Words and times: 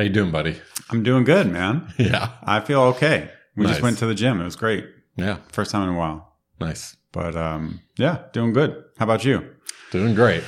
How 0.00 0.04
you 0.04 0.08
doing, 0.08 0.30
buddy? 0.30 0.58
I'm 0.88 1.02
doing 1.02 1.24
good, 1.24 1.46
man. 1.46 1.92
Yeah. 1.98 2.30
I 2.42 2.60
feel 2.60 2.80
okay. 2.94 3.30
We 3.54 3.64
Nice. 3.64 3.72
just 3.72 3.82
went 3.82 3.98
to 3.98 4.06
the 4.06 4.14
gym. 4.14 4.40
It 4.40 4.44
was 4.44 4.56
great. 4.56 4.86
Yeah. 5.16 5.40
First 5.52 5.72
time 5.72 5.82
in 5.86 5.94
a 5.94 5.98
while. 5.98 6.38
Nice. 6.58 6.96
But 7.12 7.36
um, 7.36 7.82
yeah, 7.98 8.22
doing 8.32 8.54
good. 8.54 8.82
How 8.96 9.04
about 9.04 9.26
you? 9.26 9.44
Doing 9.90 10.14
great. 10.14 10.42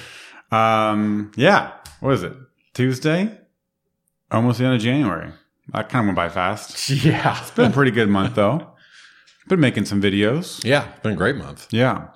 Um, 0.50 1.32
yeah. 1.36 1.72
What 2.00 2.14
is 2.14 2.22
it? 2.22 2.32
Tuesday? 2.72 3.38
Almost 4.30 4.58
the 4.58 4.64
end 4.64 4.76
of 4.76 4.80
January. 4.80 5.30
That 5.74 5.90
kind 5.90 6.04
of 6.04 6.06
went 6.06 6.16
by 6.16 6.30
fast. 6.30 6.88
Yeah. 7.04 7.38
It's 7.42 7.50
been 7.50 7.72
a 7.72 7.74
pretty 7.74 7.90
good 7.90 8.08
month 8.08 8.36
though. 8.36 8.72
Been 9.48 9.60
making 9.60 9.84
some 9.84 10.00
videos. 10.00 10.64
Yeah. 10.64 10.88
Been 11.02 11.12
a 11.12 11.16
great 11.16 11.36
month. 11.36 11.66
Yeah. 11.70 12.08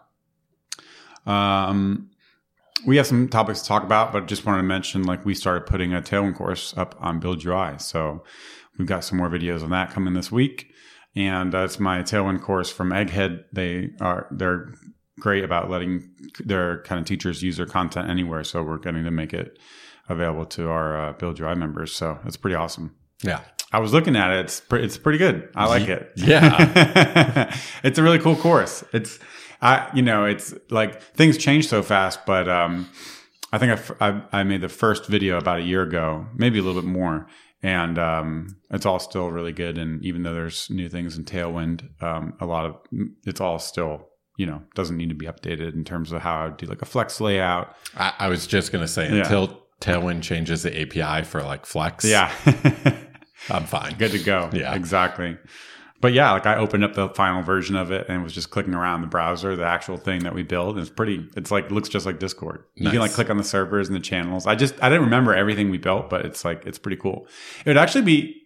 Um, 1.27 2.09
we 2.85 2.97
have 2.97 3.07
some 3.07 3.29
topics 3.29 3.63
to 3.63 3.69
talk 3.69 3.83
about, 3.83 4.13
but 4.13 4.27
just 4.27 4.45
wanted 4.45 4.59
to 4.59 4.69
mention 4.69 5.05
like 5.05 5.25
we 5.25 5.35
started 5.35 5.67
putting 5.67 5.95
a 5.95 6.03
Tailwind 6.03 6.37
course 6.37 6.77
up 6.77 6.95
on 7.01 7.21
Build 7.21 7.45
UI. 7.45 7.79
So 7.79 8.25
we've 8.79 8.89
got 8.89 9.05
some 9.05 9.19
more 9.19 9.31
videos 9.31 9.63
on 9.63 9.71
that 9.71 9.91
coming 9.91 10.15
this 10.15 10.31
week. 10.31 10.71
And 11.15 11.53
that's 11.53 11.81
my 11.81 12.03
Tailwind 12.03 12.43
course 12.43 12.71
from 12.71 12.91
Egghead. 12.91 13.45
They 13.53 13.91
are, 14.01 14.27
they're 14.31 14.75
great 15.19 15.45
about 15.45 15.71
letting 15.71 16.11
their 16.41 16.83
kind 16.83 17.01
of 17.01 17.07
teachers 17.07 17.43
use 17.43 17.57
their 17.57 17.67
content 17.67 18.11
anywhere. 18.11 18.45
So 18.45 18.63
we're 18.63 18.79
getting 18.79 19.05
to 19.05 19.11
make 19.11 19.33
it 19.33 19.59
available 20.09 20.45
to 20.45 20.69
our 20.69 21.09
uh, 21.09 21.13
Build 21.15 21.41
UI 21.41 21.55
members. 21.55 21.93
So 21.93 22.19
it's 22.27 22.37
pretty 22.37 22.55
awesome. 22.55 22.95
Yeah. 23.23 23.41
I 23.73 23.81
was 23.81 23.93
looking 23.93 24.15
at 24.15 24.31
it. 24.31 24.45
It's 24.45 24.61
pre- 24.61 24.85
it's 24.85 24.97
pretty 24.97 25.19
good. 25.19 25.49
I 25.55 25.67
like 25.67 25.89
it. 25.89 26.13
Yeah. 26.17 27.57
it's 27.83 27.99
a 27.99 28.03
really 28.03 28.19
cool 28.19 28.37
course. 28.37 28.85
It's 28.93 29.19
I 29.63 29.89
you 29.95 30.03
know 30.03 30.25
it's 30.25 30.55
like 30.71 31.01
things 31.03 31.37
change 31.39 31.69
so 31.69 31.83
fast, 31.83 32.21
but 32.27 32.49
um, 32.49 32.89
I 33.53 33.59
think 33.59 33.71
I 33.71 33.75
f- 33.75 33.93
I, 34.01 34.23
I 34.41 34.43
made 34.45 34.61
the 34.61 34.69
first 34.69 35.07
video 35.07 35.39
about 35.39 35.61
a 35.61 35.63
year 35.63 35.83
ago, 35.83 36.27
maybe 36.35 36.59
a 36.59 36.63
little 36.63 36.81
bit 36.81 36.89
more, 36.89 37.27
and 37.63 37.99
um, 37.99 38.49
it's 38.71 38.85
all 38.87 38.99
still 38.99 39.31
really 39.31 39.53
good. 39.53 39.79
And 39.79 40.05
even 40.05 40.23
though 40.23 40.35
there's 40.35 40.69
new 40.71 40.89
things 40.89 41.17
in 41.17 41.25
Tailwind, 41.25 42.03
um, 42.03 42.35
a 42.41 42.47
lot 42.47 42.67
of 42.67 42.77
it's 43.25 43.41
all 43.41 43.59
still 43.59 44.09
you 44.37 44.45
know 44.47 44.63
doesn't 44.75 44.97
need 44.99 45.09
to 45.09 45.15
be 45.15 45.27
updated 45.27 45.75
in 45.75 45.85
terms 45.85 46.13
of 46.13 46.21
how 46.23 46.47
I 46.47 46.51
do 46.51 46.67
like 46.67 46.83
a 46.83 46.87
flex 46.87 47.21
layout. 47.21 47.75
I, 47.97 48.13
I 48.19 48.29
was 48.29 48.47
just 48.47 48.73
going 48.73 48.83
to 48.85 48.89
say 48.89 49.09
Yeah. 49.09 49.23
until 49.23 49.63
Tailwind 49.81 50.23
changes 50.23 50.63
the 50.63 50.79
API 50.83 51.25
for 51.25 51.43
like 51.43 51.65
Flex. 51.67 52.05
Yeah. 52.05 52.31
I'm 53.51 53.65
fine. 53.65 53.95
good 53.99 54.11
to 54.13 54.19
go. 54.19 54.51
Yeah. 54.53 54.75
exactly. 54.75 55.37
But 56.01 56.13
yeah, 56.13 56.33
like 56.33 56.47
I 56.47 56.57
opened 56.57 56.85
up 56.85 56.95
the 56.95 57.09
final 57.11 57.43
version 57.43 57.75
of 57.77 57.91
it 57.91 58.07
and 58.09 58.23
was 58.23 58.33
just 58.35 58.51
clicking 58.51 58.75
around 58.75 59.01
the 59.01 59.07
browser, 59.07 59.57
the 59.57 59.65
actual 59.65 59.97
thing 59.97 60.21
that 60.25 60.35
we 60.35 60.43
build. 60.43 60.77
And 60.77 60.81
it's 60.87 60.95
pretty. 60.95 61.27
It's 61.37 61.51
like 61.51 61.71
looks 61.71 61.89
just 61.89 62.05
like 62.07 62.19
Discord. 62.19 62.65
You 62.75 62.91
can 62.91 62.99
like 63.01 63.13
click 63.13 63.31
on 63.31 63.39
the 63.39 63.45
servers 63.45 63.89
and 63.89 63.97
the 63.97 64.01
channels. 64.01 64.47
I 64.47 64.55
just 64.57 64.75
I 64.83 64.89
didn't 64.89 65.05
remember 65.05 65.35
everything 65.35 65.71
we 65.71 65.79
built, 65.79 66.11
but 66.11 66.27
it's 66.27 66.45
like 66.45 66.67
it's 66.67 66.79
pretty 66.79 66.97
cool. 66.99 67.27
It 67.65 67.71
would 67.71 67.79
actually 67.79 68.03
be. 68.05 68.43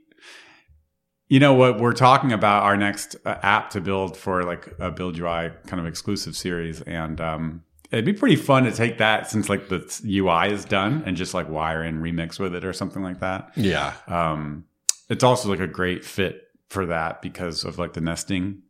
You 1.28 1.38
know 1.38 1.54
what 1.54 1.78
we're 1.78 1.92
talking 1.92 2.32
about 2.32 2.64
our 2.64 2.76
next 2.76 3.14
uh, 3.24 3.36
app 3.42 3.70
to 3.70 3.80
build 3.80 4.16
for 4.16 4.42
like 4.42 4.74
a 4.80 4.90
build 4.90 5.16
UI 5.16 5.50
kind 5.66 5.78
of 5.78 5.86
exclusive 5.86 6.36
series, 6.36 6.80
and 6.82 7.20
um, 7.20 7.62
it'd 7.92 8.04
be 8.04 8.12
pretty 8.12 8.34
fun 8.34 8.64
to 8.64 8.72
take 8.72 8.98
that 8.98 9.30
since 9.30 9.48
like 9.48 9.68
the 9.68 9.80
UI 10.04 10.52
is 10.52 10.64
done 10.64 11.04
and 11.06 11.16
just 11.16 11.32
like 11.32 11.48
wire 11.48 11.84
in 11.84 12.00
remix 12.02 12.40
with 12.40 12.52
it 12.56 12.64
or 12.64 12.72
something 12.72 13.02
like 13.04 13.20
that 13.20 13.52
Yeah. 13.54 13.92
um, 14.08 14.64
it's 15.08 15.22
also 15.22 15.48
like 15.50 15.60
a 15.60 15.68
great 15.68 16.04
fit 16.04 16.42
for 16.70 16.86
that 16.86 17.20
because 17.20 17.64
of 17.64 17.78
like 17.78 17.92
the 17.92 18.00
nesting. 18.00 18.62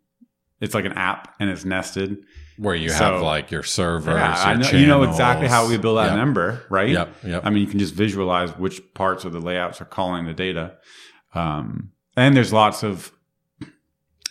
It's 0.61 0.75
like 0.75 0.85
an 0.85 0.93
app 0.95 1.35
and 1.41 1.49
it's 1.49 1.65
nested. 1.65 2.19
Where 2.59 2.75
you 2.75 2.91
So- 2.91 3.05
have 3.15 3.23
like 3.23 3.51
your 3.51 3.63
servers. 3.63 4.15
Yeah, 4.15 4.53
your 4.53 4.59
know, 4.73 4.79
you 4.79 4.87
know 4.87 5.03
exactly 5.05 5.47
how 5.49 5.67
we 5.69 5.79
build 5.79 5.97
that 5.99 6.09
Yep. 6.09 6.17
member, 6.17 6.63
right? 6.69 6.91
Yep. 6.91 7.17
Yep. 7.25 7.43
I 7.47 7.51
mean, 7.51 7.63
you 7.63 7.69
can 7.69 7.79
just 7.79 7.95
visualize 7.95 8.51
which 8.59 8.83
parts 8.95 9.25
of 9.25 9.33
the 9.33 9.41
layouts 9.41 9.81
are 9.81 9.87
calling 9.87 10.27
the 10.27 10.35
data. 10.35 10.75
Um, 11.35 11.93
and 12.17 12.37
there's 12.37 12.53
lots 12.53 12.83
of 12.83 13.13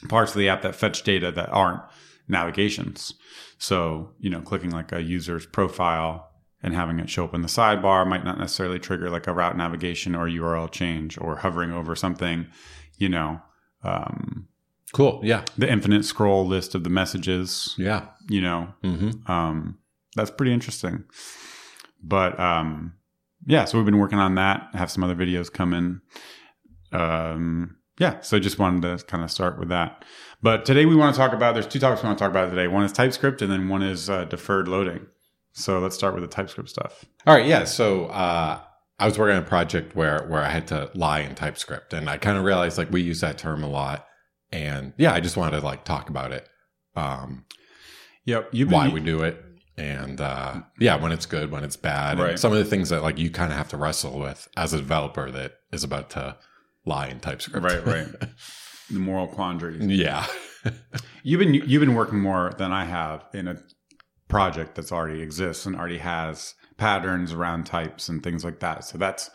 parts 0.08 0.32
of 0.34 0.38
the 0.40 0.50
app 0.50 0.62
that 0.62 0.76
fetch 0.76 1.04
data 1.04 1.32
that 1.32 1.50
aren't 1.50 1.82
navigations. 2.28 3.14
So, 3.58 4.12
you 4.20 4.30
know, 4.30 4.42
clicking 4.42 4.70
like 4.72 4.92
a 4.92 5.02
user's 5.02 5.46
profile 5.46 6.30
and 6.62 6.74
having 6.76 7.00
it 7.00 7.10
show 7.10 7.24
up 7.26 7.34
in 7.34 7.42
the 7.42 7.48
sidebar 7.48 8.06
might 8.08 8.24
not 8.24 8.38
necessarily 8.38 8.80
trigger 8.80 9.10
like 9.10 9.28
a 9.28 9.34
route 9.34 9.58
navigation 9.58 10.14
or 10.16 10.28
URL 10.28 10.68
change 10.72 11.18
or 11.20 11.38
hovering 11.38 11.72
over 11.72 11.96
something, 11.96 12.48
you 12.98 13.10
know, 13.10 13.42
um, 13.84 14.48
cool. 14.94 15.22
Yeah. 15.24 15.44
the 15.58 15.72
infinite 15.72 16.04
scroll 16.06 16.46
list 16.46 16.76
of 16.76 16.84
the 16.84 16.90
messages, 16.90 17.76
Yeah. 17.78 18.08
you 18.28 18.42
know, 18.42 18.74
Mm-hmm. 18.84 19.32
um, 19.32 19.78
that's 20.16 20.32
pretty 20.32 20.54
interesting. 20.54 21.04
But 22.04 22.40
um, 22.40 22.94
yeah, 23.46 23.66
so 23.66 23.78
we've 23.78 23.86
been 23.86 23.98
working 24.00 24.20
on 24.20 24.36
that. 24.36 24.70
I 24.74 24.78
have 24.78 24.90
some 24.92 25.04
other 25.04 25.16
videos 25.16 25.52
coming. 25.52 26.02
Um, 26.92 27.76
yeah, 28.00 28.22
so 28.22 28.38
I 28.38 28.40
just 28.40 28.60
wanted 28.60 28.82
to 29.00 29.06
kind 29.06 29.24
of 29.24 29.30
start 29.32 29.60
with 29.60 29.70
that. 29.70 30.06
But 30.42 30.66
today 30.66 30.86
we 30.86 30.96
want 30.96 31.14
to 31.14 31.20
talk 31.20 31.34
about. 31.34 31.54
There's 31.54 31.68
two 31.68 31.80
topics 31.80 32.02
we 32.02 32.08
want 32.08 32.18
to 32.18 32.24
talk 32.24 32.32
about 32.32 32.50
today. 32.50 32.68
One 32.68 32.84
is 32.84 32.94
TypeScript, 32.94 33.42
and 33.42 33.52
then 33.52 33.68
one 33.68 33.84
is 33.84 34.10
uh, 34.10 34.24
deferred 34.26 34.68
loading. 34.70 35.06
So 35.52 35.80
let's 35.80 35.96
start 35.96 36.14
with 36.14 36.24
the 36.24 36.30
TypeScript 36.30 36.70
stuff. 36.70 37.04
All 37.28 37.36
right, 37.36 37.46
yeah. 37.46 37.66
So 37.66 38.06
uh, 38.06 38.60
I 39.00 39.06
was 39.06 39.18
working 39.18 39.38
on 39.38 39.44
a 39.44 39.46
project 39.46 39.96
where 39.96 40.26
where 40.28 40.42
I 40.42 40.50
had 40.50 40.68
to 40.68 40.92
lie 40.94 41.20
in 41.22 41.36
TypeScript, 41.36 41.94
and 41.94 42.10
I 42.10 42.18
kind 42.18 42.38
of 42.38 42.44
realized 42.44 42.78
like 42.78 42.92
we 42.92 43.02
use 43.02 43.22
that 43.22 43.38
term 43.38 43.64
a 43.64 43.68
lot, 43.70 44.06
and 44.52 44.94
yeah, 44.98 45.14
I 45.14 45.20
just 45.20 45.38
wanted 45.38 45.60
to 45.60 45.66
like 45.66 45.84
talk 45.86 46.10
about 46.10 46.32
it, 46.32 46.48
um, 46.96 47.46
Yep, 48.26 48.50
you've 48.52 48.72
why 48.72 48.90
we 48.90 49.00
do 49.00 49.24
it, 49.24 49.44
and 49.78 50.20
uh, 50.22 50.62
yeah, 50.80 50.96
when 50.98 51.12
it's 51.12 51.26
good, 51.26 51.50
when 51.52 51.64
it's 51.64 51.78
bad, 51.78 52.14
and 52.18 52.22
Right. 52.22 52.40
some 52.40 52.52
of 52.52 52.58
the 52.60 52.66
things 52.66 52.90
that 52.90 53.02
like 53.02 53.18
you 53.18 53.30
kind 53.32 53.52
of 53.52 53.58
have 53.58 53.70
to 53.70 53.78
wrestle 53.78 54.20
with 54.20 54.48
as 54.58 54.74
a 54.74 54.78
developer 54.78 55.32
that 55.32 55.54
is 55.72 55.84
about 55.84 56.10
to 56.12 56.38
lie 56.86 57.08
in 57.08 57.20
TypeScript. 57.20 57.64
right, 57.66 57.86
right. 57.86 58.08
the 58.92 59.00
moral 59.00 59.28
quandaries. 59.28 59.84
yeah, 59.86 60.26
You've 61.24 61.40
been 61.40 61.54
you've 61.54 61.80
been 61.82 61.96
working 61.96 62.20
more 62.20 62.54
than 62.58 62.72
I 62.74 62.86
have 62.86 63.24
in 63.34 63.48
a 63.48 63.58
project 64.28 64.76
that's 64.76 64.92
already 64.92 65.22
exists 65.22 65.66
and 65.66 65.76
already 65.76 65.98
has 66.00 66.54
patterns 66.80 67.34
around 67.34 67.66
types 67.66 68.10
and 68.10 68.24
things 68.24 68.44
like 68.44 68.60
that. 68.62 68.84
So 68.86 68.98
that's 68.98 69.30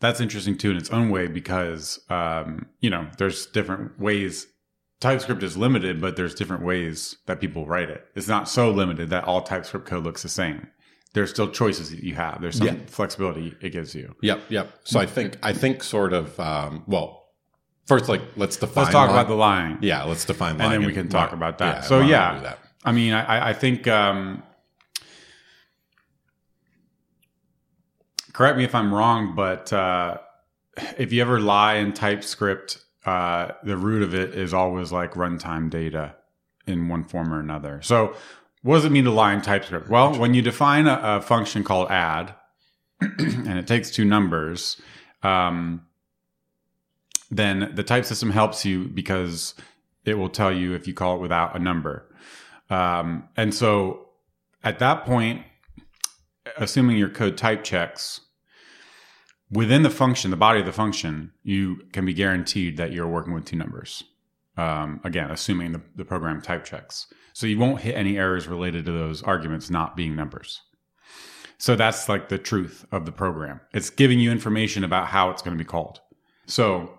that's 0.00 0.20
interesting 0.20 0.56
too 0.56 0.70
in 0.70 0.76
its 0.76 0.90
own 0.90 1.10
way 1.10 1.26
because 1.26 2.00
um, 2.08 2.66
you 2.80 2.88
know 2.90 3.08
there's 3.18 3.46
different 3.46 3.98
ways. 4.00 4.46
TypeScript 5.00 5.42
is 5.42 5.58
limited, 5.58 6.00
but 6.00 6.16
there's 6.16 6.34
different 6.34 6.64
ways 6.64 7.18
that 7.26 7.38
people 7.38 7.66
write 7.66 7.90
it. 7.90 8.06
It's 8.14 8.28
not 8.28 8.48
so 8.48 8.70
limited 8.70 9.10
that 9.10 9.24
all 9.24 9.42
TypeScript 9.42 9.84
code 9.86 10.04
looks 10.04 10.22
the 10.22 10.30
same. 10.30 10.68
There's 11.12 11.28
still 11.30 11.50
choices 11.50 11.90
that 11.90 12.02
you 12.02 12.14
have. 12.14 12.40
There's 12.40 12.56
some 12.56 12.66
Yeah. 12.66 12.74
flexibility 12.86 13.54
it 13.60 13.70
gives 13.70 13.94
you. 13.94 14.14
yep, 14.22 14.40
yep. 14.48 14.70
So 14.84 14.98
I 15.00 15.04
think 15.06 15.36
I 15.42 15.52
think 15.52 15.82
sort 15.82 16.12
of 16.14 16.38
um, 16.40 16.82
well, 16.86 17.24
first 17.86 18.08
like 18.08 18.22
let's 18.36 18.56
define. 18.56 18.84
Let's 18.84 18.92
talk 18.94 19.08
line. 19.10 19.18
about 19.18 19.28
the 19.28 19.34
line. 19.34 19.78
yeah, 19.82 20.02
let's 20.04 20.24
define, 20.24 20.58
And 20.60 20.72
then 20.72 20.84
we 20.86 20.92
can 20.94 21.08
talk 21.08 21.32
about 21.32 21.58
that. 21.58 21.76
yeah, 21.76 21.80
So, 21.82 21.96
why 21.96 22.00
don't 22.00 22.06
we 22.06 22.12
yeah. 22.12 22.40
that? 22.42 22.58
I 22.84 22.92
mean, 22.92 23.12
I, 23.12 23.50
I 23.50 23.52
think. 23.52 23.86
Um, 23.88 24.42
correct 28.36 28.58
me 28.58 28.64
if 28.64 28.74
I'm 28.74 28.92
wrong, 28.92 29.34
but 29.34 29.72
uh, 29.72 30.18
if 30.98 31.10
you 31.10 31.22
ever 31.22 31.40
lie 31.40 31.76
in 31.76 31.94
TypeScript, 31.94 32.84
uh, 33.06 33.52
the 33.64 33.78
root 33.78 34.02
of 34.02 34.14
it 34.14 34.34
is 34.34 34.52
always 34.52 34.92
like 34.92 35.12
runtime 35.12 35.70
data 35.70 36.14
in 36.66 36.88
one 36.88 37.02
form 37.02 37.32
or 37.32 37.40
another. 37.40 37.80
So, 37.80 38.14
what 38.60 38.74
does 38.74 38.84
it 38.84 38.92
mean 38.92 39.04
to 39.04 39.10
lie 39.10 39.32
in 39.32 39.40
TypeScript? 39.40 39.88
Well, 39.88 40.18
when 40.18 40.34
you 40.34 40.42
define 40.42 40.86
a, 40.86 41.00
a 41.02 41.22
function 41.22 41.64
called 41.64 41.90
add, 41.90 42.34
and 43.00 43.58
it 43.58 43.66
takes 43.66 43.90
two 43.90 44.04
numbers, 44.04 44.82
um, 45.22 45.86
then 47.30 47.72
the 47.74 47.82
type 47.82 48.04
system 48.04 48.30
helps 48.30 48.66
you 48.66 48.84
because 48.84 49.54
it 50.04 50.18
will 50.18 50.28
tell 50.28 50.52
you 50.52 50.74
if 50.74 50.86
you 50.86 50.92
call 50.92 51.16
it 51.16 51.22
without 51.22 51.56
a 51.56 51.58
number. 51.58 52.14
Um, 52.68 53.30
and 53.34 53.54
so 53.54 54.08
at 54.62 54.78
that 54.80 55.06
point, 55.06 55.42
assuming 56.58 56.98
your 56.98 57.08
code 57.08 57.38
type 57.38 57.64
checks, 57.64 58.20
within 59.50 59.82
the 59.82 59.90
function, 59.90 60.30
the 60.30 60.36
body 60.36 60.60
of 60.60 60.66
the 60.66 60.72
function, 60.72 61.32
you 61.42 61.82
can 61.92 62.04
be 62.04 62.14
guaranteed 62.14 62.76
that 62.76 62.92
you're 62.92 63.08
working 63.08 63.32
with 63.32 63.44
two 63.44 63.56
numbers. 63.56 64.04
Um, 64.56 65.00
again, 65.04 65.30
assuming 65.30 65.72
the, 65.72 65.82
the 65.96 66.04
program 66.04 66.40
type 66.40 66.64
checks. 66.64 67.06
So 67.34 67.46
you 67.46 67.58
won't 67.58 67.82
hit 67.82 67.94
any 67.94 68.16
errors 68.16 68.48
related 68.48 68.86
to 68.86 68.92
those 68.92 69.22
arguments 69.22 69.68
not 69.68 69.96
being 69.96 70.16
numbers. 70.16 70.62
So 71.58 71.76
that's 71.76 72.08
like 72.08 72.28
the 72.28 72.38
truth 72.38 72.86
of 72.90 73.04
the 73.04 73.12
program. 73.12 73.60
It's 73.72 73.90
giving 73.90 74.18
you 74.18 74.30
information 74.30 74.84
about 74.84 75.08
how 75.08 75.30
it's 75.30 75.42
going 75.42 75.56
to 75.56 75.62
be 75.62 75.68
called. 75.68 76.00
So 76.46 76.98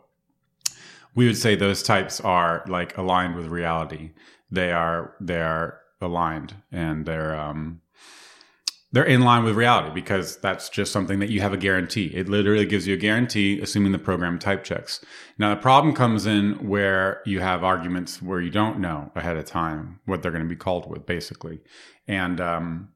we 1.16 1.26
would 1.26 1.38
say 1.38 1.56
those 1.56 1.82
types 1.82 2.22
are 2.22 2.64
like 2.68 2.98
aligned 2.98 3.36
with 3.36 3.48
reality. 3.48 4.12
They 4.52 4.72
are 4.72 5.16
they 5.20 5.42
are 5.42 5.80
aligned 6.00 6.54
and 6.72 7.06
they're 7.06 7.36
um 7.36 7.82
they're 8.98 9.06
in 9.06 9.22
line 9.22 9.44
with 9.44 9.56
reality 9.56 9.92
because 9.94 10.38
that's 10.38 10.70
just 10.70 10.92
something 10.92 11.20
that 11.20 11.30
you 11.30 11.40
have 11.40 11.54
a 11.54 11.58
guarantee. 11.58 12.08
It 12.16 12.28
literally 12.28 12.66
gives 12.66 12.88
you 12.88 12.96
a 12.96 12.98
guarantee, 12.98 13.62
assuming 13.62 13.92
the 13.92 14.00
program 14.00 14.40
type 14.40 14.64
checks. 14.64 15.06
Now, 15.38 15.54
the 15.54 15.62
problem 15.62 15.94
comes 15.94 16.26
in 16.26 16.68
where 16.68 17.22
you 17.24 17.40
have 17.40 17.64
arguments 17.64 18.24
where 18.24 18.42
you 18.42 18.50
don't 18.50 18.80
know 18.80 19.12
ahead 19.14 19.38
of 19.38 19.46
time 19.46 20.00
what 20.06 20.24
they're 20.24 20.32
going 20.32 20.44
to 20.44 20.50
be 20.50 20.56
called 20.56 20.90
with, 20.90 21.06
basically. 21.06 21.60
And 22.08 22.42
um, 22.42 22.90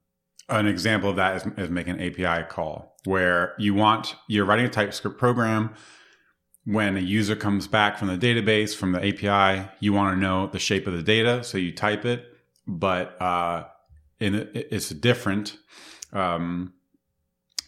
an 0.49 0.65
example 0.65 1.11
of 1.11 1.17
that 1.17 1.35
is, 1.35 1.53
is 1.55 1.69
make 1.69 1.87
an 1.87 2.01
API 2.01 2.47
call 2.49 2.95
where 3.05 3.53
you 3.59 3.75
want 3.75 4.15
you're 4.27 4.45
writing 4.45 4.65
a 4.65 4.69
TypeScript 4.69 5.19
program. 5.19 5.71
When 6.65 6.97
a 6.97 6.99
user 6.99 7.35
comes 7.35 7.67
back 7.67 7.99
from 7.99 8.07
the 8.07 8.17
database 8.17 8.75
from 8.75 8.93
the 8.93 9.07
API, 9.07 9.69
you 9.79 9.93
want 9.93 10.15
to 10.15 10.19
know 10.19 10.47
the 10.47 10.57
shape 10.57 10.87
of 10.87 10.93
the 10.93 11.03
data, 11.03 11.43
so 11.43 11.59
you 11.59 11.71
type 11.71 12.05
it. 12.05 12.25
But 12.65 13.21
uh, 13.21 13.65
in 14.19 14.49
it's 14.55 14.89
different. 14.89 15.57
Um, 16.13 16.73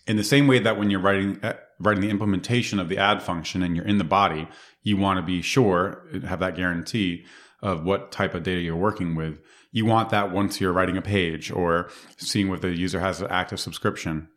in 0.06 0.18
the 0.18 0.24
same 0.24 0.48
way 0.48 0.60
that 0.60 0.78
when 0.78 0.90
you're 0.90 1.00
writing 1.00 1.40
uh, 1.44 1.54
writing 1.80 2.02
the 2.02 2.10
implementation 2.10 2.80
of 2.80 2.90
the 2.90 2.98
add 2.98 3.22
function 3.22 3.64
and 3.64 3.76
you're 3.76 3.86
in 3.86 3.98
the 3.98 4.04
body, 4.04 4.48
you 4.82 4.98
want 4.98 5.18
to 5.18 5.24
be 5.24 5.42
sure 5.42 6.08
have 6.26 6.40
that 6.40 6.56
guarantee 6.56 7.26
of 7.62 7.86
what 7.86 8.12
type 8.12 8.34
of 8.34 8.44
data 8.44 8.62
you're 8.62 8.76
working 8.76 9.16
with. 9.16 9.40
You 9.72 9.86
want 9.86 10.10
that 10.10 10.32
once 10.32 10.60
you're 10.60 10.74
writing 10.74 10.98
a 10.98 11.02
page 11.02 11.50
or 11.52 11.90
seeing 12.18 12.50
whether 12.50 12.70
the 12.70 12.78
user 12.78 13.00
has 13.00 13.22
an 13.22 13.28
active 13.32 13.60
subscription. 13.60 14.28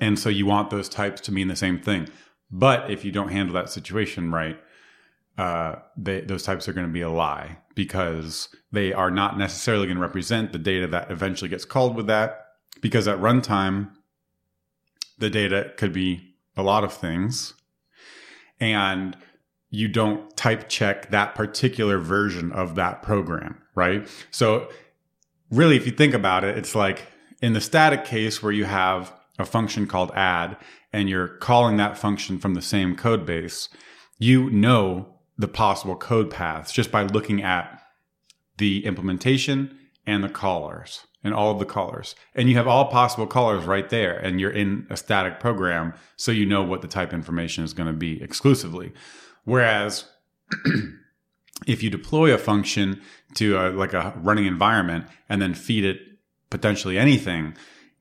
And 0.00 0.18
so 0.18 0.28
you 0.28 0.46
want 0.46 0.70
those 0.70 0.88
types 0.88 1.20
to 1.22 1.32
mean 1.32 1.48
the 1.48 1.56
same 1.56 1.80
thing. 1.80 2.08
But 2.50 2.90
if 2.90 3.04
you 3.04 3.12
don't 3.12 3.28
handle 3.30 3.54
that 3.54 3.70
situation 3.70 4.30
right, 4.30 4.58
uh, 5.38 5.76
they, 5.96 6.20
those 6.20 6.42
types 6.42 6.68
are 6.68 6.72
going 6.72 6.86
to 6.86 6.92
be 6.92 7.00
a 7.00 7.10
lie 7.10 7.58
because 7.74 8.48
they 8.72 8.92
are 8.92 9.10
not 9.10 9.38
necessarily 9.38 9.86
going 9.86 9.96
to 9.96 10.02
represent 10.02 10.52
the 10.52 10.58
data 10.58 10.86
that 10.88 11.10
eventually 11.10 11.48
gets 11.48 11.64
called 11.64 11.96
with 11.96 12.08
that. 12.08 12.49
Because 12.80 13.06
at 13.08 13.18
runtime, 13.18 13.90
the 15.18 15.30
data 15.30 15.72
could 15.76 15.92
be 15.92 16.34
a 16.56 16.62
lot 16.62 16.84
of 16.84 16.92
things. 16.92 17.54
And 18.58 19.16
you 19.70 19.88
don't 19.88 20.36
type 20.36 20.68
check 20.68 21.10
that 21.10 21.34
particular 21.34 21.98
version 21.98 22.52
of 22.52 22.74
that 22.74 23.02
program, 23.02 23.62
right? 23.74 24.08
So 24.30 24.68
really, 25.50 25.76
if 25.76 25.86
you 25.86 25.92
think 25.92 26.12
about 26.12 26.44
it, 26.44 26.58
it's 26.58 26.74
like 26.74 27.06
in 27.40 27.52
the 27.52 27.60
static 27.60 28.04
case 28.04 28.42
where 28.42 28.52
you 28.52 28.64
have 28.64 29.12
a 29.38 29.44
function 29.44 29.86
called 29.86 30.10
add 30.14 30.56
and 30.92 31.08
you're 31.08 31.28
calling 31.28 31.76
that 31.76 31.96
function 31.96 32.38
from 32.38 32.54
the 32.54 32.62
same 32.62 32.96
code 32.96 33.24
base, 33.24 33.68
you 34.18 34.50
know 34.50 35.14
the 35.38 35.48
possible 35.48 35.96
code 35.96 36.30
paths 36.30 36.72
just 36.72 36.90
by 36.90 37.02
looking 37.02 37.42
at 37.42 37.80
the 38.58 38.84
implementation 38.84 39.78
and 40.06 40.22
the 40.22 40.28
callers 40.28 41.06
and 41.22 41.34
all 41.34 41.52
of 41.52 41.58
the 41.58 41.66
callers. 41.66 42.14
And 42.34 42.48
you 42.48 42.56
have 42.56 42.66
all 42.66 42.86
possible 42.86 43.26
callers 43.26 43.64
right 43.64 43.88
there 43.90 44.18
and 44.18 44.40
you're 44.40 44.50
in 44.50 44.86
a 44.90 44.96
static 44.96 45.40
program 45.40 45.94
so 46.16 46.32
you 46.32 46.46
know 46.46 46.62
what 46.62 46.82
the 46.82 46.88
type 46.88 47.12
information 47.12 47.64
is 47.64 47.74
going 47.74 47.88
to 47.88 47.92
be 47.92 48.22
exclusively. 48.22 48.92
Whereas 49.44 50.06
if 51.66 51.82
you 51.82 51.90
deploy 51.90 52.32
a 52.32 52.38
function 52.38 53.00
to 53.34 53.58
a, 53.58 53.70
like 53.70 53.92
a 53.92 54.14
running 54.16 54.46
environment 54.46 55.06
and 55.28 55.40
then 55.40 55.54
feed 55.54 55.84
it 55.84 56.00
potentially 56.48 56.98
anything, 56.98 57.54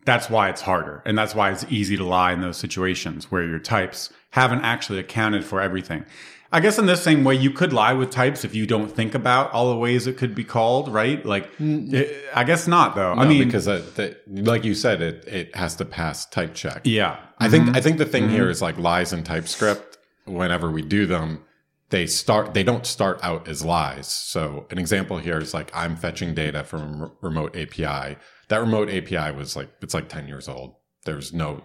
that's 0.05 0.29
why 0.29 0.49
it's 0.49 0.61
harder. 0.61 1.03
And 1.05 1.17
that's 1.17 1.35
why 1.35 1.51
it's 1.51 1.65
easy 1.69 1.97
to 1.97 2.03
lie 2.03 2.31
in 2.33 2.41
those 2.41 2.57
situations 2.57 3.29
where 3.29 3.43
your 3.43 3.59
types 3.59 4.11
haven't 4.31 4.61
actually 4.61 4.99
accounted 4.99 5.43
for 5.43 5.61
everything. 5.61 6.05
I 6.51 6.59
guess 6.61 6.79
in 6.79 6.87
the 6.87 6.97
same 6.97 7.23
way, 7.23 7.35
you 7.35 7.51
could 7.51 7.73
lie 7.73 7.93
with 7.93 8.09
types 8.09 8.43
if 8.43 8.55
you 8.55 8.65
don't 8.65 8.89
think 8.89 9.13
about 9.13 9.51
all 9.51 9.69
the 9.69 9.77
ways 9.77 10.07
it 10.07 10.17
could 10.17 10.33
be 10.33 10.43
called, 10.43 10.87
right? 10.87 11.23
Like, 11.23 11.55
mm. 11.57 11.93
it, 11.93 12.25
I 12.33 12.43
guess 12.43 12.67
not 12.67 12.95
though. 12.95 13.13
No, 13.13 13.21
I 13.21 13.27
mean, 13.27 13.45
because 13.45 13.67
uh, 13.67 13.85
the, 13.95 14.17
like 14.27 14.63
you 14.63 14.73
said, 14.73 15.01
it 15.01 15.25
it 15.27 15.55
has 15.55 15.75
to 15.75 15.85
pass 15.85 16.25
type 16.25 16.55
check. 16.55 16.81
Yeah, 16.85 17.19
I 17.37 17.47
mm-hmm. 17.47 17.51
think 17.51 17.77
I 17.77 17.81
think 17.81 17.97
the 17.99 18.05
thing 18.05 18.23
mm-hmm. 18.23 18.33
here 18.33 18.49
is 18.49 18.61
like 18.61 18.77
lies 18.79 19.13
in 19.13 19.23
TypeScript. 19.23 19.97
Whenever 20.25 20.71
we 20.71 20.81
do 20.81 21.05
them, 21.05 21.43
they 21.89 22.07
start 22.07 22.53
they 22.53 22.63
don't 22.63 22.85
start 22.85 23.19
out 23.23 23.47
as 23.47 23.63
lies. 23.63 24.07
So 24.07 24.65
an 24.71 24.77
example 24.77 25.17
here 25.17 25.39
is 25.39 25.53
like 25.53 25.71
I'm 25.75 25.95
fetching 25.95 26.33
data 26.33 26.63
from 26.63 27.01
a 27.01 27.11
remote 27.21 27.55
API. 27.55 28.17
That 28.47 28.57
remote 28.57 28.89
API 28.89 29.35
was 29.35 29.55
like 29.55 29.69
it's 29.81 29.93
like 29.93 30.09
10 30.09 30.27
years 30.27 30.47
old. 30.47 30.75
There's 31.05 31.33
no 31.33 31.63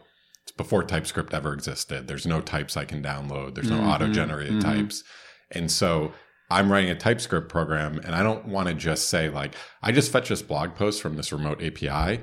before 0.57 0.85
TypeScript 0.85 1.35
ever 1.35 1.53
existed. 1.53 2.07
There's 2.07 2.27
no 2.27 2.41
types 2.41 2.77
I 2.77 2.85
can 2.85 3.03
download. 3.03 3.55
There's 3.55 3.71
no 3.71 3.79
mm-hmm, 3.79 3.89
auto 3.89 4.13
generated 4.13 4.55
mm-hmm. 4.55 4.71
types. 4.71 5.05
And 5.51 5.71
so 5.71 6.13
I'm 6.51 6.71
writing 6.71 6.91
a 6.91 6.95
TypeScript 6.95 7.49
program 7.49 7.99
and 8.05 8.15
I 8.15 8.23
don't 8.23 8.47
want 8.47 8.69
to 8.69 8.75
just 8.75 9.09
say 9.09 9.29
like, 9.29 9.55
I 9.83 9.93
just 9.93 10.13
fetch 10.13 10.29
this 10.29 10.43
blog 10.43 10.75
post 10.75 11.03
from 11.03 11.17
this 11.17 11.33
remote 11.33 11.63
API. 11.63 12.23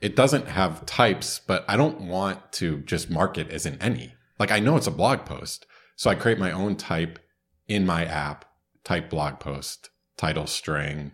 It 0.00 0.16
doesn't 0.16 0.46
have 0.46 0.86
types, 0.86 1.40
but 1.46 1.64
I 1.68 1.76
don't 1.76 2.02
want 2.02 2.52
to 2.52 2.78
just 2.80 3.10
mark 3.10 3.36
it 3.36 3.50
as 3.50 3.66
an 3.66 3.76
any. 3.80 4.14
Like 4.38 4.50
I 4.50 4.60
know 4.60 4.76
it's 4.76 4.86
a 4.86 4.92
blog 4.92 5.26
post. 5.26 5.66
So 5.96 6.08
I 6.08 6.14
create 6.14 6.38
my 6.38 6.52
own 6.52 6.76
type 6.76 7.18
in 7.66 7.84
my 7.84 8.04
app, 8.04 8.44
type 8.84 9.10
blog 9.10 9.40
post, 9.40 9.90
title 10.16 10.46
string, 10.46 11.12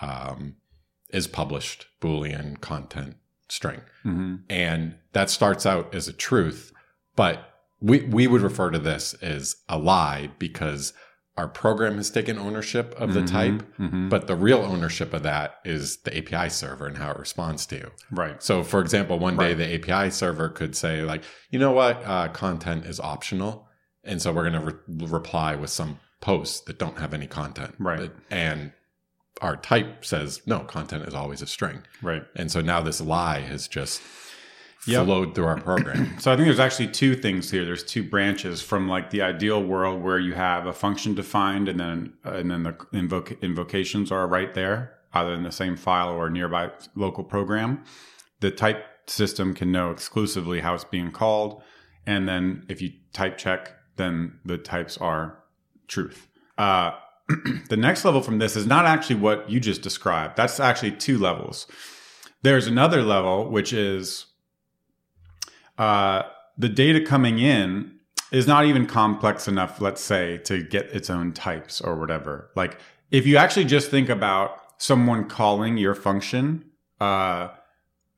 um, 0.00 0.56
is 1.10 1.26
published 1.26 1.86
Boolean 2.00 2.60
content 2.60 3.16
string. 3.48 3.80
Mm-hmm. 4.04 4.36
And 4.50 4.96
that 5.12 5.30
starts 5.30 5.66
out 5.66 5.94
as 5.94 6.08
a 6.08 6.12
truth, 6.12 6.72
but 7.14 7.52
we, 7.80 8.02
we 8.02 8.26
would 8.26 8.42
refer 8.42 8.70
to 8.70 8.78
this 8.78 9.14
as 9.14 9.56
a 9.68 9.78
lie 9.78 10.30
because 10.38 10.92
our 11.36 11.48
program 11.48 11.96
has 11.96 12.10
taken 12.10 12.38
ownership 12.38 12.94
of 12.96 13.12
the 13.12 13.20
mm-hmm. 13.20 13.34
type, 13.34 13.76
mm-hmm. 13.78 14.08
but 14.08 14.26
the 14.26 14.34
real 14.34 14.60
ownership 14.60 15.12
of 15.12 15.22
that 15.22 15.56
is 15.64 15.98
the 15.98 16.16
API 16.16 16.48
server 16.48 16.86
and 16.86 16.96
how 16.96 17.10
it 17.10 17.18
responds 17.18 17.66
to 17.66 17.76
you. 17.76 17.90
Right. 18.10 18.42
So, 18.42 18.62
for 18.62 18.80
example, 18.80 19.18
one 19.18 19.36
day 19.36 19.52
the 19.52 19.74
API 19.74 20.10
server 20.10 20.48
could 20.48 20.74
say, 20.74 21.02
like, 21.02 21.22
you 21.50 21.58
know 21.58 21.72
what, 21.72 22.02
uh, 22.04 22.28
content 22.28 22.86
is 22.86 22.98
optional. 22.98 23.68
And 24.02 24.22
so 24.22 24.32
we're 24.32 24.48
going 24.48 24.64
to 24.64 24.78
re- 24.88 25.08
reply 25.08 25.56
with 25.56 25.68
some 25.68 25.98
posts 26.20 26.60
that 26.60 26.78
don't 26.78 26.98
have 26.98 27.12
any 27.12 27.26
content. 27.26 27.74
Right. 27.78 28.10
And 28.30 28.72
our 29.40 29.56
type 29.56 30.04
says 30.04 30.40
no 30.46 30.60
content 30.60 31.06
is 31.06 31.14
always 31.14 31.42
a 31.42 31.46
string. 31.46 31.82
Right. 32.02 32.24
And 32.34 32.50
so 32.50 32.60
now 32.60 32.80
this 32.80 33.00
lie 33.00 33.40
has 33.40 33.68
just 33.68 34.02
yep. 34.86 35.04
flowed 35.04 35.34
through 35.34 35.46
our 35.46 35.60
program. 35.60 36.16
So 36.20 36.32
i 36.32 36.36
think 36.36 36.46
there's 36.46 36.60
actually 36.60 36.88
two 36.88 37.14
things 37.14 37.50
here. 37.50 37.64
There's 37.64 37.84
two 37.84 38.02
branches 38.02 38.62
from 38.62 38.88
like 38.88 39.10
the 39.10 39.22
ideal 39.22 39.62
world 39.62 40.02
where 40.02 40.18
you 40.18 40.34
have 40.34 40.66
a 40.66 40.72
function 40.72 41.14
defined 41.14 41.68
and 41.68 41.78
then 41.78 42.14
uh, 42.24 42.34
and 42.34 42.50
then 42.50 42.62
the 42.62 42.72
invoc- 42.92 43.40
invocations 43.42 44.10
are 44.10 44.26
right 44.26 44.52
there 44.54 44.94
either 45.12 45.32
in 45.32 45.42
the 45.42 45.52
same 45.52 45.76
file 45.76 46.10
or 46.10 46.28
nearby 46.28 46.70
local 46.94 47.24
program. 47.24 47.82
The 48.40 48.50
type 48.50 48.84
system 49.06 49.54
can 49.54 49.72
know 49.72 49.90
exclusively 49.90 50.60
how 50.60 50.74
it's 50.74 50.84
being 50.84 51.10
called. 51.10 51.62
And 52.06 52.28
then 52.28 52.66
if 52.68 52.82
you 52.82 52.92
type 53.12 53.38
check 53.38 53.72
then 53.96 54.38
the 54.44 54.58
types 54.58 54.96
are 54.98 55.38
truth. 55.88 56.28
Uh, 56.56 56.92
the 57.68 57.76
next 57.76 58.04
level 58.04 58.22
from 58.22 58.38
this 58.38 58.56
is 58.56 58.66
not 58.66 58.86
actually 58.86 59.16
what 59.16 59.50
you 59.50 59.58
just 59.60 59.82
described. 59.82 60.36
That's 60.36 60.60
actually 60.60 60.92
two 60.92 61.18
levels. 61.18 61.66
There's 62.42 62.66
another 62.66 63.02
level, 63.02 63.50
which 63.50 63.72
is 63.72 64.26
uh, 65.78 66.22
the 66.56 66.68
data 66.68 67.00
coming 67.00 67.38
in 67.38 67.92
is 68.32 68.46
not 68.46 68.64
even 68.66 68.86
complex 68.86 69.48
enough, 69.48 69.80
let's 69.80 70.00
say, 70.00 70.38
to 70.38 70.62
get 70.62 70.86
its 70.86 71.10
own 71.10 71.32
types 71.32 71.80
or 71.80 71.96
whatever. 71.96 72.50
Like, 72.54 72.78
if 73.10 73.26
you 73.26 73.36
actually 73.36 73.66
just 73.66 73.90
think 73.90 74.08
about 74.08 74.58
someone 74.78 75.28
calling 75.28 75.76
your 75.76 75.94
function 75.94 76.64
uh, 77.00 77.48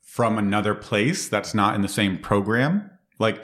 from 0.02 0.38
another 0.38 0.74
place 0.74 1.28
that's 1.28 1.54
not 1.54 1.74
in 1.74 1.82
the 1.82 1.88
same 1.88 2.18
program, 2.18 2.90
like, 3.18 3.36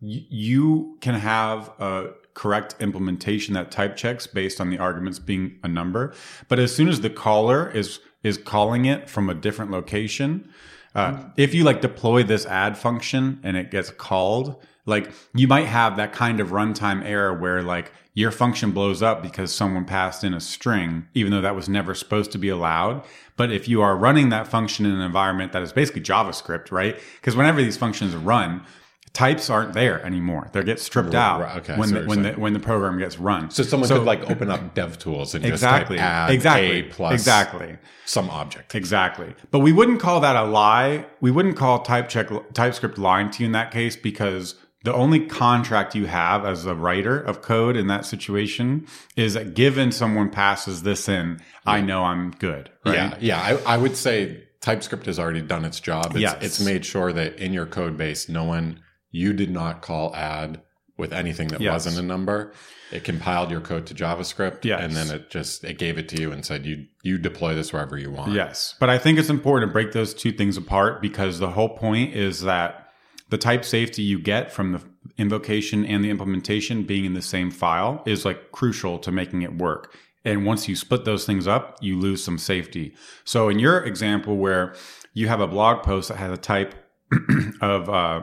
y- 0.00 0.26
you 0.28 0.98
can 1.00 1.14
have 1.14 1.68
a 1.78 2.10
correct 2.34 2.74
implementation 2.80 3.54
that 3.54 3.70
type 3.70 3.96
checks 3.96 4.26
based 4.26 4.60
on 4.60 4.70
the 4.70 4.78
arguments 4.78 5.18
being 5.18 5.58
a 5.62 5.68
number. 5.68 6.14
But 6.48 6.58
as 6.58 6.74
soon 6.74 6.88
as 6.88 7.00
the 7.00 7.10
caller 7.10 7.70
is 7.70 8.00
is 8.22 8.36
calling 8.36 8.84
it 8.84 9.08
from 9.08 9.30
a 9.30 9.34
different 9.34 9.70
location, 9.70 10.50
uh, 10.94 11.24
if 11.36 11.54
you 11.54 11.64
like 11.64 11.80
deploy 11.80 12.22
this 12.22 12.44
add 12.46 12.76
function 12.76 13.40
and 13.42 13.56
it 13.56 13.70
gets 13.70 13.90
called, 13.90 14.62
like 14.86 15.10
you 15.34 15.48
might 15.48 15.66
have 15.66 15.96
that 15.96 16.12
kind 16.12 16.40
of 16.40 16.48
runtime 16.48 17.04
error 17.04 17.32
where 17.32 17.62
like 17.62 17.92
your 18.14 18.30
function 18.30 18.72
blows 18.72 19.02
up 19.02 19.22
because 19.22 19.54
someone 19.54 19.84
passed 19.84 20.24
in 20.24 20.34
a 20.34 20.40
string, 20.40 21.06
even 21.14 21.30
though 21.32 21.40
that 21.40 21.54
was 21.54 21.68
never 21.68 21.94
supposed 21.94 22.32
to 22.32 22.38
be 22.38 22.48
allowed. 22.48 23.04
But 23.36 23.52
if 23.52 23.68
you 23.68 23.80
are 23.82 23.96
running 23.96 24.30
that 24.30 24.48
function 24.48 24.84
in 24.84 24.92
an 24.92 25.00
environment 25.00 25.52
that 25.52 25.62
is 25.62 25.72
basically 25.72 26.02
JavaScript, 26.02 26.72
right? 26.72 27.00
Because 27.20 27.36
whenever 27.36 27.62
these 27.62 27.76
functions 27.76 28.14
run, 28.14 28.66
types 29.12 29.50
aren't 29.50 29.72
there 29.72 30.04
anymore. 30.04 30.48
They 30.52 30.62
get 30.62 30.80
stripped 30.80 31.14
out 31.14 31.40
right, 31.40 31.56
okay, 31.58 31.76
when 31.76 31.92
the, 31.92 32.04
when 32.04 32.22
the 32.22 32.32
when 32.32 32.52
the 32.52 32.60
program 32.60 32.98
gets 32.98 33.18
run. 33.18 33.50
So 33.50 33.62
someone 33.62 33.88
so, 33.88 33.98
could 33.98 34.06
like 34.06 34.30
open 34.30 34.50
up 34.50 34.74
DevTools 34.74 35.34
and 35.34 35.44
exactly, 35.44 35.96
just 35.96 36.06
add 36.06 36.30
exactly, 36.30 36.80
a 36.80 36.82
plus 36.84 37.14
exactly 37.14 37.78
some 38.04 38.30
object. 38.30 38.74
Exactly. 38.74 39.34
But 39.50 39.60
we 39.60 39.72
wouldn't 39.72 40.00
call 40.00 40.20
that 40.20 40.36
a 40.36 40.44
lie. 40.44 41.06
We 41.20 41.30
wouldn't 41.30 41.56
call 41.56 41.80
type 41.80 42.08
check 42.08 42.28
TypeScript 42.52 42.98
lying 42.98 43.30
to 43.30 43.42
you 43.42 43.46
in 43.46 43.52
that 43.52 43.70
case 43.70 43.96
because 43.96 44.56
the 44.82 44.94
only 44.94 45.26
contract 45.26 45.94
you 45.94 46.06
have 46.06 46.44
as 46.44 46.64
a 46.64 46.74
writer 46.74 47.18
of 47.20 47.42
code 47.42 47.76
in 47.76 47.86
that 47.88 48.06
situation 48.06 48.86
is 49.14 49.34
that 49.34 49.54
given 49.54 49.92
someone 49.92 50.30
passes 50.30 50.82
this 50.82 51.08
in, 51.08 51.38
yeah. 51.38 51.72
I 51.72 51.80
know 51.82 52.02
I'm 52.02 52.30
good. 52.32 52.70
Right? 52.84 52.94
Yeah, 52.94 53.16
yeah. 53.20 53.40
I, 53.40 53.74
I 53.74 53.76
would 53.76 53.96
say 53.96 54.42
TypeScript 54.60 55.06
has 55.06 55.18
already 55.18 55.42
done 55.42 55.64
its 55.64 55.80
job. 55.80 56.12
It's, 56.12 56.20
yes. 56.20 56.36
it's 56.40 56.60
made 56.60 56.84
sure 56.84 57.12
that 57.12 57.38
in 57.38 57.52
your 57.52 57.66
code 57.66 57.96
base, 57.96 58.28
no 58.28 58.44
one 58.44 58.80
you 59.10 59.32
did 59.32 59.50
not 59.50 59.82
call 59.82 60.14
add 60.14 60.62
with 60.96 61.12
anything 61.12 61.48
that 61.48 61.60
Yes. 61.62 61.72
wasn't 61.86 61.98
a 62.04 62.06
number. 62.06 62.52
It 62.92 63.04
compiled 63.04 63.50
your 63.50 63.60
code 63.60 63.86
to 63.86 63.94
JavaScript, 63.94 64.64
Yes. 64.64 64.80
and 64.82 64.92
then 64.94 65.10
it 65.10 65.30
just 65.30 65.64
it 65.64 65.78
gave 65.78 65.96
it 65.96 66.08
to 66.10 66.20
you 66.20 66.30
and 66.32 66.44
said 66.44 66.66
you 66.66 66.86
you 67.02 67.16
deploy 67.18 67.54
this 67.54 67.72
wherever 67.72 67.96
you 67.96 68.10
want. 68.10 68.32
Yes. 68.32 68.74
But 68.78 68.90
I 68.90 68.98
think 68.98 69.18
it's 69.18 69.30
important 69.30 69.70
to 69.70 69.72
break 69.72 69.92
those 69.92 70.12
two 70.12 70.32
things 70.32 70.56
apart 70.56 71.00
because 71.00 71.38
the 71.38 71.50
whole 71.50 71.70
point 71.70 72.14
is 72.14 72.42
that 72.42 72.88
the 73.30 73.38
type 73.38 73.64
safety 73.64 74.02
you 74.02 74.18
get 74.18 74.52
from 74.52 74.72
the 74.72 74.82
invocation 75.16 75.84
and 75.86 76.04
the 76.04 76.10
implementation 76.10 76.82
being 76.82 77.04
in 77.04 77.14
the 77.14 77.22
same 77.22 77.50
file 77.50 78.02
is 78.04 78.24
like 78.24 78.50
crucial 78.52 78.98
to 78.98 79.10
making 79.12 79.42
it 79.42 79.56
work. 79.56 79.94
And 80.24 80.44
once 80.44 80.68
you 80.68 80.76
split 80.76 81.04
those 81.06 81.24
things 81.24 81.46
up, 81.46 81.78
you 81.80 81.98
lose 81.98 82.22
some 82.22 82.36
safety. 82.36 82.94
So 83.24 83.48
in 83.48 83.58
your 83.58 83.82
example 83.84 84.36
where 84.36 84.74
you 85.14 85.28
have 85.28 85.40
a 85.40 85.46
blog 85.46 85.82
post 85.82 86.08
that 86.08 86.16
has 86.18 86.30
a 86.32 86.36
type 86.36 86.74
of 87.62 87.88
uh, 87.88 88.22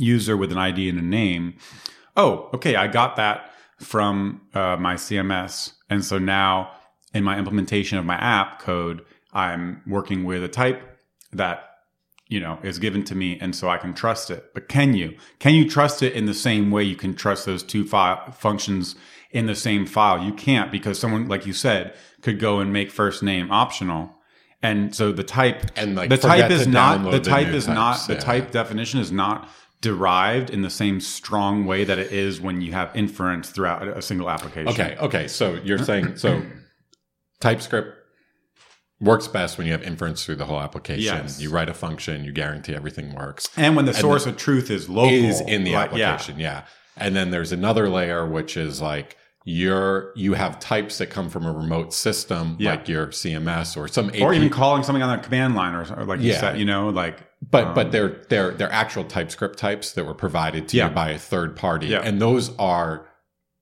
user 0.00 0.36
with 0.36 0.52
an 0.52 0.58
ID 0.58 0.88
and 0.88 0.98
a 0.98 1.02
name, 1.02 1.54
oh, 2.16 2.50
okay, 2.54 2.76
I 2.76 2.86
got 2.86 3.16
that 3.16 3.50
from 3.78 4.42
uh, 4.54 4.76
my 4.76 4.94
CMS. 4.94 5.72
And 5.88 6.04
so 6.04 6.18
now 6.18 6.72
in 7.14 7.24
my 7.24 7.38
implementation 7.38 7.98
of 7.98 8.04
my 8.04 8.16
app 8.16 8.60
code, 8.60 9.02
I'm 9.32 9.82
working 9.86 10.24
with 10.24 10.42
a 10.42 10.48
type 10.48 10.82
that 11.32 11.64
you 12.28 12.40
know 12.40 12.58
is 12.62 12.78
given 12.78 13.04
to 13.04 13.14
me 13.14 13.38
and 13.40 13.54
so 13.54 13.68
I 13.68 13.78
can 13.78 13.94
trust 13.94 14.30
it. 14.30 14.52
But 14.54 14.68
can 14.68 14.94
you? 14.94 15.16
Can 15.38 15.54
you 15.54 15.68
trust 15.68 16.02
it 16.02 16.14
in 16.14 16.26
the 16.26 16.34
same 16.34 16.70
way 16.70 16.82
you 16.82 16.96
can 16.96 17.14
trust 17.14 17.46
those 17.46 17.62
two 17.62 17.86
file 17.86 18.30
functions 18.32 18.96
in 19.30 19.46
the 19.46 19.54
same 19.54 19.86
file? 19.86 20.22
You 20.22 20.32
can't 20.32 20.72
because 20.72 20.98
someone 20.98 21.28
like 21.28 21.46
you 21.46 21.52
said 21.52 21.94
could 22.22 22.40
go 22.40 22.60
and 22.60 22.72
make 22.72 22.90
first 22.90 23.22
name 23.22 23.50
optional. 23.50 24.14
And 24.60 24.92
so 24.92 25.12
the 25.12 25.22
type 25.22 25.70
And, 25.76 25.94
like, 25.94 26.10
the 26.10 26.16
type 26.16 26.50
is 26.50 26.66
not 26.66 27.04
the 27.04 27.12
the 27.12 27.20
type 27.20 27.48
is 27.48 27.68
not 27.68 27.92
types, 27.92 28.06
the 28.08 28.14
yeah. 28.14 28.20
type 28.20 28.50
definition 28.50 28.98
is 28.98 29.12
not 29.12 29.48
derived 29.80 30.50
in 30.50 30.62
the 30.62 30.70
same 30.70 31.00
strong 31.00 31.64
way 31.64 31.84
that 31.84 31.98
it 31.98 32.12
is 32.12 32.40
when 32.40 32.60
you 32.60 32.72
have 32.72 32.94
inference 32.96 33.50
throughout 33.50 33.86
a 33.86 34.02
single 34.02 34.28
application. 34.28 34.68
Okay. 34.68 34.96
Okay. 34.98 35.28
So 35.28 35.54
you're 35.54 35.78
saying 35.78 36.16
so 36.16 36.42
TypeScript 37.40 37.94
works 39.00 39.28
best 39.28 39.58
when 39.58 39.66
you 39.66 39.72
have 39.72 39.82
inference 39.82 40.24
through 40.24 40.36
the 40.36 40.44
whole 40.44 40.60
application. 40.60 41.04
Yes. 41.04 41.40
You 41.40 41.50
write 41.50 41.68
a 41.68 41.74
function, 41.74 42.24
you 42.24 42.32
guarantee 42.32 42.74
everything 42.74 43.14
works. 43.14 43.48
And 43.56 43.76
when 43.76 43.84
the 43.84 43.94
source 43.94 44.26
of 44.26 44.36
truth 44.36 44.70
is 44.70 44.88
local, 44.88 45.12
is 45.12 45.40
in 45.40 45.64
the 45.64 45.72
yeah. 45.72 45.82
application. 45.82 46.40
Yeah. 46.40 46.64
And 46.96 47.14
then 47.14 47.30
there's 47.30 47.52
another 47.52 47.88
layer 47.88 48.26
which 48.26 48.56
is 48.56 48.80
like 48.80 49.16
you're 49.48 50.12
you 50.14 50.34
have 50.34 50.60
types 50.60 50.98
that 50.98 51.06
come 51.06 51.30
from 51.30 51.46
a 51.46 51.50
remote 51.52 51.94
system 51.94 52.54
Yeah. 52.58 52.72
like 52.72 52.86
your 52.86 53.06
CMS 53.06 53.78
or 53.78 53.88
some 53.88 54.10
AP, 54.10 54.20
or 54.20 54.34
even 54.34 54.50
calling 54.50 54.82
something 54.82 55.02
on 55.02 55.16
the 55.16 55.24
command 55.24 55.54
line, 55.54 55.74
or, 55.74 55.86
or 55.98 56.04
like 56.04 56.20
you 56.20 56.32
Yeah. 56.32 56.40
said, 56.40 56.58
you 56.58 56.66
know, 56.66 56.90
like 56.90 57.20
but 57.50 57.74
but 57.74 57.86
um, 57.86 57.92
they're 57.92 58.22
they're 58.28 58.50
they're 58.50 58.70
actual 58.72 59.04
TypeScript 59.04 59.58
types 59.58 59.92
that 59.92 60.04
were 60.04 60.12
provided 60.12 60.68
to 60.68 60.76
Yeah. 60.76 60.88
you 60.90 60.94
by 60.94 61.10
a 61.12 61.18
third 61.18 61.56
party. 61.56 61.94
And 61.94 62.20
those 62.20 62.54
are 62.58 63.06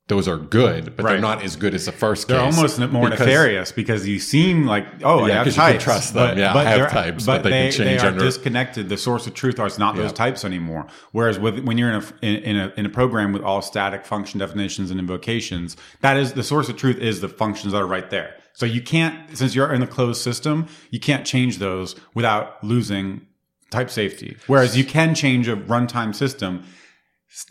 those 0.09 0.29
are 0.29 0.37
good, 0.37 0.95
but 0.95 1.05
they're 1.05 1.19
not 1.19 1.43
as 1.43 1.57
good 1.57 1.75
as 1.75 1.87
the 1.87 1.93
first 1.93 2.29
they're 2.29 2.41
almost 2.41 2.79
more 2.79 3.11
because- 3.11 3.27
nefarious 3.27 3.73
because 3.73 4.07
you 4.07 4.21
seem 4.21 4.65
like 4.65 4.87
oh 5.03 5.25
I 5.25 5.29
Yeah, 5.29 5.35
have 5.39 5.47
you 5.49 5.53
can 5.53 5.79
trust 5.81 6.15
them. 6.15 6.39
Yeah, 6.39 6.55
I 6.55 6.63
have 6.65 6.91
types, 6.91 7.27
but 7.27 7.43
they 7.43 7.51
can 7.51 7.73
change 7.73 8.01
they 8.03 8.07
are 8.07 8.11
under- 8.13 8.25
disconnected. 8.25 8.89
The 8.89 8.97
source 8.97 9.27
of 9.27 9.35
truth 9.35 9.59
is 9.59 9.79
not 9.79 9.97
those 9.97 10.13
types 10.13 10.45
anymore. 10.45 10.87
Whereas 11.11 11.41
with 11.41 11.59
when 11.61 11.77
you're 11.77 11.91
in 11.91 11.97
a 11.97 12.05
in, 12.23 12.37
in 12.45 12.57
a 12.57 12.73
in 12.77 12.87
a 12.87 12.89
program 12.89 13.33
with 13.33 13.43
all 13.43 13.63
static 13.63 14.07
function 14.07 14.39
definitions 14.39 14.93
and 14.93 15.01
invocations, 15.01 15.77
that 16.03 16.17
is 16.17 16.35
the 16.35 16.45
source 16.45 16.69
of 16.69 16.77
truth 16.77 16.99
is 16.99 17.21
the 17.21 17.29
functions 17.29 17.73
that 17.73 17.83
are 17.83 17.87
right 17.87 18.09
there. 18.11 18.37
So 18.53 18.65
you 18.65 18.81
can't 18.83 19.37
since 19.37 19.57
you're 19.57 19.73
in 19.73 19.81
the 19.81 19.87
closed 19.89 20.23
system, 20.23 20.67
you 20.91 21.01
can't 21.01 21.27
change 21.27 21.59
those 21.59 21.97
without 22.15 22.63
losing 22.63 23.27
type 23.71 23.91
safety. 23.91 24.37
Whereas 24.47 24.77
you 24.77 24.85
can 24.85 25.17
change 25.17 25.49
a 25.49 25.57
runtime 25.57 26.15
system, 26.15 26.65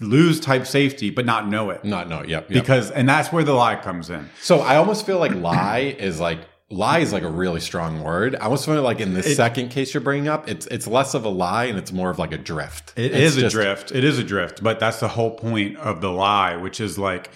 lose 0.02 0.40
type 0.40 0.66
safety, 0.66 1.10
but 1.10 1.26
not 1.26 1.48
know 1.48 1.70
it. 1.70 1.84
Not 1.86 2.10
no, 2.10 2.20
yep, 2.24 2.50
yep. 2.50 2.62
Because 2.62 2.92
and 2.92 3.08
that's 3.08 3.32
where 3.32 3.44
the 3.44 3.54
lie 3.54 3.76
comes 3.76 4.10
in. 4.10 4.30
So 4.42 4.60
I 4.60 4.78
almost 4.78 5.06
feel 5.06 5.20
like 5.20 5.34
lie 5.34 5.96
is 6.00 6.20
like 6.20 6.40
lie 6.72 7.00
is 7.00 7.14
like 7.14 7.24
a 7.24 7.30
really 7.30 7.60
strong 7.60 8.02
word. 8.02 8.36
I 8.36 8.46
almost 8.46 8.66
feel 8.66 8.82
like 8.82 9.00
in 9.00 9.14
the 9.14 9.22
second 9.24 9.70
case 9.70 9.94
you're 9.94 10.02
bringing 10.02 10.28
up, 10.28 10.50
it's 10.50 10.66
it's 10.68 10.88
less 10.88 11.14
of 11.14 11.24
a 11.26 11.30
lie 11.30 11.66
and 11.66 11.78
it's 11.78 11.92
more 11.92 12.10
of 12.10 12.18
like 12.20 12.32
a 12.32 12.38
drift. 12.38 12.94
It 12.98 13.12
It's 13.14 13.36
is 13.36 13.44
a 13.44 13.50
drift. 13.50 13.92
It 13.92 14.04
is 14.04 14.18
a 14.18 14.24
drift, 14.24 14.64
but 14.64 14.80
that's 14.80 15.00
the 15.00 15.08
whole 15.10 15.32
point 15.38 15.78
of 15.78 16.02
the 16.02 16.12
lie, 16.12 16.56
which 16.56 16.80
is 16.82 16.98
like 16.98 17.30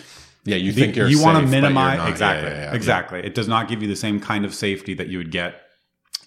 Yeah, 0.46 0.56
you 0.56 0.72
the- 0.72 0.82
think 0.82 0.96
you're 0.96 1.08
you 1.08 1.22
want 1.22 1.44
to 1.44 1.50
minimize 1.50 2.10
exactly, 2.10 2.50
yeah, 2.50 2.56
yeah, 2.56 2.64
yeah. 2.72 2.76
exactly. 2.76 3.20
It 3.20 3.36
does 3.36 3.48
not 3.48 3.68
give 3.68 3.82
you 3.84 3.88
the 3.88 3.96
same 3.96 4.20
kind 4.20 4.44
of 4.46 4.54
safety 4.56 4.96
that 4.96 5.08
you 5.08 5.20
would 5.20 5.32
get 5.32 5.62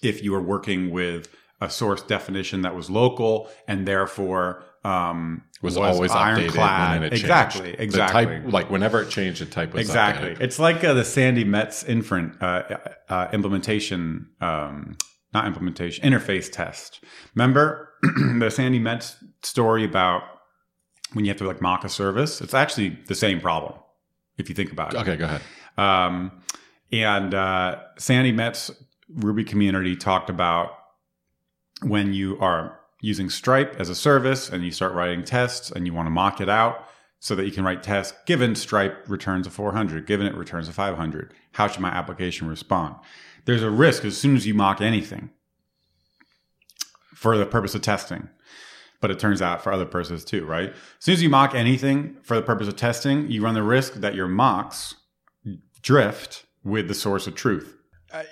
if 0.01 0.23
you 0.23 0.31
were 0.31 0.41
working 0.41 0.89
with 0.91 1.27
a 1.59 1.69
source 1.69 2.01
definition 2.01 2.61
that 2.61 2.75
was 2.75 2.89
local 2.89 3.49
and 3.67 3.85
therefore 3.87 4.63
um, 4.83 5.43
was, 5.61 5.77
always 5.77 6.11
updated 6.11 6.55
when 6.57 7.03
it 7.03 7.09
changed. 7.11 7.23
Exactly, 7.23 7.75
exactly. 7.77 8.25
type, 8.25 8.51
like 8.51 8.69
whenever 8.69 9.01
it 9.01 9.09
changed, 9.09 9.41
the 9.41 9.45
type 9.45 9.73
was 9.73 9.81
Exactly. 9.81 10.31
updated. 10.31 10.41
It's 10.41 10.59
like 10.59 10.83
uh, 10.83 10.93
the 10.93 11.05
Sandi 11.05 11.43
Metz 11.43 11.83
inferent 11.83 12.41
uh, 12.41 12.77
uh, 13.07 13.29
implementation, 13.31 14.29
um, 14.41 14.97
not 15.33 15.47
implementation, 15.47 16.03
interface 16.03 16.51
test. 16.51 17.03
Remember 17.33 17.89
the 18.39 18.49
Sandi 18.49 18.79
Metz 18.79 19.15
story 19.41 19.85
about 19.85 20.23
when 21.13 21.23
you 21.23 21.29
have 21.29 21.37
to 21.37 21.47
like 21.47 21.61
mock 21.61 21.85
a 21.85 21.89
service? 21.89 22.41
It's 22.41 22.53
actually 22.53 22.97
the 23.07 23.15
same 23.15 23.39
problem 23.39 23.79
if 24.37 24.49
you 24.49 24.55
think 24.55 24.71
about 24.71 24.93
it. 24.93 24.99
Okay, 24.99 25.15
go 25.15 25.25
ahead. 25.25 25.41
Um, 25.77 26.43
and 26.91 27.33
uh, 27.33 27.79
Sandi 27.97 28.33
Metz 28.33 28.69
Ruby 29.09 29.45
community 29.45 29.95
talked 29.95 30.29
about 30.29 30.71
when 31.83 32.13
you 32.13 32.37
are 32.39 32.79
using 33.03 33.29
Stripe 33.29 33.75
as 33.79 33.89
a 33.89 33.95
service 33.95 34.49
and 34.49 34.63
you 34.63 34.71
start 34.71 34.93
writing 34.93 35.25
tests 35.25 35.69
and 35.69 35.85
you 35.85 35.93
want 35.93 36.05
to 36.05 36.09
mock 36.09 36.39
it 36.39 36.47
out 36.47 36.87
so 37.19 37.35
that 37.35 37.43
you 37.43 37.51
can 37.51 37.65
write 37.65 37.83
tests 37.83 38.17
given 38.25 38.55
Stripe 38.55 39.03
returns 39.09 39.45
a 39.45 39.49
400, 39.49 40.07
given 40.07 40.25
it 40.25 40.33
returns 40.33 40.69
a 40.69 40.71
500. 40.71 41.33
How 41.51 41.67
should 41.67 41.81
my 41.81 41.89
application 41.89 42.47
respond? 42.47 42.95
There's 43.43 43.61
a 43.61 43.69
risk 43.69 44.05
as 44.05 44.17
soon 44.17 44.37
as 44.37 44.47
you 44.47 44.53
mock 44.53 44.79
anything 44.79 45.31
for 47.13 47.37
the 47.37 47.45
purpose 47.45 47.75
of 47.75 47.81
testing. 47.81 48.29
But 49.01 49.11
it 49.11 49.19
turns 49.19 49.41
out 49.41 49.61
for 49.61 49.73
other 49.73 49.85
purposes 49.85 50.23
too, 50.23 50.45
right? 50.45 50.69
As 50.69 50.75
soon 50.99 51.13
as 51.13 51.21
you 51.21 51.27
mock 51.27 51.53
anything 51.53 52.15
for 52.23 52.37
the 52.37 52.41
purpose 52.41 52.69
of 52.69 52.77
testing, 52.77 53.29
you 53.29 53.43
run 53.43 53.53
the 53.53 53.63
risk 53.63 53.95
that 53.95 54.15
your 54.15 54.29
mocks 54.29 54.95
drift 55.81 56.45
with 56.63 56.87
the 56.87 56.93
source 56.93 57.27
of 57.27 57.35
truth. 57.35 57.75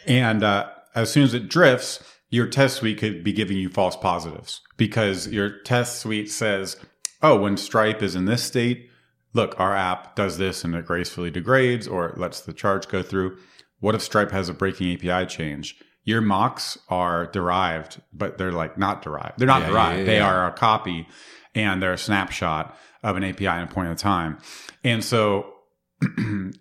And 0.07 0.43
uh, 0.43 0.69
as 0.95 1.11
soon 1.11 1.23
as 1.23 1.33
it 1.33 1.49
drifts, 1.49 2.01
your 2.31 2.47
test 2.47 2.77
suite 2.77 2.97
could 2.97 3.23
be 3.23 3.31
giving 3.33 3.57
you 3.57 3.69
false 3.69 3.95
positives 3.95 4.61
because 4.77 5.27
your 5.27 5.59
test 5.59 5.99
suite 5.99 6.31
says, 6.31 6.77
oh, 7.21 7.39
when 7.39 7.57
Stripe 7.57 8.01
is 8.01 8.15
in 8.15 8.25
this 8.25 8.41
state, 8.43 8.89
look, 9.33 9.59
our 9.59 9.75
app 9.75 10.15
does 10.15 10.37
this 10.39 10.63
and 10.63 10.73
it 10.73 10.85
gracefully 10.85 11.29
degrades 11.29 11.87
or 11.87 12.07
it 12.07 12.17
lets 12.17 12.41
the 12.41 12.53
charge 12.53 12.87
go 12.87 13.03
through. 13.03 13.37
What 13.79 13.93
if 13.95 14.01
Stripe 14.01 14.31
has 14.31 14.49
a 14.49 14.53
breaking 14.53 14.93
API 14.93 15.27
change? 15.27 15.75
Your 16.03 16.21
mocks 16.21 16.79
are 16.89 17.27
derived, 17.27 18.01
but 18.11 18.37
they're 18.39 18.51
like 18.51 18.77
not 18.77 19.03
derived. 19.03 19.37
They're 19.37 19.47
not 19.47 19.61
Yeah, 19.63 19.69
derived. 19.69 19.99
yeah, 19.99 20.05
They 20.05 20.17
yeah. 20.17 20.31
are 20.33 20.47
a 20.47 20.51
copy 20.53 21.07
and 21.53 21.81
they're 21.83 21.93
a 21.93 21.97
snapshot 21.97 22.75
of 23.03 23.17
an 23.17 23.23
API 23.23 23.45
at 23.47 23.63
a 23.63 23.67
point 23.67 23.89
in 23.89 23.95
time. 23.97 24.37
And 24.83 25.03
so 25.03 25.53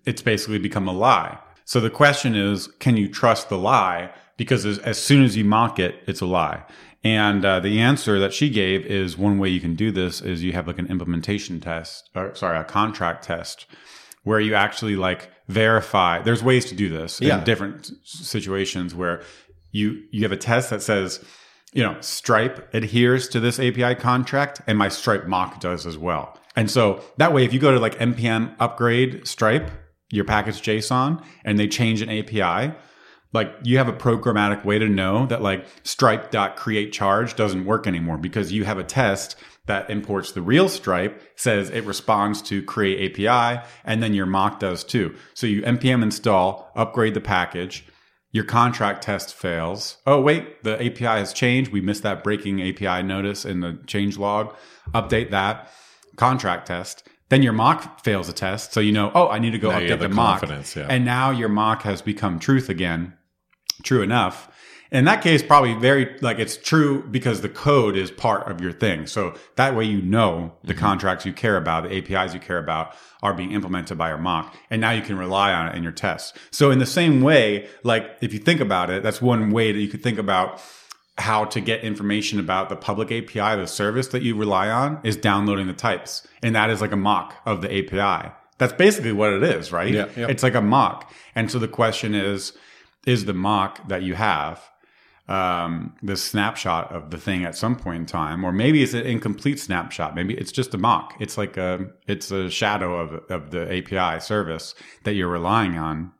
it's 0.04 0.20
basically 0.22 0.58
become 0.58 0.88
a 0.88 0.92
lie. 0.92 1.38
So 1.64 1.80
the 1.80 1.90
question 1.90 2.34
is, 2.34 2.66
can 2.80 2.96
you 2.96 3.08
trust 3.08 3.48
the 3.48 3.56
lie? 3.58 4.10
Because 4.40 4.64
as, 4.64 4.78
as 4.78 4.96
soon 4.98 5.22
as 5.22 5.36
you 5.36 5.44
mock 5.44 5.78
it, 5.78 5.96
it's 6.06 6.22
a 6.22 6.26
lie. 6.26 6.62
And 7.04 7.44
uh, 7.44 7.60
the 7.60 7.78
answer 7.78 8.18
that 8.20 8.32
she 8.32 8.48
gave 8.48 8.86
is 8.86 9.18
one 9.18 9.38
way 9.38 9.50
you 9.50 9.60
can 9.60 9.74
do 9.74 9.90
this 9.92 10.22
is 10.22 10.42
you 10.42 10.54
have 10.54 10.66
like 10.66 10.78
an 10.78 10.86
implementation 10.86 11.60
test, 11.60 12.08
or 12.14 12.34
sorry, 12.34 12.58
a 12.58 12.64
contract 12.64 13.22
test, 13.24 13.66
where 14.24 14.40
you 14.40 14.54
actually 14.54 14.96
like 14.96 15.28
verify. 15.48 16.22
There's 16.22 16.42
ways 16.42 16.64
to 16.70 16.74
do 16.74 16.88
this 16.88 17.20
Yeah. 17.20 17.36
in 17.40 17.44
different 17.44 17.90
situations 18.02 18.94
where 18.94 19.20
you 19.72 20.04
you 20.10 20.22
have 20.22 20.32
a 20.32 20.38
test 20.38 20.70
that 20.70 20.80
says, 20.80 21.22
you 21.74 21.82
know, 21.82 21.98
Stripe 22.00 22.72
adheres 22.72 23.28
to 23.28 23.40
this 23.40 23.60
API 23.60 23.94
contract, 23.94 24.62
and 24.66 24.78
my 24.78 24.88
Stripe 24.88 25.26
mock 25.26 25.60
does 25.60 25.84
as 25.86 25.98
well. 25.98 26.38
And 26.56 26.70
so 26.70 27.04
that 27.18 27.34
way, 27.34 27.44
if 27.44 27.52
you 27.52 27.60
go 27.60 27.72
to 27.72 27.78
like 27.78 27.98
npm 27.98 28.54
upgrade 28.58 29.26
Stripe, 29.28 29.70
your 30.10 30.24
package 30.24 30.62
JSON, 30.62 31.22
and 31.44 31.58
they 31.58 31.68
change 31.68 32.00
an 32.00 32.08
API, 32.08 32.74
like 33.32 33.52
you 33.62 33.78
have 33.78 33.88
a 33.88 33.92
programmatic 33.92 34.64
way 34.64 34.78
to 34.78 34.88
know 34.88 35.26
that 35.26 35.42
like 35.42 35.64
stripe.create 35.84 36.92
charge 36.92 37.36
doesn't 37.36 37.64
work 37.64 37.86
anymore 37.86 38.18
because 38.18 38.52
you 38.52 38.64
have 38.64 38.78
a 38.78 38.84
test 38.84 39.36
that 39.66 39.88
imports 39.88 40.32
the 40.32 40.42
real 40.42 40.68
stripe 40.68 41.22
says 41.36 41.70
it 41.70 41.84
responds 41.84 42.42
to 42.42 42.62
create 42.62 43.12
api 43.20 43.62
and 43.84 44.02
then 44.02 44.14
your 44.14 44.26
mock 44.26 44.58
does 44.58 44.82
too. 44.82 45.14
So 45.34 45.46
you 45.46 45.62
npm 45.62 46.02
install 46.02 46.70
upgrade 46.74 47.14
the 47.14 47.20
package 47.20 47.84
your 48.32 48.44
contract 48.44 49.02
test 49.02 49.34
fails. 49.34 49.98
Oh 50.06 50.20
wait 50.20 50.62
the 50.64 50.74
api 50.76 51.04
has 51.04 51.32
changed. 51.32 51.70
We 51.72 51.80
missed 51.80 52.02
that 52.02 52.24
breaking 52.24 52.60
api 52.62 53.02
notice 53.02 53.44
in 53.44 53.60
the 53.60 53.78
change 53.86 54.18
log. 54.18 54.54
Update 54.92 55.30
that 55.30 55.70
contract 56.16 56.66
test. 56.66 57.06
Then 57.28 57.42
your 57.44 57.52
mock 57.52 58.02
fails 58.02 58.28
a 58.28 58.32
test 58.32 58.72
so 58.72 58.80
you 58.80 58.90
know 58.90 59.12
oh 59.14 59.28
i 59.28 59.38
need 59.38 59.52
to 59.52 59.58
go 59.58 59.70
Now 59.70 59.78
update 59.78 60.00
the, 60.00 60.08
the 60.08 60.14
mock. 60.14 60.42
yeah. 60.42 60.86
and 60.88 61.04
now 61.04 61.30
your 61.30 61.48
mock 61.48 61.82
has 61.82 62.02
become 62.02 62.40
truth 62.40 62.68
again 62.68 63.14
true 63.80 64.02
enough 64.02 64.48
In 64.92 65.04
that 65.04 65.22
case, 65.22 65.42
probably 65.42 65.74
very 65.74 66.18
like 66.20 66.40
it's 66.40 66.56
true 66.56 67.04
because 67.08 67.42
the 67.42 67.48
code 67.48 67.96
is 67.96 68.10
part 68.10 68.50
of 68.50 68.60
your 68.60 68.72
thing. 68.72 69.06
So 69.06 69.34
that 69.54 69.76
way 69.76 69.84
you 69.84 70.02
know 70.02 70.52
the 70.64 70.74
mm-hmm. 70.74 70.80
contracts 70.80 71.24
you 71.24 71.32
care 71.32 71.56
about, 71.56 71.84
the 71.84 71.96
APIs 71.96 72.34
you 72.34 72.40
care 72.40 72.58
about 72.58 72.94
are 73.22 73.32
being 73.32 73.52
implemented 73.52 73.96
by 73.96 74.08
your 74.08 74.18
mock. 74.18 74.56
And 74.68 74.80
now 74.80 74.90
you 74.90 75.02
can 75.02 75.16
rely 75.16 75.52
on 75.52 75.68
it 75.68 75.76
in 75.76 75.84
your 75.84 75.92
tests. 75.92 76.36
So 76.50 76.72
in 76.72 76.80
the 76.80 76.86
same 76.86 77.20
way, 77.20 77.68
like 77.84 78.16
if 78.20 78.32
you 78.32 78.40
think 78.40 78.60
about 78.60 78.90
it, 78.90 79.02
that's 79.02 79.22
one 79.22 79.50
way 79.52 79.70
that 79.70 79.78
you 79.78 79.88
could 79.88 80.02
think 80.02 80.18
about 80.18 80.60
how 81.18 81.44
to 81.44 81.60
get 81.60 81.84
information 81.84 82.40
about 82.40 82.68
the 82.68 82.76
public 82.76 83.12
API, 83.12 83.60
the 83.60 83.66
service 83.66 84.08
that 84.08 84.22
you 84.22 84.34
rely 84.34 84.70
on 84.70 84.98
is 85.04 85.16
downloading 85.16 85.66
the 85.66 85.72
types. 85.72 86.26
And 86.42 86.56
that 86.56 86.70
is 86.70 86.80
like 86.80 86.92
a 86.92 86.96
mock 86.96 87.36
of 87.46 87.60
the 87.60 87.68
API. 87.68 88.32
That's 88.58 88.72
basically 88.72 89.12
what 89.12 89.32
it 89.32 89.42
is, 89.42 89.70
right? 89.70 89.92
Yeah, 89.92 90.08
yeah. 90.16 90.26
It's 90.28 90.42
like 90.42 90.54
a 90.54 90.60
mock. 90.60 91.12
And 91.34 91.50
so 91.50 91.58
the 91.58 91.68
question 91.68 92.14
is, 92.14 92.54
is 93.06 93.24
the 93.24 93.34
mock 93.34 93.88
that 93.88 94.02
you 94.02 94.14
have 94.14 94.70
um, 95.30 95.94
the 96.02 96.16
snapshot 96.16 96.90
of 96.92 97.10
the 97.10 97.16
thing 97.16 97.44
at 97.44 97.54
some 97.54 97.76
point 97.76 98.00
in 98.00 98.06
time, 98.06 98.44
or 98.44 98.50
maybe 98.50 98.82
it's 98.82 98.94
an 98.94 99.06
incomplete 99.06 99.60
snapshot. 99.60 100.16
Maybe 100.16 100.34
it's 100.34 100.50
just 100.50 100.74
a 100.74 100.78
mock. 100.78 101.14
It's 101.20 101.38
like 101.38 101.56
a 101.56 101.86
it's 102.08 102.32
a 102.32 102.50
shadow 102.50 102.96
of 102.96 103.30
of 103.30 103.52
the 103.52 103.62
API 103.72 104.20
service 104.20 104.74
that 105.04 105.14
you're 105.14 105.28
relying 105.28 105.78
on. 105.78 106.10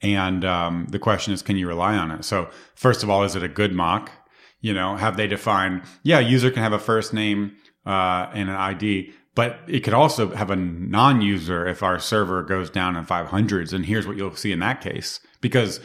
And 0.00 0.44
um, 0.44 0.86
the 0.90 1.00
question 1.00 1.34
is, 1.34 1.42
can 1.42 1.56
you 1.56 1.66
rely 1.66 1.96
on 1.96 2.12
it? 2.12 2.24
So 2.24 2.48
first 2.76 3.02
of 3.02 3.10
all, 3.10 3.24
is 3.24 3.34
it 3.34 3.42
a 3.42 3.48
good 3.48 3.72
mock? 3.72 4.12
You 4.60 4.72
know, 4.72 4.94
have 4.94 5.16
they 5.16 5.26
defined? 5.26 5.82
Yeah, 6.04 6.20
user 6.20 6.52
can 6.52 6.62
have 6.62 6.72
a 6.72 6.78
first 6.78 7.12
name 7.12 7.56
uh, 7.84 8.30
and 8.32 8.48
an 8.48 8.54
ID, 8.54 9.12
but 9.34 9.60
it 9.66 9.80
could 9.80 9.94
also 9.94 10.34
have 10.34 10.50
a 10.50 10.56
non-user 10.56 11.66
if 11.66 11.82
our 11.82 11.98
server 11.98 12.42
goes 12.42 12.70
down 12.70 12.96
in 12.96 13.04
500s. 13.04 13.72
And 13.72 13.86
here's 13.86 14.06
what 14.06 14.16
you'll 14.16 14.36
see 14.36 14.52
in 14.52 14.60
that 14.60 14.80
case, 14.80 15.20
because 15.40 15.80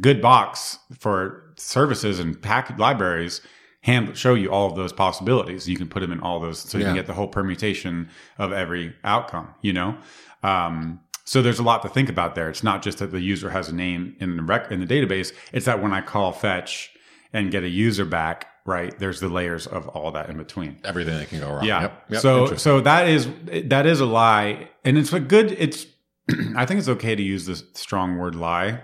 good 0.00 0.20
box 0.20 0.78
for 0.98 1.52
services 1.56 2.18
and 2.18 2.40
package 2.40 2.78
libraries 2.78 3.40
hand 3.82 4.16
show 4.16 4.34
you 4.34 4.50
all 4.50 4.68
of 4.68 4.76
those 4.76 4.92
possibilities. 4.92 5.68
You 5.68 5.76
can 5.76 5.88
put 5.88 6.00
them 6.00 6.12
in 6.12 6.20
all 6.20 6.40
those, 6.40 6.58
so 6.58 6.78
you 6.78 6.84
can 6.84 6.94
get 6.94 7.06
the 7.06 7.12
whole 7.12 7.28
permutation 7.28 8.08
of 8.38 8.52
every 8.52 8.94
outcome. 9.04 9.54
You 9.60 9.74
know, 9.74 9.98
um, 10.42 11.00
so 11.24 11.42
there's 11.42 11.58
a 11.58 11.62
lot 11.62 11.82
to 11.82 11.88
think 11.88 12.08
about 12.08 12.34
there. 12.34 12.48
It's 12.48 12.62
not 12.62 12.82
just 12.82 12.98
that 12.98 13.12
the 13.12 13.20
user 13.20 13.50
has 13.50 13.68
a 13.68 13.74
name 13.74 14.16
in 14.20 14.36
the 14.36 14.42
rec- 14.42 14.70
in 14.70 14.80
the 14.80 14.86
database. 14.86 15.32
It's 15.52 15.66
that 15.66 15.82
when 15.82 15.92
I 15.92 16.00
call 16.00 16.32
fetch 16.32 16.90
and 17.32 17.50
get 17.50 17.62
a 17.62 17.68
user 17.68 18.04
back, 18.04 18.46
right? 18.66 18.98
There's 18.98 19.20
the 19.20 19.28
layers 19.28 19.66
of 19.66 19.88
all 19.88 20.12
that 20.12 20.30
in 20.30 20.36
between. 20.36 20.78
Everything 20.84 21.18
that 21.18 21.28
can 21.28 21.40
go 21.40 21.50
wrong. 21.50 21.64
Yeah. 21.64 21.82
Yep. 21.82 22.04
Yep. 22.10 22.20
So 22.20 22.56
so 22.56 22.80
that 22.80 23.08
is 23.08 23.28
that 23.66 23.86
is 23.86 24.00
a 24.00 24.06
lie, 24.06 24.68
and 24.84 24.98
it's 24.98 25.12
a 25.12 25.20
good. 25.20 25.52
It's 25.52 25.86
I 26.56 26.66
think 26.66 26.78
it's 26.78 26.88
okay 26.88 27.14
to 27.14 27.22
use 27.22 27.46
this 27.46 27.64
strong 27.74 28.16
word 28.16 28.34
lie 28.34 28.80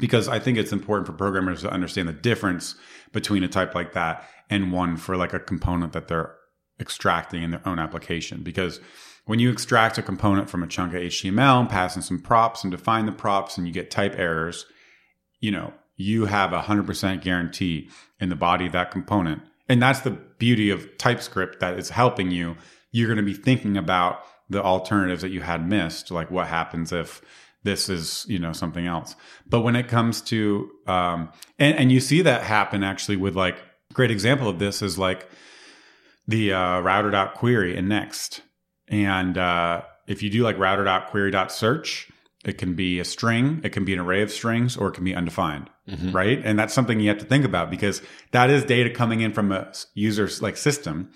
because 0.00 0.28
I 0.28 0.38
think 0.38 0.58
it's 0.58 0.72
important 0.72 1.06
for 1.06 1.12
programmers 1.12 1.62
to 1.62 1.70
understand 1.70 2.08
the 2.08 2.12
difference 2.12 2.74
between 3.12 3.42
a 3.42 3.48
type 3.48 3.74
like 3.74 3.92
that 3.92 4.28
and 4.50 4.72
one 4.72 4.96
for 4.96 5.16
like 5.16 5.32
a 5.32 5.40
component 5.40 5.92
that 5.92 6.08
they're 6.08 6.34
extracting 6.80 7.42
in 7.42 7.50
their 7.52 7.66
own 7.66 7.78
application. 7.78 8.42
Because 8.42 8.80
when 9.24 9.38
you 9.38 9.50
extract 9.50 9.98
a 9.98 10.02
component 10.02 10.48
from 10.50 10.62
a 10.62 10.66
chunk 10.66 10.94
of 10.94 11.00
HTML 11.00 11.60
and 11.60 11.68
pass 11.68 11.96
in 11.96 12.02
some 12.02 12.20
props 12.20 12.62
and 12.62 12.70
define 12.70 13.06
the 13.06 13.12
props 13.12 13.58
and 13.58 13.66
you 13.66 13.72
get 13.72 13.90
type 13.90 14.14
errors, 14.18 14.66
you 15.40 15.50
know, 15.50 15.72
you 15.96 16.26
have 16.26 16.52
a 16.52 16.62
hundred 16.62 16.86
percent 16.86 17.22
guarantee 17.22 17.88
in 18.20 18.28
the 18.28 18.36
body 18.36 18.66
of 18.66 18.72
that 18.72 18.90
component. 18.90 19.42
And 19.68 19.82
that's 19.82 20.00
the 20.00 20.10
beauty 20.10 20.70
of 20.70 20.96
TypeScript 20.98 21.60
that 21.60 21.78
is 21.78 21.90
helping 21.90 22.30
you. 22.30 22.56
You're 22.92 23.08
going 23.08 23.16
to 23.18 23.22
be 23.22 23.34
thinking 23.34 23.76
about 23.76 24.22
the 24.48 24.62
alternatives 24.62 25.22
that 25.22 25.30
you 25.30 25.40
had 25.40 25.68
missed, 25.68 26.10
like 26.10 26.30
what 26.30 26.46
happens 26.46 26.92
if 26.92 27.20
this 27.64 27.88
is, 27.88 28.24
you 28.28 28.38
know, 28.38 28.52
something 28.52 28.86
else. 28.86 29.16
But 29.46 29.62
when 29.62 29.74
it 29.74 29.88
comes 29.88 30.20
to, 30.22 30.70
um, 30.86 31.32
and, 31.58 31.76
and 31.76 31.90
you 31.90 31.98
see 31.98 32.22
that 32.22 32.42
happen 32.42 32.84
actually 32.84 33.16
with 33.16 33.34
like, 33.34 33.58
great 33.92 34.10
example 34.10 34.48
of 34.48 34.58
this 34.58 34.82
is 34.82 34.98
like 34.98 35.28
the 36.28 36.52
uh, 36.52 36.80
router.query 36.80 37.76
in 37.76 37.88
Next. 37.88 38.42
And 38.88 39.36
uh, 39.36 39.82
if 40.06 40.22
you 40.22 40.30
do 40.30 40.42
like 40.42 40.58
router.query.search, 40.58 42.08
it 42.46 42.58
can 42.58 42.74
be 42.74 43.00
a 43.00 43.04
string, 43.04 43.60
it 43.64 43.70
can 43.72 43.84
be 43.84 43.92
an 43.92 43.98
array 43.98 44.22
of 44.22 44.30
strings, 44.30 44.76
or 44.76 44.88
it 44.88 44.92
can 44.92 45.04
be 45.04 45.14
undefined, 45.14 45.68
right? 46.12 46.40
And 46.44 46.56
that's 46.58 46.72
something 46.72 47.00
you 47.00 47.08
have 47.08 47.18
to 47.18 47.24
think 47.24 47.44
about 47.44 47.70
because 47.70 48.00
that 48.30 48.50
is 48.50 48.64
data 48.64 48.88
coming 48.88 49.20
in 49.20 49.32
from 49.32 49.50
a 49.50 49.72
user's 49.94 50.40
like 50.40 50.56
system. 50.56 51.10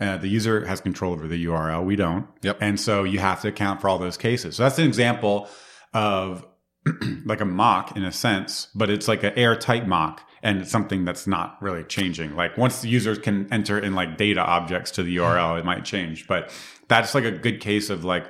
Uh, 0.00 0.16
the 0.16 0.28
user 0.28 0.64
has 0.66 0.80
control 0.80 1.12
over 1.12 1.26
the 1.26 1.44
URL. 1.46 1.84
We 1.84 1.96
don't. 1.96 2.28
Yep. 2.42 2.58
And 2.60 2.78
so 2.78 3.02
you 3.02 3.18
have 3.18 3.40
to 3.42 3.48
account 3.48 3.80
for 3.80 3.88
all 3.88 3.98
those 3.98 4.16
cases. 4.16 4.56
So 4.56 4.62
that's 4.62 4.78
an 4.78 4.86
example 4.86 5.48
of 5.92 6.46
like 7.24 7.40
a 7.40 7.46
mock 7.46 7.96
in 7.96 8.04
a 8.04 8.12
sense, 8.12 8.68
but 8.74 8.88
it's 8.88 9.08
like 9.08 9.24
an 9.24 9.32
airtight 9.36 9.88
mock 9.88 10.22
and 10.42 10.60
it's 10.60 10.70
something 10.70 11.04
that's 11.04 11.26
not 11.26 11.60
really 11.60 11.82
changing. 11.82 12.36
Like 12.36 12.56
once 12.56 12.82
the 12.82 12.88
users 12.88 13.18
can 13.18 13.52
enter 13.52 13.78
in 13.78 13.94
like 13.94 14.16
data 14.16 14.40
objects 14.40 14.92
to 14.92 15.02
the 15.02 15.16
URL, 15.16 15.58
it 15.58 15.64
might 15.64 15.84
change. 15.84 16.28
But 16.28 16.52
that's 16.88 17.14
like 17.14 17.24
a 17.24 17.32
good 17.32 17.60
case 17.60 17.90
of 17.90 18.04
like 18.04 18.26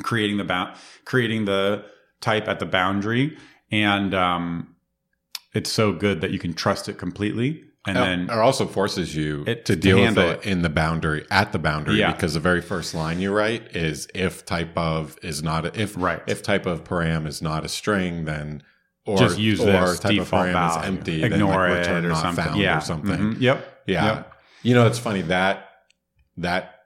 creating 0.00 0.36
the 0.38 0.44
bound, 0.44 0.76
creating 1.04 1.44
the 1.44 1.84
type 2.20 2.48
at 2.48 2.58
the 2.58 2.66
boundary, 2.66 3.36
and 3.70 4.14
um, 4.14 4.74
it's 5.54 5.70
so 5.70 5.92
good 5.92 6.20
that 6.20 6.30
you 6.30 6.38
can 6.38 6.54
trust 6.54 6.88
it 6.88 6.98
completely. 6.98 7.64
And 7.86 7.96
then 7.96 8.20
it 8.24 8.30
also 8.38 8.66
forces 8.66 9.16
you 9.16 9.42
It- 9.46 9.64
to 9.64 9.74
to 9.74 9.80
deal 9.80 9.96
with 9.96 10.04
handle 10.04 10.30
it, 10.32 10.44
in 10.44 10.60
the 10.60 10.68
boundary 10.68 11.24
at 11.30 11.52
the 11.52 11.58
boundary 11.58 11.96
Yeah. 11.98 12.12
because 12.12 12.34
the 12.34 12.40
very 12.40 12.60
first 12.60 12.94
line 12.94 13.20
you 13.20 13.32
write 13.32 13.74
is 13.74 14.06
if 14.14 14.44
type 14.44 14.76
of 14.76 15.16
is 15.22 15.42
not 15.42 15.64
a, 15.64 15.80
if 15.80 15.94
Right. 15.96 16.20
if 16.26 16.42
type 16.42 16.66
of 16.66 16.84
param 16.84 17.26
is 17.26 17.40
not 17.40 17.64
a 17.64 17.68
string 17.70 18.26
then 18.26 18.62
or 19.06 19.16
just 19.16 19.38
use 19.38 19.60
or 19.60 19.64
this 19.64 19.98
type 19.98 20.12
default 20.12 20.48
of 20.48 20.50
param 20.50 20.52
value. 20.52 20.80
is 20.82 20.86
empty 20.88 21.22
Ignore 21.24 21.68
then 21.70 21.70
like 21.70 22.04
it 22.04 22.04
or 22.04 22.14
something. 22.16 22.56
yeah. 22.60 22.76
or 22.76 22.80
something 22.82 23.18
Mhm. 23.18 23.40
Yep. 23.40 23.82
yeah 23.86 24.04
Yep. 24.04 24.32
you 24.62 24.74
know 24.74 24.86
it's 24.86 24.98
funny 24.98 25.22
that 25.22 25.66
that 26.36 26.80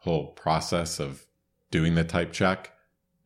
whole 0.00 0.26
process 0.32 0.98
of 0.98 1.22
doing 1.70 1.94
the 1.94 2.04
type 2.04 2.32
check 2.32 2.72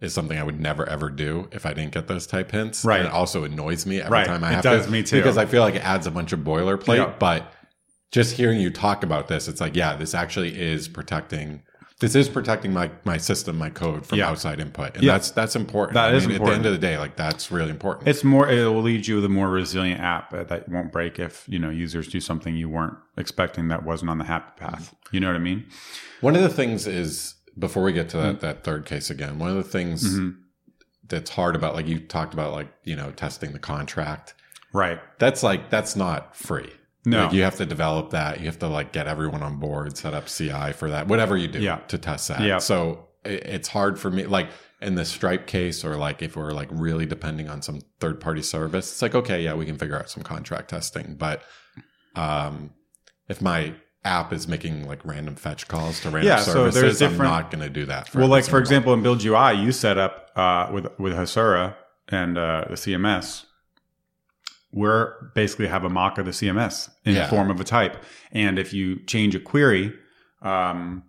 is 0.00 0.14
something 0.14 0.38
I 0.38 0.42
would 0.42 0.60
never 0.60 0.88
ever 0.88 1.10
do 1.10 1.48
if 1.52 1.66
I 1.66 1.74
didn't 1.74 1.92
get 1.92 2.08
those 2.08 2.26
type 2.26 2.50
hints. 2.52 2.84
Right. 2.84 3.00
And 3.00 3.08
it 3.08 3.12
also 3.12 3.44
annoys 3.44 3.84
me 3.86 4.00
every 4.00 4.10
Right. 4.12 4.26
time 4.26 4.42
I 4.42 4.50
It 4.50 4.54
have 4.54 4.62
does 4.64 4.86
to. 4.86 4.90
me 4.92 5.02
too. 5.02 5.16
Because 5.16 5.36
I 5.36 5.44
feel 5.46 5.62
like 5.62 5.74
it 5.74 5.84
adds 5.84 6.06
a 6.06 6.10
bunch 6.10 6.32
of 6.32 6.40
boilerplate. 6.40 6.96
Yeah. 6.96 7.12
But 7.18 7.52
just 8.10 8.36
hearing 8.36 8.60
you 8.60 8.70
talk 8.70 9.02
about 9.04 9.28
this, 9.28 9.46
it's 9.46 9.60
like, 9.60 9.76
yeah, 9.76 9.96
this 9.96 10.14
actually 10.14 10.58
is 10.60 10.88
protecting 10.88 11.62
this 12.00 12.14
is 12.14 12.30
protecting 12.30 12.72
my 12.72 12.90
my 13.04 13.18
system, 13.18 13.58
my 13.58 13.68
code 13.68 14.06
from 14.06 14.16
Yeah. 14.20 14.30
outside 14.30 14.58
input. 14.58 14.94
And 14.94 15.04
Yeah. 15.04 15.12
that's 15.12 15.32
that's 15.32 15.54
important. 15.54 15.92
That 15.96 16.14
I 16.14 16.16
is 16.16 16.26
mean, 16.26 16.40
At 16.40 16.46
the 16.46 16.52
end 16.54 16.64
of 16.64 16.72
the 16.72 16.78
day, 16.78 16.96
like 16.96 17.14
that's 17.16 17.52
really 17.52 17.68
important. 17.68 18.08
It's 18.08 18.24
more. 18.24 18.48
It 18.48 18.64
will 18.64 18.80
lead 18.80 19.06
you 19.06 19.16
with 19.16 19.26
a 19.26 19.28
more 19.28 19.50
resilient 19.50 20.00
app 20.00 20.30
that 20.30 20.66
won't 20.70 20.92
break 20.92 21.18
if 21.18 21.44
you 21.46 21.58
know 21.58 21.68
users 21.68 22.08
do 22.08 22.18
something 22.18 22.56
you 22.56 22.70
weren't 22.70 22.94
expecting 23.18 23.68
that 23.68 23.84
wasn't 23.84 24.10
on 24.10 24.16
the 24.16 24.24
happy 24.24 24.50
path. 24.58 24.94
Mm-hmm. 24.94 25.14
You 25.16 25.20
know 25.20 25.26
what 25.26 25.36
I 25.36 25.40
mean? 25.40 25.66
One 26.22 26.34
of 26.34 26.40
the 26.40 26.48
things 26.48 26.86
is 26.86 27.34
before 27.60 27.82
we 27.84 27.92
get 27.92 28.08
to 28.10 28.16
Mm. 28.16 28.22
that 28.22 28.40
that 28.40 28.64
third 28.64 28.84
case 28.86 29.10
again, 29.10 29.38
one 29.38 29.50
of 29.50 29.56
the 29.56 29.62
things 29.62 30.02
Mm-hmm. 30.04 30.30
that's 31.08 31.30
hard 31.30 31.54
about 31.56 31.74
like 31.74 31.86
you 31.86 31.98
talked 32.00 32.34
about 32.34 32.52
like, 32.52 32.68
you 32.84 32.96
know, 32.96 33.10
testing 33.12 33.52
the 33.52 33.58
contract. 33.60 34.34
Right. 34.72 34.98
That's 35.18 35.42
like 35.42 35.70
that's 35.70 35.94
not 35.96 36.34
free. 36.36 36.72
No. 37.04 37.24
Like, 37.24 37.32
you 37.32 37.42
have 37.44 37.56
to 37.56 37.66
develop 37.66 38.10
that. 38.10 38.40
You 38.40 38.46
have 38.46 38.58
to 38.60 38.68
like 38.68 38.92
get 38.92 39.06
everyone 39.06 39.42
on 39.42 39.58
board, 39.58 39.96
set 39.96 40.12
up 40.14 40.26
CI 40.26 40.72
for 40.72 40.90
that, 40.90 41.08
whatever 41.08 41.36
you 41.36 41.48
do 41.48 41.60
Yeah. 41.60 41.78
to 41.88 41.98
test 41.98 42.28
that. 42.28 42.40
Yeah. 42.42 42.58
So 42.58 43.08
it, 43.24 43.42
it's 43.46 43.68
hard 43.68 43.98
for 43.98 44.10
me, 44.10 44.26
like 44.26 44.48
in 44.82 44.94
the 44.94 45.04
Stripe 45.04 45.46
case, 45.46 45.84
or 45.84 45.96
like 45.96 46.22
if 46.22 46.36
we're 46.36 46.52
like 46.52 46.68
really 46.70 47.06
depending 47.06 47.48
on 47.48 47.60
some 47.62 47.80
third 48.00 48.20
party 48.20 48.42
service, 48.42 48.90
it's 48.92 49.02
like, 49.02 49.14
okay, 49.14 49.42
yeah, 49.42 49.54
we 49.54 49.66
can 49.66 49.76
figure 49.78 49.98
out 49.98 50.08
some 50.10 50.22
contract 50.22 50.70
testing. 50.70 51.16
But 51.16 51.42
um, 52.16 52.70
if 53.28 53.40
my 53.42 53.74
app 54.04 54.32
is 54.32 54.48
making 54.48 54.86
like 54.88 55.04
random 55.04 55.34
fetch 55.36 55.68
calls 55.68 56.00
to 56.00 56.08
random 56.10 56.26
Yeah, 56.28 56.40
so 56.40 56.52
services, 56.52 56.80
there's 56.80 57.02
I'm 57.02 57.10
different- 57.10 57.30
not 57.32 57.50
going 57.50 57.62
to 57.62 57.70
do 57.70 57.86
that. 57.86 58.08
For 58.08 58.18
well, 58.20 58.28
like 58.28 58.44
for 58.44 58.58
example, 58.58 58.92
in 58.94 59.02
Build 59.02 59.22
UI, 59.24 59.52
you 59.54 59.72
set 59.72 59.98
up 59.98 60.30
uh, 60.36 60.68
with 60.72 60.86
with 60.98 61.12
Hasura 61.14 61.74
and 62.08 62.38
uh, 62.38 62.64
the 62.68 62.74
CMS. 62.76 63.44
We're 64.72 65.30
basically 65.34 65.66
have 65.66 65.82
a 65.84 65.88
mock 65.90 66.16
of 66.18 66.26
the 66.26 66.30
CMS 66.30 66.90
in 67.04 67.14
Yeah. 67.14 67.22
the 67.24 67.28
form 67.28 67.50
of 67.50 67.60
a 67.60 67.64
type, 67.64 68.02
and 68.30 68.58
if 68.58 68.72
you 68.72 69.00
change 69.06 69.34
a 69.34 69.40
query, 69.40 69.92
um, 70.42 71.02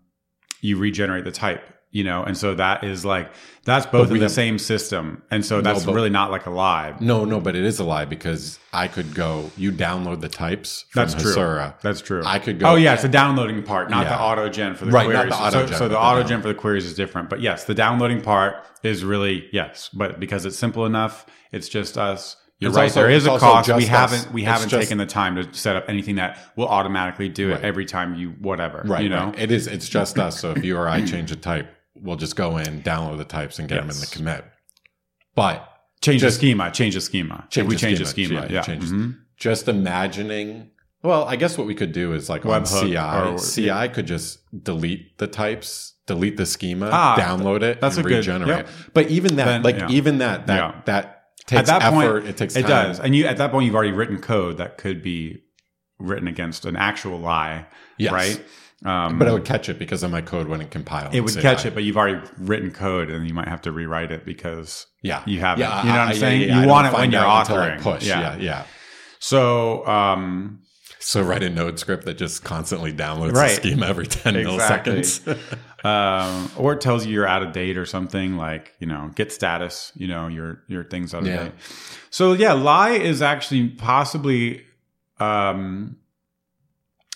you 0.62 0.77
regenerate 0.77 1.25
the 1.25 1.32
type. 1.32 1.63
You 1.93 2.06
know, 2.06 2.23
and 2.23 2.38
so 2.38 2.56
that 2.56 2.86
is 2.86 3.04
like 3.04 3.30
that's 3.65 3.86
both 3.86 4.08
in 4.12 4.13
the 4.17 4.21
have- 4.21 4.32
same 4.32 4.58
system, 4.58 5.23
and 5.30 5.45
so 5.45 5.60
that's 5.60 5.84
but- 5.84 5.93
really 5.93 6.10
not 6.10 6.32
like 6.32 6.45
a 6.45 6.49
lie. 6.49 6.93
No, 7.01 7.25
no, 7.25 7.41
but 7.41 7.54
it 7.56 7.65
is 7.65 7.80
a 7.80 7.84
lie 7.84 8.06
because 8.06 8.60
I 8.71 8.88
could 8.88 9.13
go. 9.13 9.51
You 9.58 9.73
download 9.73 10.21
the 10.21 10.30
types 10.30 10.86
That's 10.95 11.13
true. 11.13 11.34
That's 11.82 11.99
true. 12.01 12.23
I 12.25 12.39
could 12.39 12.60
go- 12.62 12.69
Oh 12.71 12.75
yeah, 12.75 12.93
it's 12.93 13.01
the 13.01 13.10
downloading 13.10 13.62
part, 13.63 13.89
not 13.89 14.06
Yeah. 14.06 14.15
the 14.15 14.21
auto 14.21 14.47
gen 14.47 14.75
for 14.75 14.86
the 14.86 14.91
Right, 14.91 15.10
not 15.10 15.27
queries. 15.27 15.30
the 15.38 15.43
auto 15.60 15.65
so, 15.67 15.77
so 15.80 15.88
the 15.89 15.99
auto 15.99 16.23
gen 16.23 16.41
for 16.41 16.47
the 16.47 16.54
queries 16.54 16.86
is 16.86 16.93
different, 16.93 17.30
but 17.30 17.41
yes, 17.41 17.65
the 17.65 17.73
downloading 17.73 18.21
part 18.21 18.56
is 18.84 19.04
really 19.04 19.49
yes, 19.51 19.89
but 19.93 20.17
because 20.17 20.45
it's 20.45 20.58
simple 20.58 20.86
enough, 20.86 21.25
it's 21.51 21.67
just 21.67 21.97
us. 21.97 22.38
You're 22.60 22.69
It's 22.69 22.77
right. 22.77 22.84
also- 22.84 23.01
there 23.01 23.10
is 23.10 23.25
a 23.27 23.38
cost. 23.38 23.67
We 23.67 23.84
us. 23.84 23.88
haven't 23.89 24.32
we 24.32 24.43
It's 24.43 24.49
haven't 24.49 24.69
just- 24.69 24.84
taken 24.84 24.97
the 24.97 25.06
time 25.06 25.36
to 25.36 25.45
set 25.54 25.75
up 25.75 25.86
anything 25.89 26.15
that 26.15 26.38
will 26.56 26.69
automatically 26.69 27.27
do 27.27 27.51
it 27.51 27.60
every 27.63 27.84
time 27.86 28.15
you 28.15 28.30
whatever. 28.39 28.82
Right. 28.86 29.04
You 29.04 29.10
know. 29.10 29.25
right. 29.25 29.39
It 29.39 29.51
is. 29.51 29.67
It's 29.67 29.89
just 29.89 30.17
us. 30.17 30.39
So 30.39 30.51
if 30.51 30.63
you 30.63 30.77
or 30.77 30.88
I 30.88 31.01
change 31.01 31.32
a 31.32 31.36
type, 31.36 31.67
we'll 32.02 32.18
just 32.18 32.36
go 32.36 32.58
in, 32.58 32.82
download 32.82 33.18
the 33.18 33.26
types, 33.26 33.60
and 33.60 33.68
get 33.70 33.76
them 33.82 33.90
in 33.90 34.00
the 34.00 34.10
commit. 34.12 34.44
But 35.36 35.68
change 36.02 36.22
Just- 36.22 36.40
the 36.40 36.48
schema. 36.48 36.72
Change 36.72 36.96
the 36.96 37.02
schema. 37.02 37.46
Change 37.50 37.68
we 37.68 37.76
the 37.76 37.80
change 37.80 38.00
the 38.00 38.06
schema, 38.06 38.28
schema, 38.28 38.46
yeah, 38.48 38.54
yeah. 38.54 38.62
change- 38.62 38.84
Mhm. 38.86 39.18
just 39.38 39.68
imagining. 39.68 40.70
Well, 41.04 41.24
I 41.26 41.36
guess 41.36 41.58
what 41.58 41.66
we 41.66 41.74
could 41.74 41.94
do 41.94 42.14
is 42.14 42.30
like 42.30 42.46
on 42.46 42.66
CI, 42.66 42.98
or- 43.32 43.40
CI 43.40 43.88
could 43.88 44.06
just 44.08 44.40
delete 44.64 45.18
the 45.18 45.28
types, 45.28 45.94
delete 46.06 46.38
the 46.38 46.46
schema, 46.46 46.90
Ah, 46.92 47.16
download 47.18 47.64
it, 47.64 47.82
that's 47.82 47.98
and 47.98 48.06
a 48.06 48.10
good- 48.10 48.18
regenerate. 48.18 48.58
yep. 48.66 48.68
But 48.94 49.08
even 49.08 49.36
that, 49.38 49.46
Then, 49.46 49.64
like 49.64 49.78
yeah. 49.78 49.90
even 49.90 50.20
that, 50.20 50.48
that 50.48 50.56
Yeah. 50.58 50.82
that 50.86 51.24
takes 51.48 51.60
at 51.62 51.66
that 51.68 51.82
effort. 51.88 52.22
point, 52.22 52.28
it 52.28 52.38
takes 52.38 52.56
it 52.56 52.68
does, 52.68 53.00
and 53.00 53.16
you 53.16 53.26
at 53.26 53.38
that 53.38 53.52
point 53.52 53.66
you've 53.66 53.76
already 53.76 53.92
written 53.94 54.20
code 54.20 54.58
that 54.58 54.78
could 54.78 55.02
be 55.02 55.42
written 56.00 56.28
against 56.28 56.66
an 56.66 56.76
actual 56.76 57.20
lie, 57.20 57.66
Yes. 57.98 58.12
right? 58.14 58.46
Um, 58.84 59.20
But 59.20 59.28
I 59.28 59.32
would 59.34 59.46
catch 59.46 59.70
it 59.70 59.78
because 59.78 60.02
then 60.02 60.10
my 60.12 60.22
code 60.22 60.48
wouldn't 60.48 60.72
compile. 60.72 61.10
it 61.13 61.22
would 61.22 61.38
catch 61.38 61.65
it, 61.67 61.74
but 61.76 61.84
you've 61.84 61.98
already 61.98 62.20
written 62.39 62.72
code, 62.72 63.10
and 63.12 63.28
you 63.28 63.34
might 63.34 63.48
have 63.48 63.62
to 63.62 63.72
rewrite 63.72 64.12
it 64.12 64.26
because 64.26 64.88
Yeah, 65.04 65.22
you 65.28 65.39
have 65.39 65.60
it. 65.60 65.62
yeah. 65.62 65.82
You 65.84 65.86
know 65.89 65.91
what 65.91 66.00
I- 66.00 66.04
I'm 66.06 66.12
yeah, 66.13 66.20
saying? 66.20 66.41
yeah, 66.50 66.56
You 66.58 66.63
I 66.63 66.65
want 66.65 66.88
it 66.88 66.94
when 66.94 67.12
you're 67.12 67.22
out 67.22 67.41
until 67.41 67.58
I 67.62 67.70
authoring. 67.70 67.82
Push. 67.82 68.06
Yeah. 68.08 68.20
Yeah, 68.22 68.38
yeah. 68.38 68.63
So, 69.20 69.86
um, 69.88 70.60
So 71.04 71.22
write 71.24 71.41
a 71.44 71.50
node 71.50 71.80
script 71.80 72.06
that 72.06 72.17
just 72.17 72.44
constantly 72.44 72.94
downloads 72.94 73.34
Right. 73.34 73.50
the 73.50 73.56
schema 73.70 73.88
every 73.88 74.06
10 74.08 74.36
Exactly. 74.36 74.94
milliseconds. 75.02 75.39
um, 75.86 76.52
or 76.56 76.74
it 76.74 76.82
tells 76.82 77.06
you 77.08 77.13
you're 77.13 77.28
out 77.28 77.41
of 77.41 77.54
date 77.54 77.76
or 77.78 77.86
something 77.88 78.38
like 78.38 78.74
you 78.80 78.86
know 78.86 79.10
get 79.15 79.32
status 79.32 79.91
you 79.96 80.08
know 80.08 80.28
your 80.28 80.62
your 80.67 80.84
things 80.84 81.15
out 81.15 81.24
of 81.24 81.28
Yeah. 81.28 81.44
date 81.46 81.52
so 82.12 82.34
yeah 82.34 82.54
lie 82.54 82.91
is 82.91 83.24
actually 83.24 83.70
possibly 83.70 84.63
um 85.20 85.96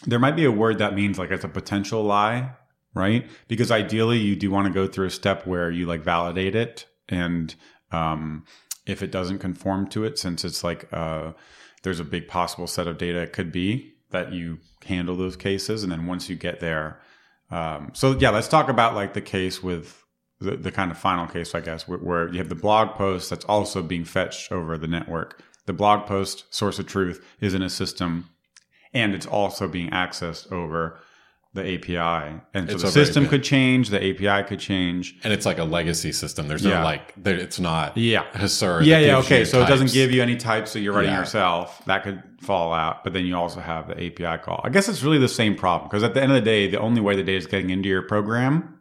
there 0.06 0.20
might 0.20 0.36
be 0.36 0.46
a 0.46 0.52
word 0.52 0.78
that 0.78 0.96
means 0.96 1.18
like 1.18 1.32
it's 1.32 1.44
a 1.44 1.50
potential 1.50 2.04
lie 2.04 2.52
right 2.94 3.28
because 3.48 3.72
ideally 3.72 4.18
you 4.18 4.36
do 4.36 4.52
want 4.52 4.68
to 4.68 4.74
go 4.74 4.88
through 4.88 5.08
a 5.08 5.12
step 5.12 5.46
where 5.46 5.72
you 5.72 5.86
like 5.86 6.02
validate 6.02 6.56
it 6.56 6.86
and 7.10 7.56
um 7.92 8.44
if 8.86 9.02
it 9.02 9.12
doesn't 9.12 9.40
conform 9.40 9.88
to 9.88 10.04
it 10.04 10.20
since 10.20 10.44
it's 10.44 10.64
like 10.64 10.92
uh 10.94 11.32
there's 11.84 12.00
a 12.00 12.04
big 12.04 12.28
possible 12.28 12.68
set 12.68 12.88
of 12.88 12.98
data 12.98 13.20
it 13.22 13.34
could 13.34 13.52
be 13.52 13.94
that 14.12 14.32
you 14.32 14.60
handle 14.86 15.16
those 15.16 15.36
cases 15.36 15.84
and 15.84 15.92
then 15.92 16.06
once 16.06 16.30
you 16.30 16.36
get 16.36 16.60
there 16.60 17.00
um, 17.52 17.92
so 17.94 18.18
yeah, 18.18 18.32
let's 18.32 18.48
talk 18.48 18.70
about 18.70 18.96
like 18.96 19.14
the 19.14 19.22
case 19.22 19.62
with 19.62 20.04
the, 20.40 20.58
the 20.58 20.72
kind 20.72 20.92
of 20.92 20.98
final 20.98 21.28
case, 21.28 21.54
I 21.56 21.62
guess, 21.62 21.88
where, 21.88 22.00
where 22.00 22.30
you 22.30 22.40
have 22.40 22.50
the 22.50 22.56
blog 22.56 22.96
post 22.96 23.30
that's 23.30 23.46
also 23.46 23.82
being 23.82 24.06
fetched 24.06 24.52
over 24.52 24.78
the 24.78 24.88
network. 24.88 25.42
The 25.66 25.74
blog 25.74 26.06
post 26.06 26.46
source 26.54 26.80
of 26.80 26.88
truth 26.88 27.26
is 27.40 27.54
in 27.54 27.62
a 27.62 27.70
system, 27.70 28.30
and 28.96 29.14
it's 29.14 29.26
also 29.28 29.68
being 29.68 29.90
accessed 29.92 30.52
over 30.52 30.98
the 31.54 31.62
API. 31.76 32.42
And 32.54 32.68
so 32.70 32.74
It's 32.76 32.84
the 32.84 32.92
system 32.92 33.24
API. 33.24 33.30
could 33.30 33.44
change, 33.44 33.90
the 33.90 34.04
API 34.04 34.44
could 34.46 34.60
change. 34.60 35.16
and 35.24 35.32
it's 35.32 35.46
like 35.46 35.58
a 35.58 35.64
legacy 35.64 36.12
system. 36.12 36.48
There's 36.50 36.66
Yeah. 36.66 36.80
no 36.80 36.84
like, 36.84 37.14
there, 37.16 37.36
it's 37.38 37.60
not 37.62 37.96
Yeah. 37.98 38.24
Hasura. 38.34 38.84
Yeah, 38.86 39.00
yeah, 39.00 39.18
okay. 39.20 39.46
So 39.46 39.62
it 39.64 39.68
doesn't 39.68 39.94
give 39.94 40.12
you 40.12 40.22
any 40.22 40.36
types 40.36 40.74
that 40.74 40.82
you're 40.82 40.92
writing 40.94 41.12
Yeah. 41.12 41.20
yourself. 41.20 41.82
That 41.86 42.04
could 42.04 42.22
fall 42.42 42.74
out. 42.74 43.06
But 43.06 43.14
then 43.14 43.26
you 43.26 43.38
also 43.38 43.62
have 43.62 43.88
the 43.88 43.94
API 44.04 44.38
call. 44.44 44.60
I 44.66 44.70
guess 44.70 44.90
it's 44.90 45.02
really 45.02 45.18
the 45.18 45.30
same 45.30 45.56
problem 45.56 45.88
because 45.90 46.04
at 46.04 46.14
the 46.14 46.22
end 46.22 46.32
of 46.34 46.36
the 46.36 46.42
day, 46.42 46.68
the 46.70 46.80
only 46.80 47.00
way 47.00 47.16
the 47.16 47.24
data 47.24 47.38
is 47.38 47.48
getting 47.48 47.70
into 47.70 47.88
your 47.88 48.02
program 48.02 48.80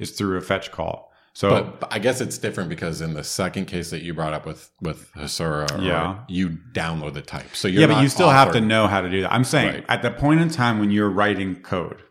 is 0.00 0.10
through 0.10 0.36
a 0.38 0.40
fetch 0.40 0.72
call. 0.72 1.07
So 1.38 1.50
But, 1.50 1.78
but 1.78 1.92
I 1.92 2.00
guess 2.00 2.20
it's 2.20 2.36
different 2.36 2.68
because 2.68 3.00
in 3.00 3.14
the 3.14 3.22
second 3.22 3.66
case 3.66 3.90
that 3.90 4.02
you 4.02 4.12
brought 4.12 4.32
up 4.32 4.44
with 4.44 4.72
with 4.80 5.08
Hasura, 5.12 5.68
Yeah. 5.80 6.18
you 6.26 6.58
download 6.72 7.14
the 7.14 7.22
type. 7.22 7.54
So 7.54 7.68
you're 7.68 7.82
yeah, 7.82 7.86
but 7.86 8.02
you 8.02 8.08
still 8.08 8.30
have 8.30 8.50
to 8.54 8.60
know 8.60 8.88
how 8.88 9.00
to 9.00 9.08
do 9.08 9.20
that. 9.20 9.32
I'm 9.32 9.44
saying 9.44 9.72
Right. 9.72 9.84
at 9.88 10.02
the 10.02 10.10
point 10.10 10.40
in 10.40 10.48
time 10.50 10.80
when 10.80 10.90
you're 10.90 11.08
writing 11.08 11.54
code, 11.54 12.02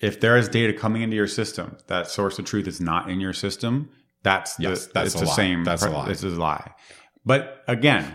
if 0.00 0.18
there 0.18 0.38
is 0.38 0.48
data 0.48 0.72
coming 0.72 1.02
into 1.02 1.14
your 1.14 1.26
system, 1.26 1.76
that 1.88 2.08
source 2.08 2.38
of 2.38 2.46
truth 2.46 2.66
is 2.66 2.80
not 2.80 3.10
in 3.10 3.20
your 3.20 3.34
system. 3.34 3.90
That's 4.22 4.58
Yes, 4.58 4.86
the, 4.86 4.92
that's 4.94 5.06
it's 5.08 5.16
a 5.16 5.18
the 5.18 5.26
lie. 5.26 5.36
same. 5.36 5.64
That's 5.64 5.82
a 5.82 5.90
lie. 5.90 6.08
This 6.08 6.24
is 6.24 6.38
a 6.38 6.40
lie. 6.40 6.70
But 7.26 7.64
again, 7.68 8.14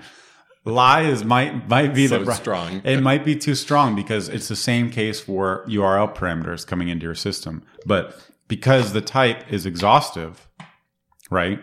lie 0.66 1.02
is 1.04 1.24
might 1.24 1.70
might 1.70 1.94
be 1.94 2.08
So 2.08 2.24
the 2.24 2.34
strong. 2.34 2.82
It 2.84 3.02
might 3.04 3.24
be 3.24 3.36
too 3.36 3.54
strong 3.54 3.96
because 3.96 4.30
it's 4.30 4.48
the 4.48 4.56
same 4.56 4.90
case 4.90 5.20
for 5.20 5.64
URL 5.68 6.08
parameters 6.16 6.66
coming 6.66 6.90
into 6.90 7.06
your 7.06 7.14
system. 7.14 7.62
But 7.86 8.20
because 8.50 8.92
the 8.92 9.00
type 9.00 9.50
is 9.54 9.66
exhaustive, 9.66 10.50
right? 11.32 11.62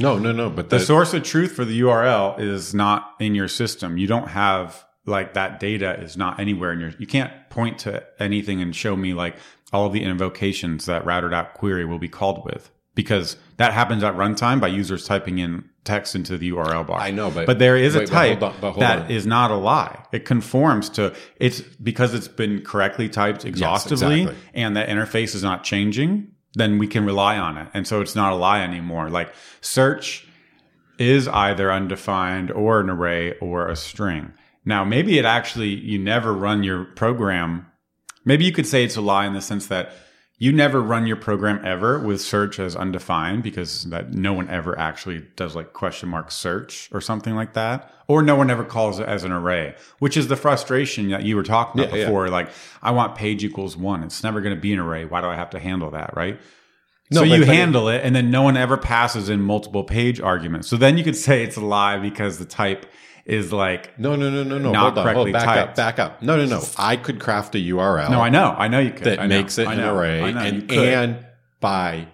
No, 0.00 0.18
no, 0.18 0.32
no. 0.32 0.50
But 0.50 0.70
The 0.70 0.78
the, 0.78 0.84
source 0.84 1.14
of 1.14 1.22
truth 1.22 1.52
for 1.52 1.64
the 1.64 1.80
URL 1.82 2.40
is 2.40 2.74
not 2.74 3.14
in 3.20 3.36
your 3.36 3.46
system. 3.46 3.96
You 3.98 4.08
don't 4.08 4.28
have 4.28 4.84
like 5.06 5.34
that 5.34 5.60
data 5.60 6.00
is 6.00 6.16
not 6.16 6.40
anywhere 6.40 6.72
in 6.72 6.80
your. 6.80 6.92
You 6.98 7.06
can't 7.06 7.32
point 7.50 7.78
to 7.80 8.04
anything 8.18 8.60
and 8.60 8.74
show 8.74 8.96
me 8.96 9.14
like 9.14 9.36
all 9.72 9.86
of 9.86 9.92
the 9.92 10.02
invocations 10.02 10.86
that 10.86 11.04
router.query 11.04 11.84
will 11.84 11.98
be 11.98 12.08
called 12.08 12.44
with 12.44 12.70
because 12.94 13.36
that 13.58 13.72
happens 13.72 14.02
at 14.02 14.14
runtime 14.14 14.60
by 14.60 14.68
users 14.68 15.06
typing 15.06 15.38
in 15.38 15.68
text 15.84 16.14
into 16.14 16.38
the 16.38 16.50
URL 16.50 16.86
bar. 16.86 17.00
I 17.00 17.10
know, 17.10 17.30
but 17.30 17.46
but 17.46 17.58
there 17.58 17.76
is 17.76 17.94
wait, 17.94 18.04
a 18.04 18.06
but 18.06 18.12
type 18.12 18.38
hold 18.40 18.54
on- 18.54 18.60
but 18.60 18.80
that 18.80 18.98
on. 19.00 19.10
is 19.10 19.26
not 19.26 19.50
a 19.50 19.56
lie. 19.56 20.04
It 20.12 20.24
conforms 20.24 20.88
to 20.90 21.14
it's 21.36 21.60
because 21.60 22.14
it's 22.14 22.28
been 22.28 22.62
correctly 22.62 23.08
typed 23.08 23.44
exhaustively 23.44 24.22
exactly. 24.22 24.42
and 24.54 24.76
that 24.76 24.88
interface 24.88 25.34
is 25.34 25.42
not 25.42 25.64
changing. 25.64 26.28
Then 26.54 26.78
we 26.78 26.86
can 26.86 27.06
rely 27.06 27.38
on 27.38 27.56
it, 27.56 27.68
and 27.72 27.86
so 27.86 28.00
it's 28.00 28.14
not 28.14 28.32
a 28.32 28.36
lie 28.36 28.62
anymore. 28.62 29.08
Like 29.08 29.32
search 29.60 30.26
is 30.98 31.26
either 31.28 31.72
undefined 31.72 32.50
or 32.50 32.80
an 32.80 32.90
array 32.90 33.36
or 33.40 33.68
a 33.68 33.76
string. 33.76 34.32
Now, 34.64 34.84
maybe 34.84 35.18
it 35.18 35.24
actually, 35.24 35.70
you 35.70 35.98
never 35.98 36.32
run 36.32 36.62
your 36.62 36.84
program. 36.84 37.66
Maybe 38.24 38.44
you 38.44 38.52
could 38.52 38.66
say 38.66 38.84
it's 38.84 38.96
a 38.96 39.00
lie 39.00 39.26
in 39.26 39.34
the 39.34 39.40
sense 39.40 39.66
that 39.66 39.92
you 40.38 40.52
never 40.52 40.82
run 40.82 41.06
your 41.06 41.16
program 41.16 41.64
ever 41.64 41.98
with 42.00 42.20
search 42.20 42.58
as 42.58 42.74
undefined 42.74 43.42
because 43.42 43.84
that 43.84 44.12
no 44.12 44.32
one 44.32 44.48
ever 44.48 44.76
actually 44.78 45.24
does 45.36 45.54
like 45.54 45.72
question 45.72 46.08
mark 46.08 46.32
search 46.32 46.88
or 46.92 47.00
something 47.00 47.36
like 47.36 47.52
that. 47.52 47.92
Or 48.08 48.22
no 48.22 48.34
one 48.34 48.50
ever 48.50 48.64
calls 48.64 48.98
it 48.98 49.06
as 49.08 49.22
an 49.24 49.30
array, 49.30 49.76
which 50.00 50.16
is 50.16 50.28
the 50.28 50.36
frustration 50.36 51.10
that 51.10 51.22
you 51.22 51.36
were 51.36 51.44
talking 51.44 51.80
about 51.80 51.92
Yeah, 51.92 52.00
yeah. 52.00 52.06
before. 52.06 52.28
Like, 52.28 52.50
I 52.82 52.90
want 52.90 53.14
page 53.14 53.44
equals 53.44 53.76
one. 53.76 54.02
It's 54.02 54.22
never 54.24 54.40
going 54.40 54.54
to 54.54 54.60
be 54.60 54.72
an 54.72 54.80
array. 54.80 55.04
Why 55.04 55.20
do 55.20 55.28
I 55.28 55.36
have 55.36 55.50
to 55.50 55.60
handle 55.60 55.92
that? 55.92 56.16
Right. 56.16 56.40
No, 57.10 57.20
so 57.20 57.24
you 57.24 57.44
handle 57.44 57.88
it, 57.88 58.00
and 58.04 58.16
then 58.16 58.30
no 58.30 58.42
one 58.42 58.56
ever 58.56 58.76
passes 58.76 59.28
in 59.28 59.42
multiple 59.42 59.84
page 59.84 60.20
arguments. 60.20 60.66
So 60.68 60.76
then 60.76 60.96
you 60.96 61.04
could 61.04 61.16
say 61.16 61.44
it's 61.44 61.56
a 61.56 61.60
lie 61.60 61.98
because 61.98 62.38
the 62.38 62.44
type 62.46 62.86
is 63.24 63.52
like. 63.52 63.98
no, 63.98 64.16
no, 64.16 64.30
no, 64.30 64.42
no, 64.42 64.58
no. 64.58 64.72
Not 64.72 64.82
Hold 64.82 64.98
on. 64.98 65.04
correctly 65.04 65.32
Hold, 65.32 65.32
back 65.32 65.44
typed. 65.44 65.70
up. 65.70 65.76
Back 65.76 65.98
up. 65.98 66.22
No, 66.22 66.36
no, 66.36 66.46
no. 66.46 66.62
I 66.76 66.96
could 66.96 67.20
craft 67.20 67.54
a 67.54 67.58
URL. 67.58 68.10
No, 68.10 68.20
I 68.20 68.28
know, 68.28 68.54
I 68.56 68.68
know 68.68 68.78
you 68.78 68.90
could. 68.90 69.04
that 69.04 69.20
I 69.20 69.26
know, 69.26 69.36
makes 69.36 69.58
it 69.58 69.68
an 69.68 69.80
array, 69.80 70.22
I 70.22 70.30
know, 70.32 70.42
you 70.44 70.50
and 70.60 70.72
and 70.72 71.26
by 71.60 72.08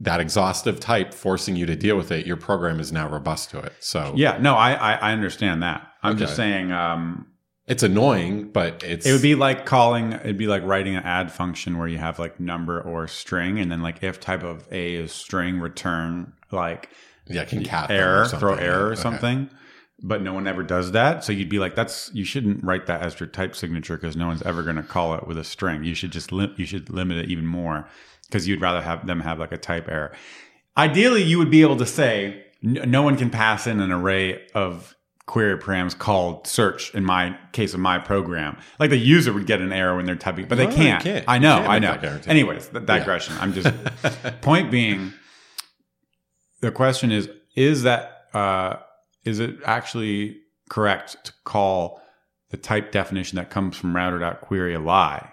that 0.00 0.20
exhaustive 0.20 0.78
type 0.78 1.12
forcing 1.12 1.56
you 1.56 1.66
to 1.66 1.76
deal 1.76 1.96
with 1.96 2.12
it, 2.12 2.26
your 2.26 2.36
program 2.36 2.78
is 2.80 2.92
now 2.92 3.08
robust 3.08 3.50
to 3.50 3.58
it. 3.58 3.72
So 3.80 4.12
yeah, 4.16 4.38
no, 4.38 4.54
I, 4.54 4.72
I 4.72 4.92
I 4.94 5.12
understand 5.12 5.62
that. 5.62 5.86
I'm 6.02 6.16
just 6.16 6.36
saying, 6.36 6.70
um, 6.70 7.26
it's 7.66 7.82
annoying, 7.82 8.50
but 8.50 8.82
it's 8.82 9.04
it 9.04 9.12
would 9.12 9.22
be 9.22 9.34
like 9.34 9.66
calling, 9.66 10.12
it'd 10.12 10.38
be 10.38 10.46
like 10.46 10.62
writing 10.62 10.96
an 10.96 11.02
add 11.04 11.32
function 11.32 11.76
where 11.78 11.88
you 11.88 11.98
have 11.98 12.18
like 12.18 12.38
number 12.40 12.80
or 12.80 13.06
string, 13.08 13.58
and 13.58 13.70
then 13.70 13.82
like 13.82 14.02
if 14.02 14.20
type 14.20 14.42
of 14.42 14.66
a 14.70 14.94
is 14.94 15.12
string, 15.12 15.60
return 15.60 16.32
like 16.50 16.90
yeah, 17.26 17.44
can 17.44 17.64
cat 17.64 17.90
error, 17.90 18.26
throw 18.26 18.54
error 18.54 18.90
or 18.90 18.92
Okay. 18.92 19.48
But 20.00 20.22
no 20.22 20.32
one 20.32 20.46
ever 20.46 20.62
does 20.62 20.92
that. 20.92 21.24
So 21.24 21.32
you'd 21.32 21.48
be 21.48 21.58
like, 21.58 21.74
that's, 21.74 22.10
you 22.14 22.24
shouldn't 22.24 22.62
write 22.62 22.86
that 22.86 23.02
as 23.02 23.18
your 23.18 23.28
type 23.28 23.56
signature 23.56 23.96
because 23.96 24.14
no 24.14 24.28
one's 24.28 24.42
ever 24.42 24.62
going 24.62 24.76
to 24.76 24.82
call 24.84 25.14
it 25.14 25.26
with 25.26 25.36
a 25.36 25.42
string. 25.44 25.82
You 25.82 25.94
should 25.94 26.12
just, 26.12 26.30
lim- 26.30 26.54
you 26.56 26.66
should 26.66 26.88
limit 26.88 27.18
it 27.18 27.30
even 27.30 27.46
more 27.46 27.88
because 28.26 28.46
you'd 28.46 28.60
rather 28.60 28.80
have 28.80 29.06
them 29.06 29.20
have 29.20 29.40
like 29.40 29.50
a 29.50 29.58
type 29.58 29.88
error. 29.88 30.12
Ideally, 30.76 31.24
you 31.24 31.38
would 31.38 31.50
be 31.50 31.62
able 31.62 31.76
to 31.78 31.86
say, 31.86 32.44
no 32.62 33.02
one 33.02 33.16
can 33.16 33.30
pass 33.30 33.66
in 33.66 33.80
an 33.80 33.90
array 33.90 34.46
of 34.54 34.94
query 35.26 35.58
params 35.58 35.96
called 35.96 36.46
search 36.46 36.92
in 36.94 37.04
my 37.04 37.36
case 37.52 37.74
of 37.74 37.80
my 37.80 37.98
program. 37.98 38.56
Like 38.80 38.90
the 38.90 38.96
user 38.96 39.32
would 39.32 39.46
get 39.46 39.60
an 39.60 39.72
error 39.72 39.96
when 39.96 40.06
they're 40.06 40.16
typing, 40.16 40.46
but 40.48 40.58
they 40.58 40.66
can't. 40.66 41.02
can't. 41.02 41.24
I 41.28 41.38
know, 41.38 41.58
can't 41.58 41.68
I 41.68 41.78
know. 41.78 42.20
Anyways, 42.26 42.68
th- 42.68 42.86
digression. 42.86 43.36
I'm 43.38 43.52
just, 43.52 43.72
point 44.40 44.70
being, 44.70 45.12
the 46.60 46.72
question 46.72 47.12
is 47.12 47.28
is 47.54 47.82
that 47.82 48.26
uh, 48.32 48.76
is 49.28 49.38
it 49.40 49.56
actually 49.64 50.38
correct 50.70 51.16
to 51.24 51.32
call 51.44 52.00
the 52.50 52.56
type 52.56 52.92
definition 52.92 53.36
that 53.36 53.50
comes 53.50 53.76
from 53.76 53.94
router.query 53.94 54.74
a 54.74 54.80
lie 54.80 55.30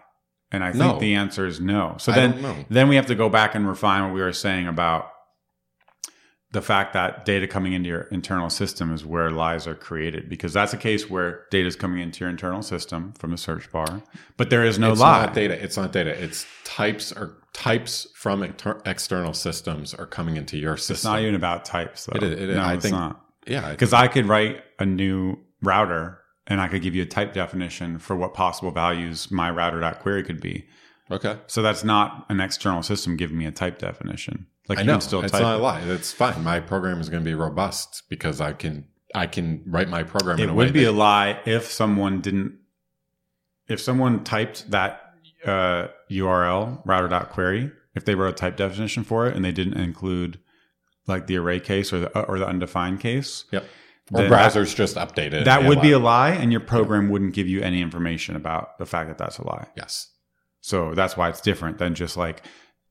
and 0.51 0.63
i 0.63 0.71
think 0.71 0.83
No. 0.93 0.99
the 0.99 1.15
answer 1.15 1.45
is 1.47 1.59
no 1.59 1.95
so 1.97 2.11
I 2.11 2.15
then 2.15 2.65
then 2.69 2.87
we 2.89 2.95
have 2.95 3.07
to 3.07 3.15
go 3.15 3.29
back 3.29 3.55
and 3.55 3.67
refine 3.67 4.03
what 4.03 4.13
we 4.13 4.21
were 4.21 4.33
saying 4.33 4.67
about 4.67 5.11
the 6.51 6.61
fact 6.61 6.93
that 6.93 7.25
data 7.25 7.47
coming 7.47 7.73
into 7.73 7.89
your 7.89 8.01
internal 8.11 8.49
system 8.49 8.93
is 8.93 9.03
where 9.05 9.29
lies 9.29 9.67
are 9.67 9.75
created 9.75 10.29
because 10.29 10.53
that's 10.53 10.73
a 10.73 10.77
case 10.77 11.09
where 11.09 11.45
data 11.51 11.67
is 11.67 11.75
coming 11.75 11.99
into 11.99 12.21
your 12.21 12.29
internal 12.29 12.61
system 12.61 13.11
from 13.19 13.31
the 13.31 13.37
search 13.37 13.69
bar 13.71 14.01
but 14.37 14.49
there 14.49 14.63
is 14.63 14.79
no 14.79 14.91
it's 14.93 15.01
lie 15.01 15.25
not 15.25 15.33
data. 15.33 15.61
It's 15.61 15.75
not 15.75 15.91
data. 15.91 16.11
It's 16.11 16.45
types 16.63 17.11
or 17.11 17.37
types 17.53 18.07
from 18.15 18.43
exter- 18.43 18.81
external 18.85 19.33
systems 19.33 19.93
are 19.93 20.05
coming 20.05 20.37
into 20.37 20.57
your 20.57 20.77
system. 20.77 20.93
it's 20.95 21.03
not 21.03 21.19
even 21.21 21.35
about 21.35 21.65
types 21.65 22.05
though 22.05 22.15
It 22.17 22.23
is- 22.23 22.39
it 22.39 22.49
is. 22.49 22.55
no 22.55 22.61
I 22.63 22.73
it's 22.75 22.83
think- 22.83 22.95
not 22.95 23.21
yeah, 23.47 23.71
Because 23.71 23.93
I 23.93 24.07
could 24.07 24.25
write 24.25 24.63
a 24.79 24.85
new 24.85 25.37
router 25.61 26.19
and 26.47 26.61
I 26.61 26.67
could 26.67 26.81
give 26.81 26.95
you 26.95 27.03
a 27.03 27.07
type 27.07 27.33
definition 27.33 27.99
for 27.99 28.15
what 28.15 28.33
possible 28.33 28.71
values 28.71 29.31
my 29.31 29.49
router.query 29.49 30.23
could 30.23 30.41
be. 30.41 30.65
Okay. 31.11 31.37
So 31.47 31.61
that's 31.61 31.83
not 31.83 32.25
an 32.29 32.39
external 32.39 32.83
system 32.83 33.15
giving 33.15 33.37
me 33.37 33.45
a 33.45 33.51
type 33.51 33.79
definition. 33.79 34.47
Like 34.67 34.79
I 34.79 34.81
you 34.81 34.87
know 34.87 34.93
can 34.93 35.01
still 35.01 35.21
it's 35.21 35.31
type 35.31 35.41
not 35.41 35.59
a 35.59 35.63
lie. 35.63 35.81
It's 35.81 36.11
fine. 36.11 36.43
My 36.43 36.59
program 36.59 36.99
is 36.99 37.09
going 37.09 37.23
to 37.23 37.29
be 37.29 37.35
robust 37.35 38.03
because 38.09 38.41
I 38.41 38.53
can 38.53 38.85
I 39.13 39.27
can 39.27 39.63
write 39.67 39.87
my 39.87 40.03
program 40.03 40.39
in 40.39 40.49
It 40.49 40.51
a 40.51 40.53
way 40.53 40.65
would 40.65 40.73
be 40.73 40.83
that, 40.83 40.91
a 40.91 40.93
lie 40.93 41.39
if 41.45 41.71
someone 41.71 42.21
didn't. 42.21 42.57
If 43.67 43.79
someone 43.79 44.23
typed 44.23 44.71
that 44.71 45.01
uh, 45.45 45.87
URL 46.11 46.81
router.query, 46.85 47.71
if 47.95 48.05
they 48.05 48.15
wrote 48.15 48.29
a 48.29 48.33
type 48.33 48.57
definition 48.57 49.03
for 49.03 49.27
it 49.27 49.35
and 49.35 49.45
they 49.45 49.51
didn't 49.51 49.75
include 49.75 50.39
like 51.07 51.27
the 51.27 51.37
array 51.37 51.59
case 51.59 51.91
or 51.93 51.99
the 52.01 52.19
or 52.27 52.39
the 52.39 52.47
undefined 52.47 52.99
case, 52.99 53.45
Yep. 53.51 53.65
Or 54.13 54.21
browsers 54.21 54.75
just 54.75 54.97
updated. 54.97 55.45
that 55.45 55.63
would 55.63 55.81
be 55.81 55.91
a 55.91 55.97
lie, 55.99 56.29
and 56.31 56.51
your 56.51 56.61
program 56.61 57.09
wouldn't 57.09 57.33
give 57.33 57.47
you 57.47 57.61
any 57.61 57.81
information 57.81 58.35
about 58.35 58.77
the 58.77 58.85
fact 58.85 59.09
that 59.09 59.17
that's 59.17 59.39
a 59.39 59.45
lie. 59.47 59.67
yes. 59.75 60.11
So 60.61 60.93
that's 60.95 61.15
why 61.17 61.29
it's 61.29 61.41
different 61.41 61.77
than 61.79 61.93
just 61.95 62.15
like 62.17 62.43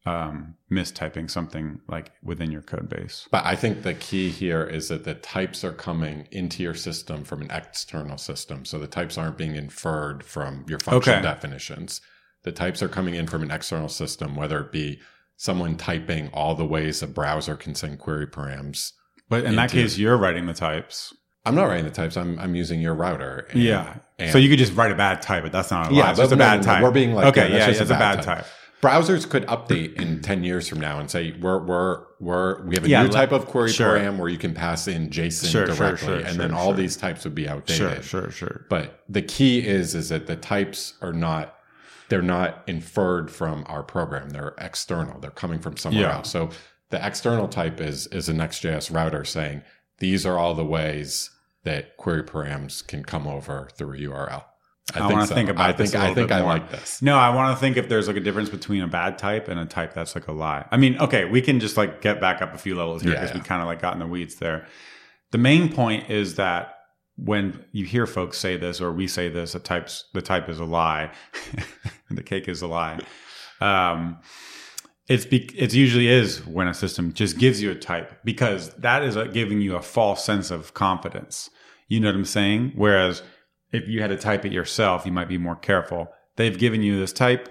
um, 0.07 0.55
mistyping 0.71 1.31
something 1.31 1.81
like 1.89 2.11
within 2.23 2.51
your 2.53 2.63
code 2.63 2.89
base. 2.89 3.27
But 3.31 3.45
I 3.47 3.57
think 3.57 3.83
the 3.83 3.95
key 3.95 4.29
here 4.31 4.65
is 4.65 4.89
that 4.89 5.05
the 5.05 5.15
types 5.15 5.65
are 5.65 5.73
coming 5.73 6.29
into 6.31 6.63
your 6.63 6.75
system 6.75 7.25
from 7.25 7.41
an 7.43 7.51
external 7.51 8.19
system. 8.19 8.65
So 8.65 8.79
the 8.79 8.87
types 8.87 9.17
aren't 9.17 9.39
being 9.39 9.57
inferred 9.57 10.23
from 10.25 10.65
your 10.69 10.79
function 10.79 11.15
Okay. 11.15 11.23
definitions. 11.23 12.01
The 12.43 12.53
types 12.53 12.83
are 12.83 12.89
coming 12.89 13.15
in 13.15 13.27
from 13.27 13.43
an 13.43 13.51
external 13.51 13.89
system, 13.89 14.37
whether 14.37 14.61
it 14.61 14.71
be 14.71 15.01
someone 15.37 15.77
typing 15.77 16.29
all 16.33 16.55
the 16.55 16.65
ways 16.67 17.03
a 17.03 17.07
browser 17.07 17.57
can 17.57 17.75
send 17.75 17.99
query 17.99 18.27
params. 18.27 18.93
But 19.29 19.45
in 19.45 19.57
that 19.57 19.71
case, 19.71 19.99
you're 19.99 20.17
writing 20.17 20.47
the 20.47 20.55
types. 20.55 21.15
I'm 21.47 21.55
not 21.55 21.65
writing 21.67 21.85
the 21.85 21.91
types. 21.91 22.17
I'm, 22.17 22.39
I'm 22.39 22.55
using 22.55 22.81
your 22.81 22.95
router. 22.95 23.47
And- 23.51 23.63
Yeah. 23.63 23.97
and- 24.19 24.31
so 24.33 24.39
you 24.39 24.49
could 24.49 24.59
just 24.59 24.75
write 24.75 24.93
a 24.93 24.95
bad 24.95 25.21
type, 25.23 25.43
but 25.43 25.53
that's 25.53 25.71
not 25.71 25.89
a 25.89 25.91
lie. 25.91 25.99
Yeah, 25.99 26.11
it's 26.11 26.19
just 26.21 26.33
a 26.33 26.37
bad 26.37 26.63
type. 26.63 26.83
we're 26.83 26.91
being 26.91 27.13
like, 27.15 27.27
okay, 27.27 27.51
yeah, 27.51 27.57
yeah, 27.59 27.67
just 27.69 27.81
it's 27.83 27.91
a 27.91 27.95
bad 27.95 28.23
type. 28.23 28.39
type. 28.39 28.47
browsers 28.83 29.29
could 29.29 29.47
update 29.47 29.95
in 29.95 30.21
10 30.21 30.45
years 30.45 30.69
from 30.69 30.79
now 30.79 31.01
and 31.01 31.11
say 31.11 31.35
we're 31.41 31.59
we're 31.65 32.03
we're 32.21 32.63
we 32.67 32.75
have 32.77 32.85
a 32.85 32.89
Yeah, 32.89 33.03
new 33.03 33.09
type 33.09 33.33
of 33.33 33.47
query 33.47 33.71
sure. 33.73 33.97
param 33.99 34.19
where 34.19 34.29
you 34.29 34.37
can 34.37 34.53
pass 34.53 34.87
in 34.89 35.09
JSON 35.09 35.51
Sure, 35.51 35.65
directly 35.67 36.07
sure, 36.07 36.17
and 36.19 36.39
then 36.39 36.53
all 36.53 36.73
these 36.75 36.95
types 36.97 37.25
would 37.25 37.35
be 37.35 37.49
outdated. 37.49 38.05
Sure, 38.05 38.23
sure, 38.23 38.31
sure. 38.31 38.67
But 38.69 39.01
the 39.09 39.23
key 39.23 39.67
is 39.67 39.95
is 39.95 40.11
that 40.11 40.27
the 40.27 40.37
types 40.37 40.95
are 41.01 41.15
not 41.15 41.54
they're 42.15 42.23
not 42.23 42.63
inferred 42.69 43.29
from 43.29 43.65
our 43.67 43.83
program. 43.83 44.31
They're 44.31 44.55
external. 44.59 45.19
They're 45.19 45.33
coming 45.33 45.59
from 45.59 45.77
somewhere 45.77 46.05
Yeah. 46.05 46.15
else. 46.19 46.31
So 46.31 46.51
the 46.91 47.05
external 47.05 47.49
type 47.49 47.81
is 47.81 48.07
is 48.07 48.29
a 48.29 48.33
Next.js 48.33 48.95
router 48.95 49.25
saying 49.25 49.63
these 49.99 50.25
are 50.25 50.39
all 50.39 50.55
the 50.55 50.65
ways 50.65 51.31
that 51.65 51.97
query 51.97 52.23
params 52.23 52.87
can 52.87 53.03
come 53.03 53.27
over 53.27 53.69
through 53.77 53.95
a 53.95 53.99
URL. 53.99 54.45
I 54.95 55.11
wanna 55.11 55.27
think 55.27 55.49
about 55.49 55.71
I 55.71 55.73
this 55.73 55.91
think 55.91 56.05
I 56.05 56.15
think 56.15 56.31
I 56.31 56.39
more. 56.43 56.51
like 56.51 56.71
this. 56.71 57.03
No, 57.03 57.17
I 57.19 57.31
want 57.31 57.57
to 57.57 57.61
think 57.61 57.77
if 57.77 57.89
there's 57.89 58.07
like 58.07 58.17
a 58.17 58.21
difference 58.21 58.49
between 58.51 58.83
a 58.83 58.87
bad 58.87 59.19
type 59.19 59.49
and 59.49 59.59
a 59.59 59.65
type 59.67 59.93
that's 59.93 60.15
like 60.15 60.29
a 60.29 60.33
lie. 60.33 60.67
I 60.71 60.77
mean, 60.77 60.97
okay, 60.99 61.25
we 61.25 61.43
can 61.43 61.59
just 61.59 61.77
like 61.77 62.01
get 62.01 62.21
back 62.21 62.41
up 62.43 62.55
a 62.55 62.59
few 62.59 62.77
levels 62.77 63.03
here 63.03 63.15
Yeah, 63.15 63.23
because 63.23 63.35
we 63.35 63.41
kind 63.41 63.61
of 63.61 63.67
like 63.67 63.83
got 63.83 63.95
in 63.95 63.99
the 63.99 64.07
weeds 64.07 64.37
there. 64.37 64.67
The 65.33 65.39
main 65.39 65.73
point 65.73 66.11
is 66.11 66.37
that 66.37 66.74
when 67.17 67.65
you 67.73 67.85
hear 67.85 68.07
folks 68.07 68.39
say 68.39 68.57
this 68.57 68.81
or 68.81 68.93
we 68.93 69.07
say 69.07 69.29
this, 69.29 69.55
a 69.55 69.61
types 69.61 70.05
the 70.15 70.23
type 70.23 70.49
is 70.49 70.59
a 70.59 70.65
lie, 70.65 71.13
the 72.11 72.23
cake 72.23 72.49
is 72.49 72.63
a 72.63 72.67
lie. 72.67 73.01
Um, 73.61 74.19
it's 75.07 75.27
be, 75.27 75.51
it 75.55 75.75
usually 75.75 76.09
is 76.09 76.45
when 76.47 76.67
a 76.67 76.75
system 76.75 77.13
just 77.13 77.39
gives 77.39 77.61
you 77.61 77.71
a 77.71 77.75
type 77.75 78.21
because 78.25 78.71
that 78.75 79.03
is 79.03 79.17
uh 79.17 79.25
giving 79.25 79.61
you 79.61 79.77
a 79.77 79.83
false 79.83 80.25
sense 80.25 80.51
of 80.51 80.75
confidence. 80.75 81.51
You 81.89 82.01
know 82.01 82.09
what 82.09 82.17
I'm 82.17 82.25
saying? 82.25 82.73
Whereas 82.75 83.23
if 83.73 83.89
you 83.89 84.01
had 84.01 84.11
to 84.11 84.17
type 84.17 84.45
it 84.45 84.53
yourself, 84.53 85.05
you 85.05 85.13
might 85.13 85.29
be 85.29 85.39
more 85.39 85.57
careful. 85.57 86.09
They've 86.37 86.59
given 86.59 86.83
you 86.83 86.99
this 86.99 87.13
type, 87.13 87.49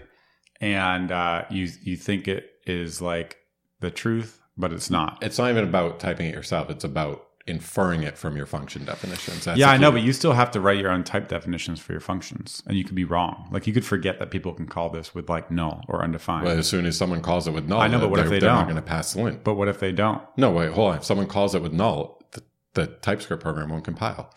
and 0.59 1.11
uh, 1.11 1.43
you 1.49 1.69
you 1.81 1.95
think 1.95 2.27
it 2.27 2.49
is 2.65 3.01
like 3.01 3.37
the 3.81 3.91
truth, 3.91 4.41
but 4.57 4.73
it's 4.73 4.89
not. 4.89 5.19
It's 5.21 5.37
not 5.37 5.51
even 5.51 5.65
about 5.65 5.99
typing 5.99 6.27
it 6.27 6.33
yourself. 6.33 6.69
It's 6.69 6.83
about 6.83 7.27
inferring 7.45 8.03
it 8.03 8.17
from 8.17 8.37
your 8.37 8.45
function 8.45 8.85
definitions. 8.85 9.45
That's 9.45 9.59
yeah, 9.59 9.69
I 9.69 9.77
know, 9.77 9.91
but 9.91 10.01
you 10.01 10.13
still 10.13 10.33
have 10.33 10.51
to 10.51 10.61
write 10.61 10.77
your 10.77 10.89
own 10.89 11.03
type 11.03 11.27
definitions 11.27 11.79
for 11.79 11.91
your 11.91 11.99
functions, 11.99 12.63
and 12.67 12.77
you 12.77 12.83
could 12.85 12.95
be 12.95 13.03
wrong. 13.03 13.49
Like 13.51 13.67
you 13.67 13.73
could 13.73 13.85
forget 13.85 14.19
that 14.19 14.31
people 14.31 14.53
can 14.53 14.65
call 14.65 14.89
this 14.89 15.13
with 15.13 15.29
like 15.29 15.51
null 15.51 15.83
or 15.89 16.01
undefined. 16.03 16.45
Well, 16.45 16.57
as 16.57 16.67
soon 16.67 16.85
as 16.85 16.97
someone 16.97 17.21
calls 17.21 17.47
it 17.47 17.51
with 17.51 17.67
null, 17.67 17.81
I 17.81 17.87
know, 17.87 17.99
but 17.99 18.09
what 18.09 18.19
if 18.21 18.29
they 18.29 18.39
they're 18.39 18.49
not 18.49 18.59
don't? 18.59 18.75
going 18.75 18.75
to 18.77 18.81
pass 18.81 19.13
the 19.13 19.23
lint. 19.23 19.43
but 19.43 19.55
what 19.55 19.67
if 19.67 19.79
they 19.79 19.91
don't? 19.91 20.21
No, 20.37 20.51
wait, 20.51 20.71
hold 20.71 20.91
on. 20.91 20.97
If 20.97 21.03
someone 21.03 21.27
calls 21.27 21.53
it 21.53 21.61
with 21.61 21.73
null, 21.73 22.21
the, 22.31 22.43
the 22.75 22.87
TypeScript 22.87 23.43
program 23.43 23.69
won't 23.69 23.83
compile. 23.83 24.33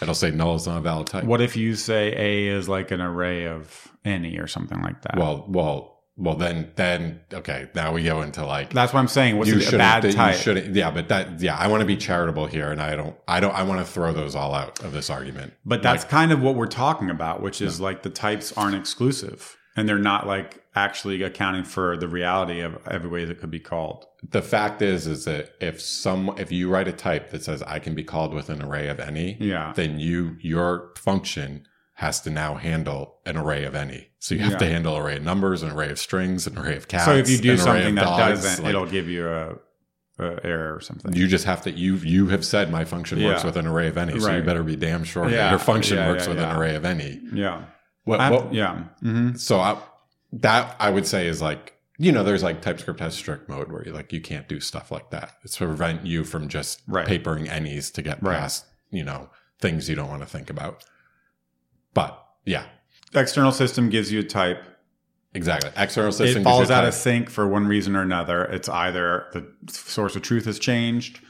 It'll 0.00 0.14
say 0.14 0.30
null 0.30 0.56
is 0.56 0.66
not 0.66 0.78
a 0.78 0.80
valid 0.80 1.06
type. 1.06 1.24
What 1.24 1.40
if 1.40 1.56
you 1.56 1.74
say 1.76 2.12
A 2.16 2.48
is 2.48 2.68
like 2.68 2.90
an 2.90 3.00
array 3.00 3.46
of 3.46 3.88
any 4.04 4.38
or 4.38 4.46
something 4.46 4.80
like 4.82 5.02
that? 5.02 5.16
Well, 5.16 5.46
well, 5.48 5.93
well. 6.16 6.34
Then, 6.36 6.72
then, 6.76 7.20
okay. 7.32 7.68
Now 7.74 7.92
we 7.92 8.04
go 8.04 8.22
into 8.22 8.44
like 8.44 8.72
that's 8.72 8.92
what 8.92 9.00
I'm 9.00 9.08
saying. 9.08 9.38
What's 9.38 9.50
you 9.50 9.56
a 9.66 9.78
bad 9.78 10.04
you 10.04 10.12
type? 10.12 10.36
shouldn't. 10.36 10.74
Yeah, 10.74 10.90
but 10.90 11.08
that. 11.08 11.40
Yeah, 11.40 11.56
I 11.56 11.68
want 11.68 11.80
to 11.80 11.86
be 11.86 11.96
charitable 11.96 12.46
here, 12.46 12.70
and 12.70 12.80
I 12.80 12.96
don't. 12.96 13.16
I 13.28 13.40
don't. 13.40 13.54
I 13.54 13.62
want 13.62 13.80
to 13.84 13.90
throw 13.92 14.12
those 14.12 14.34
all 14.34 14.54
out 14.54 14.82
of 14.82 14.92
this 14.92 15.10
argument. 15.10 15.54
But 15.64 15.82
that's 15.82 16.04
kind 16.04 16.32
of 16.32 16.40
what 16.42 16.54
we're 16.54 16.66
talking 16.66 17.10
about, 17.10 17.42
which 17.42 17.60
is 17.60 17.80
like 17.80 18.02
the 18.02 18.10
types 18.10 18.52
aren't 18.56 18.76
exclusive 18.76 19.56
and 19.76 19.88
they're 19.88 19.98
not 19.98 20.24
like 20.24 20.62
actually 20.76 21.22
accounting 21.24 21.64
for 21.64 21.96
the 21.96 22.06
reality 22.06 22.60
of 22.60 22.78
every 22.88 23.10
way 23.10 23.24
that 23.24 23.40
could 23.40 23.50
be 23.50 23.58
called. 23.58 24.06
the 24.30 24.40
fact 24.42 24.80
is, 24.82 25.06
is 25.08 25.24
that 25.24 25.50
if 25.60 25.80
some, 25.80 26.32
if 26.38 26.52
you 26.52 26.68
write 26.70 26.86
a 26.86 26.92
type 26.92 27.30
that 27.30 27.42
says 27.42 27.60
I 27.62 27.80
can 27.80 27.92
be 27.94 28.04
called 28.04 28.32
with 28.34 28.50
an 28.50 28.62
array 28.62 28.88
of 28.88 29.00
any, 29.00 29.36
Yeah. 29.40 29.72
then 29.74 29.98
you 29.98 30.36
your 30.40 30.92
function 30.96 31.66
has 31.94 32.20
to 32.22 32.30
now 32.30 32.54
handle 32.54 33.16
an 33.24 33.36
array 33.36 33.64
of 33.64 33.74
any. 33.74 34.08
So 34.18 34.34
you 34.34 34.40
have 34.42 34.52
Yeah. 34.52 34.58
to 34.58 34.66
handle 34.68 34.96
array 34.96 35.16
of 35.16 35.22
numbers, 35.22 35.62
an 35.62 35.70
array 35.70 35.90
of 35.90 35.98
strings, 35.98 36.46
an 36.46 36.58
array 36.58 36.76
of 36.76 36.88
cats. 36.88 37.04
so 37.04 37.14
if 37.14 37.28
you 37.30 37.38
do 37.38 37.56
something 37.56 37.94
that 37.94 38.04
dogs, 38.04 38.42
doesn't, 38.42 38.64
like, 38.64 38.70
it'll 38.70 38.86
give 38.86 39.08
you 39.08 39.28
a, 39.28 39.54
a 40.18 40.44
error 40.44 40.74
or 40.74 40.80
something. 40.80 41.12
you 41.14 41.26
just 41.28 41.44
have 41.44 41.62
to 41.62 41.70
you 41.70 41.96
you 41.96 42.28
have 42.28 42.44
said 42.44 42.70
my 42.70 42.84
function 42.84 43.22
works 43.22 43.42
Yeah. 43.42 43.46
with 43.46 43.56
an 43.56 43.66
array 43.66 43.86
of 43.88 43.96
any, 43.96 44.18
so 44.18 44.34
you 44.34 44.42
better 44.42 44.62
be 44.64 44.76
damn 44.76 45.04
sure 45.04 45.24
Yeah. 45.28 45.36
that 45.36 45.50
your 45.50 45.58
function 45.60 45.98
works 46.08 46.26
with 46.26 46.38
an 46.38 46.56
array 46.56 46.74
of 46.74 46.84
any. 46.84 47.20
yeah. 47.32 47.64
What, 48.04 48.18
what- 48.32 48.52
yeah. 48.54 48.84
hmm 49.00 49.34
so 49.34 49.60
I, 49.60 49.78
that 50.32 50.74
I 50.80 50.90
would 50.90 51.06
say 51.06 51.26
is 51.28 51.40
like 51.40 51.74
you 51.96 52.10
know 52.10 52.24
there's 52.24 52.42
like 52.42 52.60
TypeScript 52.60 52.98
has 52.98 53.14
strict 53.14 53.48
mode 53.48 53.70
where 53.70 53.84
you 53.86 53.92
like 53.92 54.12
you 54.12 54.20
can't 54.20 54.48
do 54.48 54.58
stuff 54.58 54.90
like 54.90 55.10
that. 55.10 55.30
It's 55.44 55.56
to 55.58 55.66
prevent 55.66 56.04
you 56.04 56.24
from 56.24 56.48
just 56.48 56.82
Right. 56.88 57.06
papering 57.06 57.48
any's 57.48 57.90
to 57.92 58.02
get 58.02 58.20
Right. 58.20 58.36
past 58.36 58.66
you 58.90 59.04
know 59.04 59.30
things 59.60 59.88
you 59.88 59.94
don't 59.94 60.08
want 60.08 60.22
to 60.22 60.26
think 60.28 60.50
about. 60.50 60.82
But 61.94 62.22
yeah, 62.44 62.64
External 63.14 63.52
system 63.52 63.90
gives 63.90 64.10
you 64.12 64.20
a 64.20 64.24
type. 64.24 64.62
exactly. 65.34 65.70
External 65.76 66.12
system 66.12 66.42
it 66.42 66.44
falls 66.44 66.70
out 66.70 66.84
of 66.84 66.94
sync 66.94 67.30
for 67.30 67.46
one 67.48 67.66
reason 67.66 67.94
or 67.96 68.02
another. 68.02 68.44
It's 68.44 68.68
either 68.68 69.26
the 69.32 69.46
source 69.72 70.16
of 70.16 70.22
truth 70.22 70.44
has 70.46 70.58
changed 70.58 71.20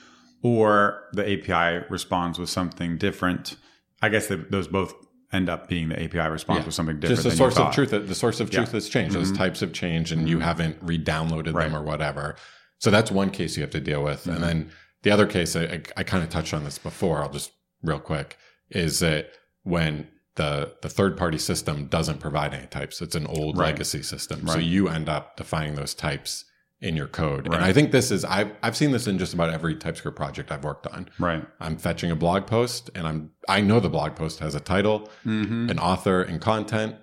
or 0.42 1.04
the 1.12 1.22
API 1.30 1.84
responds 1.90 2.38
with 2.38 2.48
something 2.50 2.96
different. 2.98 3.56
I 4.02 4.08
guess 4.08 4.26
that 4.28 4.50
those 4.50 4.66
both 4.68 4.94
end 5.32 5.48
up 5.48 5.68
being 5.68 5.88
the 5.88 6.00
API 6.02 6.28
response 6.28 6.60
Yeah. 6.60 6.66
with 6.66 6.74
something 6.74 7.00
different. 7.00 7.22
just 7.22 7.28
the 7.30 7.36
source 7.36 7.56
of 7.58 7.74
truth. 7.74 7.90
The 7.90 8.14
source 8.14 8.40
of 8.40 8.50
truth 8.50 8.72
has 8.72 8.88
changed. 8.88 9.14
Those 9.16 9.32
Mhm. 9.32 9.36
types 9.36 9.60
have 9.60 9.72
changed, 9.72 10.12
and 10.12 10.28
you 10.28 10.38
haven't 10.40 10.76
re-downloaded 10.80 11.54
Right. 11.54 11.64
them 11.64 11.74
or 11.76 11.82
whatever. 11.82 12.36
So 12.78 12.90
that's 12.90 13.10
one 13.10 13.30
case 13.30 13.56
you 13.56 13.62
have 13.62 13.70
to 13.70 13.80
deal 13.80 14.02
with. 14.04 14.24
Mhm. 14.24 14.34
And 14.36 14.44
then 14.44 14.70
the 15.02 15.10
other 15.10 15.26
case, 15.26 15.56
I, 15.56 15.80
I 15.96 16.02
kind 16.04 16.22
of 16.22 16.28
touched 16.30 16.54
on 16.54 16.64
this 16.64 16.78
before. 16.78 17.22
I'll 17.22 17.30
just 17.32 17.50
real 17.82 17.98
quick 17.98 18.38
is 18.70 19.00
that 19.00 19.30
when 19.62 20.08
the 20.36 20.72
the 20.82 20.88
third 20.88 21.16
party 21.16 21.38
system 21.38 21.86
doesn't 21.86 22.18
provide 22.20 22.54
any 22.54 22.66
types, 22.66 23.00
it's 23.00 23.14
an 23.14 23.26
old 23.26 23.56
Right. 23.56 23.66
legacy 23.72 24.02
system. 24.02 24.46
So 24.48 24.58
you 24.58 24.88
end 24.88 25.08
up 25.08 25.36
defining 25.36 25.74
those 25.76 25.94
types 25.94 26.44
in 26.80 26.96
your 26.96 27.06
code. 27.06 27.46
Right. 27.48 27.56
And 27.56 27.64
I 27.64 27.72
think 27.72 27.92
this 27.92 28.10
is 28.10 28.24
I've 28.24 28.50
I've 28.62 28.76
seen 28.76 28.90
this 28.90 29.06
in 29.06 29.16
just 29.18 29.32
about 29.32 29.50
every 29.50 29.74
TypeScript 29.76 30.16
project 30.16 30.50
I've 30.52 30.64
worked 30.64 30.86
on. 30.88 31.08
Right. 31.18 31.46
I'm 31.60 31.76
fetching 31.76 32.10
a 32.10 32.16
blog 32.16 32.46
post, 32.46 32.90
and 32.94 33.06
I'm 33.06 33.30
I 33.48 33.60
know 33.60 33.78
the 33.80 33.88
blog 33.88 34.16
post 34.16 34.40
has 34.40 34.54
a 34.54 34.60
title 34.60 35.08
Mm-hmm. 35.24 35.70
an 35.70 35.78
author 35.78 36.20
and 36.22 36.40
content 36.40 36.96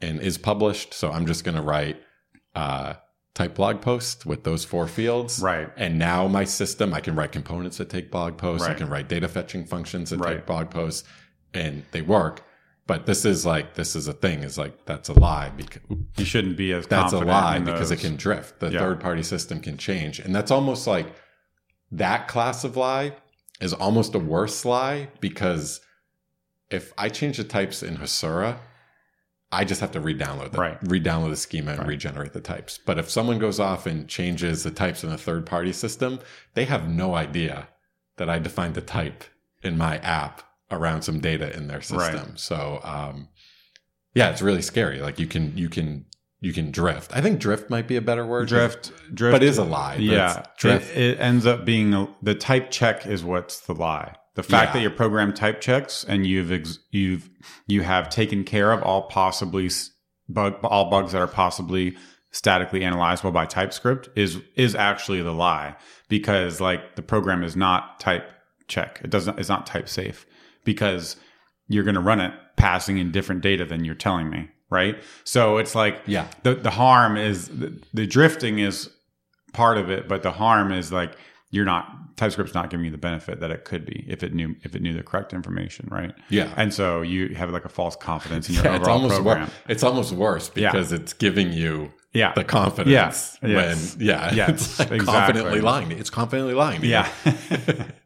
and 0.00 0.20
is 0.20 0.38
published. 0.38 0.94
So 0.94 1.10
I'm 1.12 1.26
just 1.26 1.44
going 1.44 1.56
to 1.56 1.62
write 1.62 2.00
uh, 2.54 2.94
type 3.34 3.54
blog 3.54 3.80
post 3.82 4.24
with 4.26 4.42
those 4.44 4.64
four 4.64 4.86
fields. 4.88 5.40
Right. 5.40 5.68
And 5.76 5.98
now 5.98 6.26
my 6.26 6.44
system, 6.44 6.92
I 6.94 7.00
can 7.00 7.14
write 7.14 7.30
components 7.32 7.76
that 7.76 7.90
take 7.90 8.10
blog 8.10 8.36
posts. 8.38 8.66
I 8.66 8.74
can 8.74 8.88
write 8.88 9.08
data 9.08 9.28
fetching 9.28 9.64
functions 9.66 10.10
that 10.10 10.18
Right. 10.20 10.36
take 10.36 10.46
blog 10.46 10.70
posts, 10.70 11.06
and 11.54 11.84
they 11.92 12.00
work. 12.02 12.42
But 12.88 13.04
this 13.06 13.24
is 13.24 13.44
like 13.46 13.74
this 13.74 13.94
is 13.94 14.08
a 14.08 14.12
thing. 14.14 14.42
Is 14.42 14.58
like 14.58 14.86
that's 14.86 15.08
a 15.10 15.12
lie 15.12 15.50
because 15.50 15.82
You 16.16 16.24
shouldn't 16.24 16.56
be 16.56 16.72
as 16.72 16.86
that's 16.88 17.12
a 17.12 17.18
lie 17.18 17.60
because 17.60 17.92
it 17.92 18.00
can 18.00 18.16
drift. 18.16 18.58
The 18.58 18.70
Yeah. 18.72 18.80
third 18.80 18.98
party 18.98 19.22
system 19.22 19.60
can 19.60 19.76
change, 19.76 20.18
and 20.18 20.34
that's 20.34 20.50
almost 20.50 20.86
like 20.88 21.06
that 21.92 22.26
class 22.28 22.64
of 22.64 22.76
lie 22.76 23.14
is 23.60 23.72
almost 23.74 24.14
a 24.14 24.18
worse 24.18 24.64
lie 24.64 25.08
because 25.20 25.80
if 26.70 26.92
I 26.98 27.08
change 27.10 27.36
the 27.36 27.44
types 27.44 27.82
in 27.82 27.98
Hasura, 27.98 28.58
I 29.50 29.64
just 29.64 29.80
have 29.80 29.92
to 29.92 30.00
re-download 30.00 30.52
them, 30.52 30.60
Right. 30.60 30.78
re-download 30.82 31.30
the 31.30 31.36
schema 31.36 31.70
and 31.72 31.80
Right. 31.80 31.88
regenerate 31.88 32.32
the 32.34 32.40
types. 32.40 32.78
But 32.84 32.98
if 32.98 33.08
someone 33.10 33.38
goes 33.38 33.58
off 33.58 33.86
and 33.86 34.06
changes 34.08 34.62
the 34.64 34.70
types 34.70 35.02
in 35.02 35.10
a 35.10 35.16
third 35.18 35.46
party 35.46 35.72
system, 35.72 36.20
they 36.54 36.66
have 36.66 36.88
no 36.88 37.14
idea 37.14 37.68
that 38.18 38.28
I 38.30 38.38
defined 38.38 38.74
the 38.74 38.80
type 38.82 39.24
in 39.62 39.76
my 39.78 39.98
app 39.98 40.42
around 40.70 41.02
some 41.02 41.20
data 41.20 41.54
in 41.56 41.66
their 41.68 41.80
system. 41.80 42.36
So, 42.36 42.80
um, 42.84 43.28
yeah, 44.14 44.30
it's 44.30 44.42
really 44.42 44.62
scary. 44.62 45.00
Like 45.00 45.18
you 45.18 45.26
can, 45.26 45.56
you 45.56 45.68
can 45.68 46.04
you 46.40 46.52
can 46.52 46.70
drift. 46.70 47.10
I 47.16 47.20
think 47.20 47.40
drift 47.40 47.68
might 47.68 47.88
be 47.88 47.96
a 47.96 48.00
better 48.00 48.24
word. 48.24 48.48
drift, 48.48 48.92
drift, 49.12 49.32
but 49.34 49.42
is 49.42 49.58
a 49.58 49.64
lie. 49.64 49.96
But 49.96 50.02
yeah, 50.04 50.44
drift. 50.56 50.96
It, 50.96 51.18
it 51.18 51.20
ends 51.20 51.46
up 51.46 51.64
being 51.64 51.92
a, 51.94 52.08
the 52.22 52.34
type 52.34 52.70
check 52.70 53.06
is 53.06 53.24
what's 53.24 53.60
the 53.60 53.74
lie. 53.74 54.14
The 54.34 54.44
fact 54.44 54.68
Yeah. 54.68 54.72
that 54.74 54.82
your 54.82 54.90
program 54.92 55.34
type 55.34 55.60
checks 55.60 56.04
and 56.04 56.24
you've 56.24 56.52
ex, 56.52 56.78
you've 56.90 57.28
you 57.66 57.82
have 57.82 58.08
taken 58.08 58.44
care 58.44 58.70
of 58.70 58.82
all 58.84 59.02
possibly 59.08 59.68
bug 60.28 60.54
all 60.62 60.90
bugs 60.90 61.10
that 61.12 61.20
are 61.20 61.26
possibly 61.26 61.96
statically 62.30 62.80
analyzable 62.80 63.32
by 63.32 63.46
TypeScript 63.46 64.08
is 64.16 64.38
is 64.54 64.76
actually 64.76 65.22
the 65.22 65.32
lie 65.32 65.74
because 66.08 66.60
like 66.60 66.94
the 66.94 67.02
program 67.02 67.42
is 67.42 67.56
not 67.56 67.98
type 67.98 68.30
check. 68.68 69.00
It 69.02 69.10
doesn't. 69.10 69.40
It's 69.40 69.48
not 69.48 69.66
type 69.66 69.88
safe 69.88 70.24
because 70.72 71.16
you're 71.68 71.84
going 71.84 71.94
to 71.94 72.00
run 72.12 72.20
it 72.20 72.32
passing 72.56 72.98
in 72.98 73.10
different 73.10 73.40
data 73.40 73.64
than 73.64 73.84
you're 73.86 73.94
telling 73.94 74.28
me, 74.28 74.48
right? 74.70 74.96
So 75.24 75.56
it's 75.58 75.74
like 75.74 76.00
Yeah. 76.06 76.26
the 76.42 76.54
the 76.54 76.70
harm 76.70 77.16
is 77.16 77.48
the, 77.48 77.70
the 77.94 78.06
drifting 78.06 78.58
is 78.58 78.90
part 79.54 79.78
of 79.78 79.88
it, 79.90 80.08
but 80.08 80.22
the 80.22 80.32
harm 80.32 80.72
is 80.72 80.92
like 80.92 81.12
you're 81.50 81.64
not 81.64 81.84
TypeScript's 82.18 82.52
not 82.52 82.68
giving 82.68 82.84
you 82.84 82.90
the 82.90 82.98
benefit 82.98 83.40
that 83.40 83.50
it 83.50 83.64
could 83.64 83.86
be 83.86 84.04
if 84.08 84.22
it 84.22 84.34
knew 84.34 84.54
if 84.62 84.74
it 84.76 84.82
knew 84.82 84.92
the 84.92 85.02
correct 85.02 85.32
information, 85.32 85.88
right? 85.90 86.12
Yeah. 86.28 86.52
And 86.56 86.74
so 86.74 87.00
you 87.02 87.34
have 87.36 87.50
like 87.50 87.64
a 87.64 87.68
false 87.70 87.96
confidence 87.96 88.48
in 88.48 88.56
your 88.56 88.64
Yeah, 88.64 88.76
it's 88.76 88.88
almost 88.88 89.14
program. 89.14 89.40
wor- 89.46 89.48
it's 89.68 89.82
almost 89.82 90.12
worse 90.12 90.50
Yeah. 90.54 90.70
because 90.70 90.92
it's 90.92 91.12
giving 91.14 91.50
you 91.52 91.92
Yeah. 92.14 92.32
the 92.34 92.42
confidence 92.44 92.90
Yes, 92.90 93.36
when 93.40 93.76
yeah 93.98 94.32
yes, 94.34 94.48
it's 94.50 94.78
like 94.78 94.90
exactly. 94.92 95.06
confidently 95.06 95.60
lying. 95.60 95.90
It's 95.92 96.10
confidently 96.10 96.54
lying. 96.54 96.80
to. 96.80 96.86
Yeah. 96.86 97.08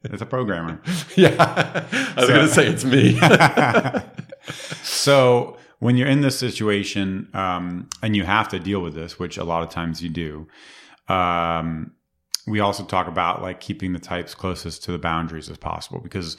it's 0.05 0.21
a 0.23 0.27
programmer. 0.27 0.81
yeah. 1.17 1.37
I 1.93 2.15
was 2.17 2.27
So- 2.27 2.35
gonna 2.35 2.49
say 2.49 2.67
it's 2.67 2.85
me. 2.85 3.19
so 4.83 5.57
when 5.79 5.97
you're 5.97 6.09
in 6.09 6.21
this 6.21 6.39
situation 6.39 7.29
um, 7.35 7.89
and 8.03 8.15
you 8.17 8.25
have 8.25 8.49
to 8.51 8.59
deal 8.59 8.81
with 8.81 8.95
this, 8.95 9.19
which 9.19 9.37
a 9.37 9.45
lot 9.45 9.63
of 9.63 9.71
times 9.71 10.03
you 10.03 10.09
do, 10.09 10.47
um, 11.09 11.93
we 12.47 12.61
also 12.61 12.85
talk 12.85 13.07
about 13.09 13.43
like 13.43 13.61
keeping 13.61 13.93
the 13.93 13.99
types 13.99 14.35
closest 14.35 14.83
to 14.85 14.93
the 14.93 14.99
boundaries 14.99 15.49
as 15.49 15.57
possible 15.59 16.01
because 16.01 16.37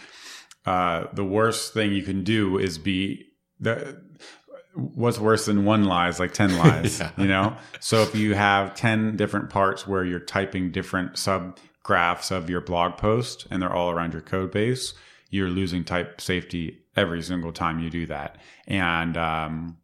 uh, 0.66 1.06
the 1.14 1.24
worst 1.24 1.74
thing 1.74 1.92
you 1.94 2.04
can 2.04 2.24
do 2.24 2.58
is 2.58 2.78
be 2.78 3.26
the 3.60 4.02
what's 4.76 5.20
worse 5.20 5.46
than 5.46 5.66
one 5.66 5.84
lie 5.86 6.10
is 6.10 6.20
like 6.20 6.34
10 6.34 6.58
lies 6.60 7.00
Yeah. 7.00 7.12
you 7.18 7.28
know 7.28 7.56
so 7.80 8.02
if 8.02 8.16
you 8.16 8.34
have 8.36 8.74
10 8.76 9.16
different 9.18 9.50
parts 9.50 9.88
where 9.88 10.04
you're 10.04 10.20
typing 10.20 10.72
different 10.72 11.14
subgraphs 11.14 12.32
of 12.32 12.50
your 12.50 12.62
blog 12.62 12.98
post 12.98 13.48
and 13.52 13.62
they're 13.62 13.74
all 13.74 13.92
around 13.92 14.14
your 14.14 14.22
code 14.22 14.52
base 14.52 14.94
you're 15.30 15.50
losing 15.50 15.84
type 15.84 16.20
safety 16.22 16.80
every 16.96 17.22
single 17.22 17.52
time 17.52 17.80
you 17.80 17.90
do 17.90 18.06
that 18.08 18.38
and 18.68 19.18
um, 19.18 19.78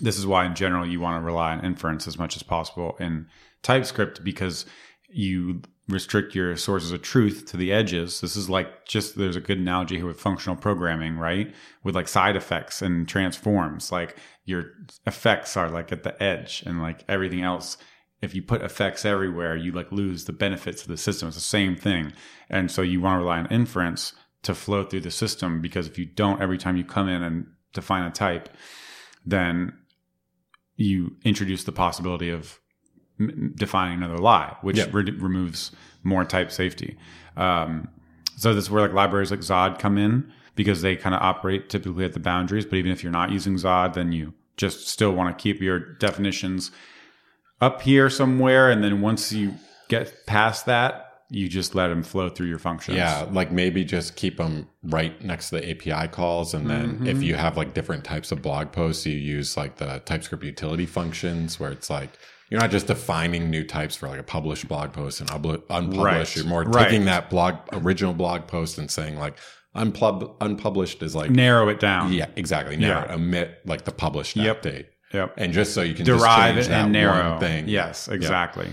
this 0.00 0.16
is 0.18 0.26
why 0.26 0.46
in 0.46 0.54
general 0.54 0.86
you 0.86 1.00
want 1.00 1.20
to 1.20 1.24
rely 1.26 1.52
on 1.52 1.64
inference 1.64 2.06
as 2.06 2.18
much 2.18 2.36
as 2.36 2.42
possible 2.42 2.96
in 3.00 3.26
typescript 3.62 4.22
because 4.24 4.64
you 5.10 5.60
restrict 5.88 6.34
your 6.34 6.54
sources 6.56 6.92
of 6.92 7.02
truth 7.02 7.46
to 7.46 7.56
the 7.56 7.72
edges. 7.72 8.20
This 8.20 8.36
is 8.36 8.50
like 8.50 8.84
just 8.84 9.16
there's 9.16 9.36
a 9.36 9.40
good 9.40 9.58
analogy 9.58 9.96
here 9.96 10.06
with 10.06 10.20
functional 10.20 10.56
programming, 10.56 11.16
right? 11.16 11.54
With 11.82 11.94
like 11.94 12.08
side 12.08 12.36
effects 12.36 12.82
and 12.82 13.08
transforms. 13.08 13.90
Like 13.90 14.16
your 14.44 14.72
effects 15.06 15.56
are 15.56 15.70
like 15.70 15.90
at 15.90 16.02
the 16.02 16.22
edge 16.22 16.62
and 16.66 16.82
like 16.82 17.04
everything 17.08 17.42
else. 17.42 17.78
If 18.20 18.34
you 18.34 18.42
put 18.42 18.62
effects 18.62 19.04
everywhere, 19.04 19.56
you 19.56 19.72
like 19.72 19.90
lose 19.90 20.24
the 20.24 20.32
benefits 20.32 20.82
of 20.82 20.88
the 20.88 20.96
system. 20.96 21.28
It's 21.28 21.36
the 21.36 21.42
same 21.42 21.74
thing. 21.74 22.12
And 22.50 22.70
so 22.70 22.82
you 22.82 23.00
want 23.00 23.14
to 23.14 23.20
rely 23.20 23.38
on 23.38 23.46
inference 23.46 24.12
to 24.42 24.54
flow 24.54 24.84
through 24.84 25.00
the 25.00 25.10
system 25.10 25.62
because 25.62 25.86
if 25.86 25.98
you 25.98 26.04
don't, 26.04 26.42
every 26.42 26.58
time 26.58 26.76
you 26.76 26.84
come 26.84 27.08
in 27.08 27.22
and 27.22 27.46
define 27.72 28.04
a 28.04 28.10
type, 28.10 28.48
then 29.24 29.72
you 30.76 31.16
introduce 31.24 31.64
the 31.64 31.72
possibility 31.72 32.30
of 32.30 32.60
m- 33.20 33.52
defining 33.56 33.98
another 33.98 34.18
lie, 34.18 34.56
which 34.62 34.78
Yeah. 34.78 34.86
re- 34.92 35.10
removes 35.10 35.72
more 36.04 36.24
type 36.24 36.50
safety. 36.50 36.96
Um, 37.36 37.88
so 38.36 38.54
this 38.54 38.64
is 38.64 38.70
where 38.70 38.82
like 38.82 38.92
libraries 38.92 39.30
like 39.30 39.40
Zod 39.40 39.78
come 39.78 39.98
in 39.98 40.32
because 40.54 40.82
they 40.82 40.96
kind 40.96 41.14
of 41.14 41.20
operate 41.22 41.68
typically 41.68 42.04
at 42.04 42.12
the 42.12 42.20
boundaries. 42.20 42.64
But 42.64 42.76
even 42.76 42.90
if 42.92 43.02
you're 43.02 43.12
not 43.12 43.30
using 43.32 43.54
Zod, 43.54 43.94
then 43.94 44.12
you 44.12 44.34
just 44.56 44.88
still 44.88 45.12
want 45.12 45.36
to 45.36 45.40
keep 45.42 45.60
your 45.60 45.78
definitions 45.78 46.70
up 47.60 47.82
here 47.82 48.08
somewhere, 48.08 48.70
and 48.70 48.82
then 48.84 49.00
once 49.00 49.32
you 49.32 49.54
get 49.88 50.26
past 50.26 50.66
that, 50.66 51.04
you 51.30 51.48
just 51.48 51.74
let 51.74 51.88
them 51.88 52.02
flow 52.02 52.28
through 52.28 52.46
your 52.46 52.58
functions. 52.58 52.96
Yeah, 52.96 53.26
like 53.30 53.50
maybe 53.52 53.84
just 53.84 54.16
keep 54.16 54.36
them 54.38 54.68
right 54.82 55.20
next 55.22 55.50
to 55.50 55.56
the 55.56 55.70
API 55.70 56.08
calls. 56.08 56.54
And 56.54 56.70
then 56.70 56.90
Mm-hmm. 56.94 57.06
if 57.06 57.22
you 57.22 57.34
have 57.34 57.56
like 57.56 57.74
different 57.74 58.04
types 58.04 58.32
of 58.32 58.40
blog 58.42 58.72
posts, 58.72 59.04
you 59.06 59.14
use 59.16 59.56
like 59.56 59.76
the 59.76 60.00
TypeScript 60.06 60.42
utility 60.44 60.86
functions 60.86 61.60
where 61.60 61.70
it's 61.70 61.90
like 61.90 62.10
you're 62.50 62.60
not 62.60 62.70
just 62.70 62.86
defining 62.86 63.50
new 63.50 63.64
types 63.64 63.96
for 63.96 64.08
like 64.08 64.18
a 64.20 64.22
published 64.24 64.68
blog 64.68 64.92
post 64.92 65.20
and 65.20 65.30
unpublished. 65.30 65.98
Right, 65.98 66.36
You're 66.36 66.44
more 66.46 66.62
right. 66.64 66.84
taking 66.88 67.04
that 67.06 67.30
blog, 67.30 67.56
original 67.72 68.14
blog 68.14 68.46
post 68.46 68.78
and 68.78 68.90
saying 68.90 69.18
like 69.18 69.36
unpub- 69.76 70.36
unpublished 70.40 71.02
is 71.02 71.14
like, 71.14 71.30
narrow 71.30 71.68
it 71.68 71.80
down. 71.80 72.12
yeah, 72.12 72.26
exactly. 72.36 72.76
Narrow, 72.76 73.06
Yeah. 73.08 73.14
omit 73.14 73.60
like 73.64 73.84
the 73.84 73.92
published 73.92 74.36
Yep. 74.36 74.62
update. 74.62 74.86
Yep. 75.12 75.34
And 75.36 75.52
just 75.52 75.74
so 75.74 75.82
you 75.82 75.94
can 75.94 76.04
Derive 76.04 76.58
it 76.58 76.68
and 76.68 76.92
narrow. 76.92 77.38
thing. 77.38 77.68
Yes, 77.68 78.08
exactly. 78.08 78.68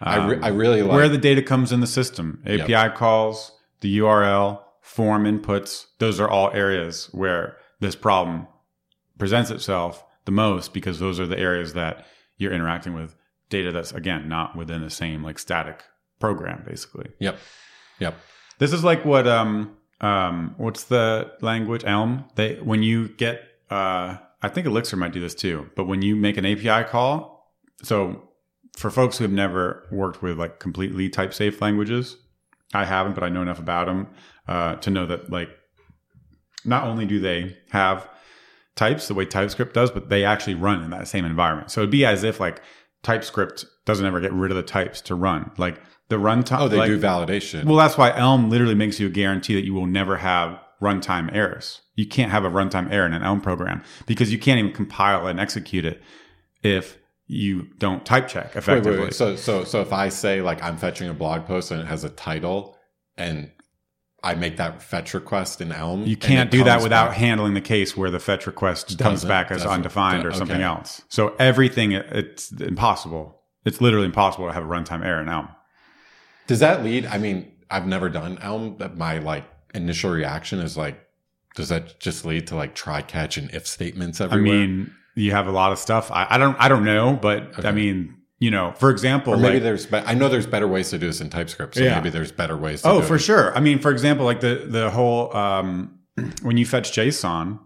I, 0.00 0.16
re- 0.26 0.36
Um, 0.36 0.44
I 0.44 0.48
really 0.48 0.82
like 0.82 0.92
where 0.92 1.08
the 1.08 1.18
data 1.18 1.42
comes 1.42 1.72
in 1.72 1.80
the 1.80 1.86
system 1.86 2.42
api 2.46 2.94
calls 2.96 3.52
the 3.82 3.98
url 3.98 4.60
form 4.80 5.24
inputs 5.24 5.84
those 5.98 6.18
are 6.18 6.26
all 6.28 6.50
areas 6.54 7.10
where 7.12 7.58
this 7.80 7.94
problem 7.94 8.46
presents 9.18 9.50
itself 9.50 10.02
the 10.24 10.32
most 10.32 10.72
because 10.72 11.00
those 11.00 11.20
are 11.20 11.26
the 11.26 11.38
areas 11.38 11.74
that 11.74 12.06
you're 12.38 12.50
interacting 12.52 12.94
with 12.94 13.14
data 13.50 13.70
that's 13.72 13.92
again 13.92 14.28
not 14.28 14.56
within 14.56 14.80
the 14.80 14.90
same 14.90 15.22
like 15.22 15.38
static 15.38 15.82
program 16.18 16.62
basically 16.66 17.10
Yep. 17.18 17.38
Yep. 17.98 18.14
this 18.58 18.72
is 18.72 18.82
like 18.84 19.04
what 19.04 19.26
um 19.26 19.76
um 20.00 20.54
what's 20.56 20.84
the 20.84 21.30
language 21.42 21.84
elm 21.84 22.24
they 22.36 22.54
when 22.56 22.82
you 22.82 23.08
get 23.08 23.42
uh 23.70 24.16
i 24.42 24.48
think 24.48 24.66
elixir 24.66 24.96
might 24.96 25.12
do 25.12 25.20
this 25.20 25.34
too 25.34 25.68
but 25.76 25.84
when 25.86 26.00
you 26.02 26.16
make 26.16 26.36
an 26.38 26.46
api 26.46 26.88
call 26.88 27.52
so 27.82 28.22
for 28.78 28.90
folks 28.90 29.18
who 29.18 29.24
have 29.24 29.32
never 29.32 29.86
worked 29.90 30.22
with 30.22 30.38
like 30.38 30.58
completely 30.58 31.08
type 31.08 31.34
safe 31.34 31.60
languages 31.60 32.16
i 32.72 32.84
haven't 32.84 33.14
but 33.14 33.24
i 33.24 33.28
know 33.28 33.42
enough 33.42 33.58
about 33.58 33.86
them 33.86 34.06
uh, 34.48 34.74
to 34.76 34.90
know 34.90 35.06
that 35.06 35.30
like 35.30 35.50
not 36.64 36.84
only 36.84 37.06
do 37.06 37.20
they 37.20 37.56
have 37.70 38.08
types 38.76 39.08
the 39.08 39.14
way 39.14 39.24
typescript 39.26 39.74
does 39.74 39.90
but 39.90 40.08
they 40.08 40.24
actually 40.24 40.54
run 40.54 40.82
in 40.82 40.90
that 40.90 41.06
same 41.08 41.24
environment 41.24 41.70
so 41.70 41.80
it'd 41.80 41.90
be 41.90 42.04
as 42.06 42.24
if 42.24 42.40
like 42.40 42.62
typescript 43.02 43.64
doesn't 43.86 44.04
ever 44.06 44.20
get 44.20 44.32
rid 44.32 44.50
of 44.50 44.56
the 44.56 44.62
types 44.62 45.00
to 45.00 45.14
run 45.14 45.50
like 45.56 45.80
the 46.08 46.16
runtime 46.16 46.60
Oh, 46.60 46.68
they 46.68 46.76
like, 46.76 46.88
do 46.88 46.98
validation. 47.00 47.64
well, 47.64 47.76
that's 47.76 47.96
why 47.96 48.14
Elm 48.16 48.50
literally 48.50 48.74
makes 48.74 48.98
you 49.00 49.06
a 49.06 49.10
guarantee 49.10 49.54
that 49.54 49.64
you 49.64 49.72
will 49.74 49.86
never 49.86 50.16
have 50.16 50.58
runtime 50.82 51.30
errors. 51.34 51.82
You 51.94 52.06
can't 52.06 52.32
have 52.32 52.44
a 52.44 52.50
runtime 52.50 52.90
error 52.92 53.06
in 53.06 53.12
an 53.12 53.22
Elm 53.22 53.40
program 53.40 53.82
because 54.06 54.32
you 54.32 54.38
can't 54.38 54.58
even 54.58 54.72
compile 54.72 55.26
and 55.28 55.38
execute 55.38 55.84
it 55.84 56.02
if 56.62 56.98
you 57.26 57.68
don't 57.78 58.04
type 58.04 58.26
check 58.26 58.46
Wait, 58.46 58.56
effectively. 58.56 58.92
wait, 58.98 59.04
wait. 59.04 59.14
So, 59.14 59.36
so, 59.36 59.62
so 59.64 59.80
if 59.82 59.92
I 59.92 60.08
say 60.08 60.42
like 60.42 60.62
I'm 60.64 60.76
fetching 60.76 61.08
a 61.08 61.14
blog 61.14 61.46
post 61.46 61.70
and 61.70 61.80
it 61.80 61.86
has 61.86 62.02
a 62.02 62.10
title, 62.10 62.76
and 63.16 63.52
I 64.22 64.34
make 64.34 64.56
that 64.58 64.82
fetch 64.82 65.14
request 65.14 65.60
in 65.60 65.72
Elm, 65.72 66.04
you 66.04 66.16
can't 66.16 66.50
do 66.50 66.62
that 66.64 66.82
without 66.82 67.08
back- 67.10 67.16
handling 67.16 67.54
the 67.54 67.60
case 67.60 67.96
where 67.96 68.10
the 68.10 68.18
fetch 68.20 68.46
request 68.46 68.88
comes 68.98 68.98
Doesn't- 69.22 69.28
back 69.28 69.50
as 69.50 69.64
undefined 69.64 70.24
or 70.24 70.28
okay. 70.28 70.38
something 70.38 70.60
else. 70.60 71.02
So 71.08 71.34
everything, 71.38 71.92
it's 71.92 72.52
impossible. 72.52 73.40
It's 73.64 73.80
literally 73.80 74.06
impossible 74.06 74.46
to 74.46 74.52
have 74.52 74.62
a 74.64 74.68
runtime 74.68 75.04
error 75.04 75.20
in 75.22 75.28
Elm. 75.28 75.48
Does 76.46 76.60
that 76.60 76.82
lead? 76.84 77.06
I 77.06 77.18
mean, 77.18 77.50
I've 77.70 77.86
never 77.86 78.08
done 78.08 78.38
Elm, 78.42 78.74
but 78.76 78.96
my 78.96 79.18
like 79.18 79.44
initial 79.74 80.10
reaction 80.10 80.58
is 80.58 80.76
like, 80.76 81.00
does 81.54 81.68
that 81.68 81.98
just 82.00 82.24
lead 82.24 82.46
to 82.48 82.56
like 82.56 82.74
try 82.74 83.02
catch 83.02 83.36
and 83.36 83.50
if 83.54 83.66
statements 83.66 84.20
everywhere? 84.20 84.54
I 84.54 84.66
mean, 84.66 84.94
you 85.14 85.30
have 85.32 85.46
a 85.46 85.52
lot 85.52 85.72
of 85.72 85.78
stuff. 85.78 86.10
I, 86.10 86.26
I 86.30 86.38
don't, 86.38 86.56
I 86.60 86.68
don't 86.68 86.84
know, 86.84 87.18
but 87.20 87.58
Okay. 87.58 87.68
I 87.68 87.72
mean, 87.72 88.16
you 88.40 88.50
know, 88.50 88.72
for 88.72 88.90
example, 88.90 89.34
or 89.34 89.36
maybe 89.36 89.54
like- 89.54 89.62
there's. 89.62 89.86
Be- 89.86 89.98
I 89.98 90.14
know 90.14 90.28
there's 90.28 90.46
better 90.46 90.66
ways 90.66 90.90
to 90.90 90.98
do 90.98 91.06
this 91.06 91.20
in 91.20 91.30
TypeScript, 91.30 91.76
so 91.76 91.82
Yeah. 91.84 91.94
maybe 91.96 92.10
there's 92.10 92.32
better 92.32 92.56
ways. 92.56 92.82
to 92.82 92.88
Oh, 92.88 93.02
for 93.02 93.16
it. 93.16 93.20
sure. 93.20 93.56
I 93.56 93.60
mean, 93.60 93.78
for 93.78 93.90
example, 93.92 94.24
like 94.24 94.40
the 94.40 94.66
the 94.66 94.90
whole 94.90 95.34
um, 95.36 95.98
when 96.42 96.56
you 96.56 96.66
fetch 96.66 96.90
JSON, 96.92 97.58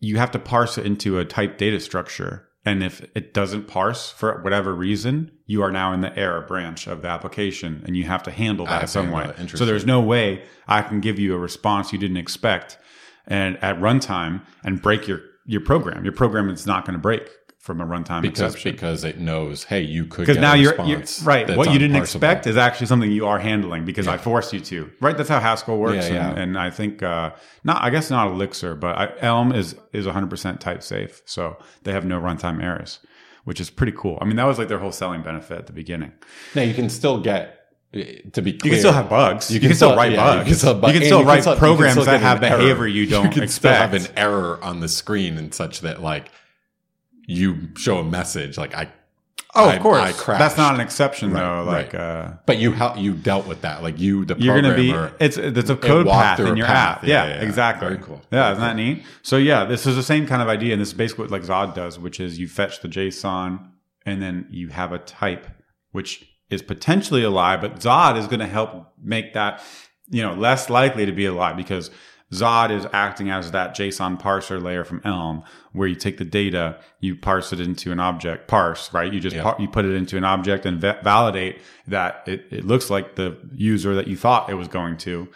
you 0.00 0.18
have 0.18 0.30
to 0.32 0.38
parse 0.38 0.78
it 0.78 0.86
into 0.86 1.18
a 1.18 1.24
type 1.24 1.58
data 1.58 1.80
structure, 1.80 2.48
and 2.64 2.82
if 2.84 3.04
it 3.14 3.34
doesn't 3.34 3.66
parse 3.66 4.10
for 4.10 4.40
whatever 4.42 4.74
reason, 4.74 5.30
you 5.46 5.62
are 5.62 5.72
now 5.72 5.92
in 5.92 6.02
the 6.02 6.16
error 6.18 6.42
branch 6.42 6.86
of 6.86 7.02
the 7.02 7.08
application, 7.08 7.82
and 7.86 7.96
you 7.96 8.04
have 8.04 8.22
to 8.24 8.30
handle 8.30 8.66
that 8.66 8.80
have 8.82 8.90
some 8.90 9.10
way. 9.10 9.32
So 9.54 9.64
there's 9.64 9.86
no 9.86 10.00
way 10.00 10.42
I 10.68 10.82
can 10.82 11.00
give 11.00 11.18
you 11.18 11.34
a 11.34 11.38
response 11.38 11.92
you 11.92 11.98
didn't 11.98 12.18
expect, 12.18 12.78
and 13.26 13.56
at 13.64 13.78
runtime 13.80 14.42
and 14.62 14.80
break 14.82 15.08
your 15.08 15.20
your 15.46 15.62
program. 15.62 16.04
Your 16.04 16.12
program 16.12 16.50
is 16.50 16.66
not 16.66 16.84
going 16.84 16.92
to 16.92 17.00
break 17.00 17.26
from 17.68 17.82
a 17.82 17.86
runtime 17.86 18.22
because 18.22 18.40
exception 18.54 18.72
because 18.72 19.04
it 19.04 19.18
knows, 19.18 19.62
hey, 19.64 19.82
you 19.82 20.06
could 20.06 20.22
because 20.22 20.38
now 20.38 20.54
a 20.54 20.56
you're, 20.56 20.74
you're 20.86 21.02
right. 21.22 21.54
What 21.54 21.70
you 21.70 21.78
didn't 21.78 21.96
expect 21.96 22.46
is 22.46 22.56
actually 22.56 22.86
something 22.86 23.12
you 23.12 23.26
are 23.26 23.38
handling 23.38 23.84
because 23.84 24.08
I 24.08 24.14
Yeah. 24.14 24.22
forced 24.22 24.54
you 24.54 24.60
to. 24.60 24.90
Right. 25.02 25.14
That's 25.14 25.28
how 25.28 25.38
Haskell 25.38 25.76
works. 25.78 26.08
Yeah, 26.08 26.14
yeah. 26.14 26.30
And, 26.30 26.38
and 26.38 26.58
I 26.58 26.70
think 26.70 27.02
uh, 27.02 27.32
not. 27.64 27.82
I 27.82 27.90
guess 27.90 28.08
not 28.10 28.28
Elixir, 28.28 28.74
but 28.74 28.96
I, 28.96 29.12
Elm 29.20 29.52
is 29.52 29.76
is 29.92 30.06
100 30.06 30.30
percent 30.30 30.62
type 30.62 30.82
safe, 30.82 31.20
so 31.26 31.58
they 31.82 31.92
have 31.92 32.06
no 32.06 32.18
runtime 32.18 32.62
errors, 32.62 33.00
which 33.44 33.60
is 33.60 33.68
pretty 33.68 33.92
cool. 33.94 34.16
I 34.22 34.24
mean, 34.24 34.36
that 34.36 34.44
was 34.46 34.58
like 34.58 34.68
their 34.68 34.78
whole 34.78 34.90
selling 34.92 35.22
benefit 35.22 35.58
at 35.58 35.66
the 35.66 35.74
beginning. 35.74 36.12
Now 36.54 36.62
you 36.62 36.72
can 36.72 36.88
still 36.88 37.20
get 37.20 37.54
to 37.92 38.42
be 38.42 38.52
clear, 38.54 38.64
You 38.64 38.70
can 38.70 38.78
still 38.80 38.92
have 38.92 39.08
bugs. 39.10 39.50
You 39.50 39.60
can, 39.60 39.74
still, 39.74 39.94
write 39.96 40.12
yeah, 40.12 40.16
bugs. 40.18 40.38
You 40.40 40.52
can 40.52 40.58
still, 40.58 40.74
bu- 40.80 40.86
you 40.92 40.92
can 40.94 41.02
still 41.04 41.24
write 41.24 41.40
still- 41.42 41.56
programs 41.56 41.92
still 41.92 42.04
that 42.06 42.20
have 42.20 42.38
an 42.38 42.44
error. 42.44 42.58
behavior 42.58 42.86
you 42.86 43.06
don't 43.06 43.24
you 43.26 43.30
can 43.30 43.42
expect. 43.42 43.76
still 43.92 44.00
have 44.00 44.10
an 44.10 44.18
error 44.18 44.62
on 44.64 44.80
the 44.80 44.88
screen 44.88 45.36
and 45.38 45.54
such 45.54 45.80
that 45.82 46.02
like 46.02 46.30
you 47.28 47.68
show 47.76 47.98
a 47.98 48.04
message 48.04 48.56
like 48.58 48.74
I 48.74 48.90
oh, 49.54 49.68
I- 49.68 49.74
of 49.74 49.82
course. 49.82 50.00
I 50.00 50.12
crashed. 50.12 50.38
That's 50.40 50.56
not 50.56 50.74
an 50.74 50.80
exception 50.80 51.30
Right, 51.32 51.40
though. 51.40 51.62
Like, 51.64 51.92
right. 51.92 52.00
uh, 52.00 52.32
but 52.46 52.56
you 52.58 52.72
how 52.72 52.94
you 52.96 53.12
dealt 53.14 53.46
with 53.46 53.60
that 53.62 53.82
like 53.82 53.98
you 54.00 54.24
the 54.24 54.34
you're 54.38 54.60
going 54.60 54.74
to 54.74 54.80
be 54.84 54.90
it's 55.24 55.36
it's 55.36 55.68
a 55.70 55.76
code 55.76 56.06
path 56.06 56.40
in 56.40 56.56
your 56.56 56.66
path. 56.66 56.98
app 56.98 57.04
Yeah, 57.04 57.26
yeah, 57.26 57.34
yeah, 57.36 57.42
exactly 57.48 57.88
Very 57.88 58.00
cool. 58.02 58.20
yeah 58.32 58.40
Very 58.44 58.52
isn't 58.52 58.64
that 58.64 58.76
neat 58.76 59.04
so 59.22 59.36
yeah 59.36 59.64
this 59.64 59.86
is 59.86 59.94
the 59.96 60.02
same 60.02 60.26
kind 60.26 60.40
of 60.42 60.48
idea 60.48 60.72
and 60.72 60.80
this 60.80 60.88
is 60.88 60.94
basically 60.94 61.24
what 61.24 61.30
like 61.30 61.42
zod 61.42 61.74
does 61.74 61.98
which 61.98 62.18
is 62.18 62.38
you 62.38 62.48
fetch 62.48 62.80
the 62.80 62.88
json 62.88 63.50
and 64.06 64.22
then 64.22 64.46
you 64.50 64.68
have 64.68 64.90
a 64.92 64.98
type 64.98 65.46
which 65.92 66.24
is 66.50 66.62
potentially 66.62 67.22
a 67.22 67.30
lie 67.30 67.56
but 67.58 67.76
zod 67.80 68.16
is 68.18 68.26
going 68.26 68.40
to 68.40 68.46
help 68.58 68.70
make 69.02 69.34
that 69.34 69.62
you 70.08 70.22
know 70.22 70.32
less 70.34 70.70
likely 70.70 71.04
to 71.04 71.12
be 71.12 71.26
a 71.26 71.32
lie 71.32 71.52
because 71.52 71.90
Zod 72.32 72.70
is 72.70 72.86
acting 72.92 73.30
as 73.30 73.52
that 73.52 73.74
JSON 73.74 74.20
parser 74.20 74.62
layer 74.62 74.84
from 74.84 75.00
Elm, 75.04 75.42
where 75.72 75.88
you 75.88 75.94
take 75.94 76.18
the 76.18 76.24
data, 76.26 76.78
you 77.00 77.16
parse 77.16 77.52
it 77.54 77.60
into 77.60 77.90
an 77.90 78.00
object, 78.00 78.48
parse, 78.48 78.92
right? 78.92 79.10
You 79.12 79.18
just 79.18 79.34
Yeah. 79.36 79.42
par- 79.44 79.56
you 79.58 79.66
put 79.66 79.86
it 79.86 79.94
into 79.94 80.16
an 80.18 80.24
object 80.24 80.66
and 80.66 80.78
va- 80.78 80.98
validate 81.02 81.60
that 81.86 82.22
it, 82.26 82.46
it 82.50 82.66
looks 82.66 82.90
like 82.90 83.14
the 83.14 83.38
user 83.54 83.94
that 83.94 84.08
you 84.08 84.16
thought 84.16 84.50
it 84.50 84.54
was 84.54 84.68
going 84.68 84.98
to. 84.98 85.28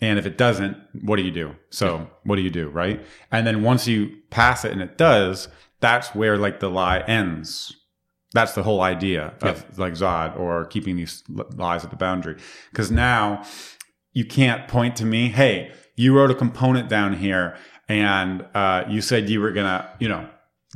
And 0.00 0.18
if 0.18 0.26
it 0.26 0.36
doesn't, 0.36 0.76
what 1.00 1.16
do 1.16 1.22
you 1.22 1.30
do? 1.30 1.56
So 1.70 2.10
what 2.24 2.36
do 2.36 2.42
you 2.42 2.50
do, 2.50 2.68
right? 2.68 3.02
And 3.32 3.46
then 3.46 3.62
once 3.62 3.86
you 3.88 4.14
pass 4.28 4.64
it 4.66 4.72
and 4.72 4.82
it 4.82 4.98
does, 4.98 5.48
that's 5.80 6.14
where 6.14 6.36
like 6.36 6.60
the 6.60 6.68
lie 6.68 6.98
ends. 7.06 7.74
That's 8.34 8.52
the 8.52 8.64
whole 8.64 8.82
idea 8.82 9.32
of 9.40 9.78
like 9.78 9.94
Zod 9.94 10.38
or 10.38 10.66
keeping 10.66 10.96
these 10.96 11.22
lies 11.28 11.84
at 11.84 11.90
the 11.90 11.96
boundary. 11.96 12.36
Because 12.70 12.90
now 12.90 13.44
you 14.12 14.24
can't 14.24 14.66
point 14.68 14.96
to 14.96 15.04
me, 15.06 15.28
hey, 15.28 15.72
you 15.96 16.16
wrote 16.16 16.30
a 16.30 16.34
component 16.34 16.88
down 16.88 17.14
here 17.14 17.56
and 17.88 18.44
uh, 18.54 18.84
you 18.88 19.00
said 19.00 19.28
you 19.28 19.40
were 19.40 19.52
going 19.52 19.66
to, 19.66 19.88
you 19.98 20.08
know, 20.08 20.28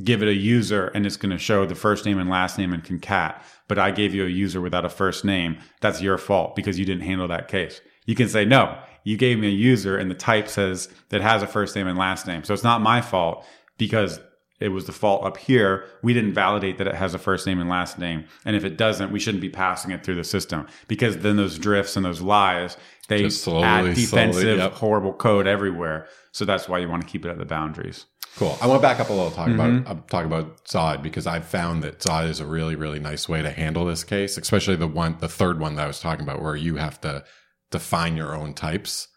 give 0.03 0.21
it 0.21 0.29
a 0.29 0.33
user 0.33 0.87
and 0.87 1.05
it's 1.05 1.17
going 1.17 1.31
to 1.31 1.37
show 1.37 1.65
the 1.65 1.75
first 1.75 2.05
name 2.05 2.19
and 2.19 2.29
last 2.29 2.57
name 2.57 2.73
and 2.73 2.83
concat, 2.83 3.41
but 3.67 3.77
I 3.77 3.91
gave 3.91 4.13
you 4.13 4.25
a 4.25 4.29
user 4.29 4.61
without 4.61 4.85
a 4.85 4.89
first 4.89 5.25
name. 5.25 5.57
That's 5.81 6.01
your 6.01 6.17
fault 6.17 6.55
because 6.55 6.79
you 6.79 6.85
didn't 6.85 7.03
handle 7.03 7.27
that 7.27 7.47
case. 7.47 7.81
You 8.05 8.15
can 8.15 8.29
say, 8.29 8.45
no, 8.45 8.79
you 9.03 9.17
gave 9.17 9.39
me 9.39 9.47
a 9.47 9.51
user 9.51 9.97
and 9.97 10.09
the 10.09 10.15
type 10.15 10.47
says 10.47 10.89
that 11.09 11.21
has 11.21 11.43
a 11.43 11.47
first 11.47 11.75
name 11.75 11.87
and 11.87 11.97
last 11.97 12.27
name. 12.27 12.43
So 12.43 12.53
it's 12.53 12.63
not 12.63 12.81
my 12.81 13.01
fault 13.01 13.45
because 13.77 14.19
it 14.59 14.69
was 14.69 14.85
the 14.85 14.91
fault 14.91 15.23
up 15.23 15.37
here. 15.37 15.85
We 16.03 16.13
didn't 16.13 16.33
validate 16.33 16.77
that 16.79 16.87
it 16.87 16.95
has 16.95 17.13
a 17.13 17.19
first 17.19 17.47
name 17.47 17.59
and 17.59 17.69
last 17.69 17.97
name. 17.97 18.25
And 18.45 18.55
if 18.55 18.63
it 18.65 18.77
doesn't, 18.77 19.11
we 19.11 19.19
shouldn't 19.19 19.41
be 19.41 19.49
passing 19.49 19.91
it 19.91 20.03
through 20.03 20.15
the 20.15 20.23
system 20.23 20.67
because 20.87 21.17
then 21.19 21.37
those 21.37 21.57
drifts 21.57 21.95
and 21.95 22.05
those 22.05 22.21
lies, 22.21 22.75
they 23.07 23.29
slowly, 23.29 23.63
add 23.63 23.81
slowly, 23.81 23.93
defensive, 23.95 24.57
yep. 24.57 24.73
horrible 24.73 25.13
code 25.13 25.47
everywhere. 25.47 26.07
So 26.33 26.43
that's 26.45 26.67
why 26.67 26.79
you 26.79 26.89
want 26.89 27.01
to 27.03 27.07
keep 27.07 27.25
it 27.25 27.29
at 27.29 27.37
the 27.37 27.45
boundaries. 27.45 28.05
Cool. 28.35 28.57
I 28.61 28.67
want 28.67 28.79
to 28.79 28.81
back 28.87 28.99
up 28.99 29.09
a 29.09 29.13
little, 29.13 29.31
talk 29.31 29.47
Mm-hmm. 29.47 29.79
about 29.87 29.97
uh, 29.97 30.01
talk 30.07 30.25
about 30.25 30.63
Zod 30.65 31.01
because 31.01 31.25
I've 31.25 31.45
found 31.45 31.81
that 31.83 31.99
Zod 31.99 32.29
is 32.29 32.39
a 32.39 32.45
really 32.45 32.75
really 32.75 32.99
nice 32.99 33.27
way 33.27 33.41
to 33.41 33.49
handle 33.49 33.85
this 33.85 34.03
case, 34.03 34.37
especially 34.37 34.75
the 34.75 34.87
one, 34.87 35.17
the 35.19 35.27
third 35.27 35.59
one 35.59 35.75
that 35.75 35.85
I 35.85 35.87
was 35.87 35.99
talking 35.99 36.23
about, 36.23 36.41
where 36.41 36.55
you 36.55 36.75
have 36.75 37.01
to 37.01 37.23
define 37.71 38.15
your 38.15 38.35
own 38.35 38.53
types 38.53 39.07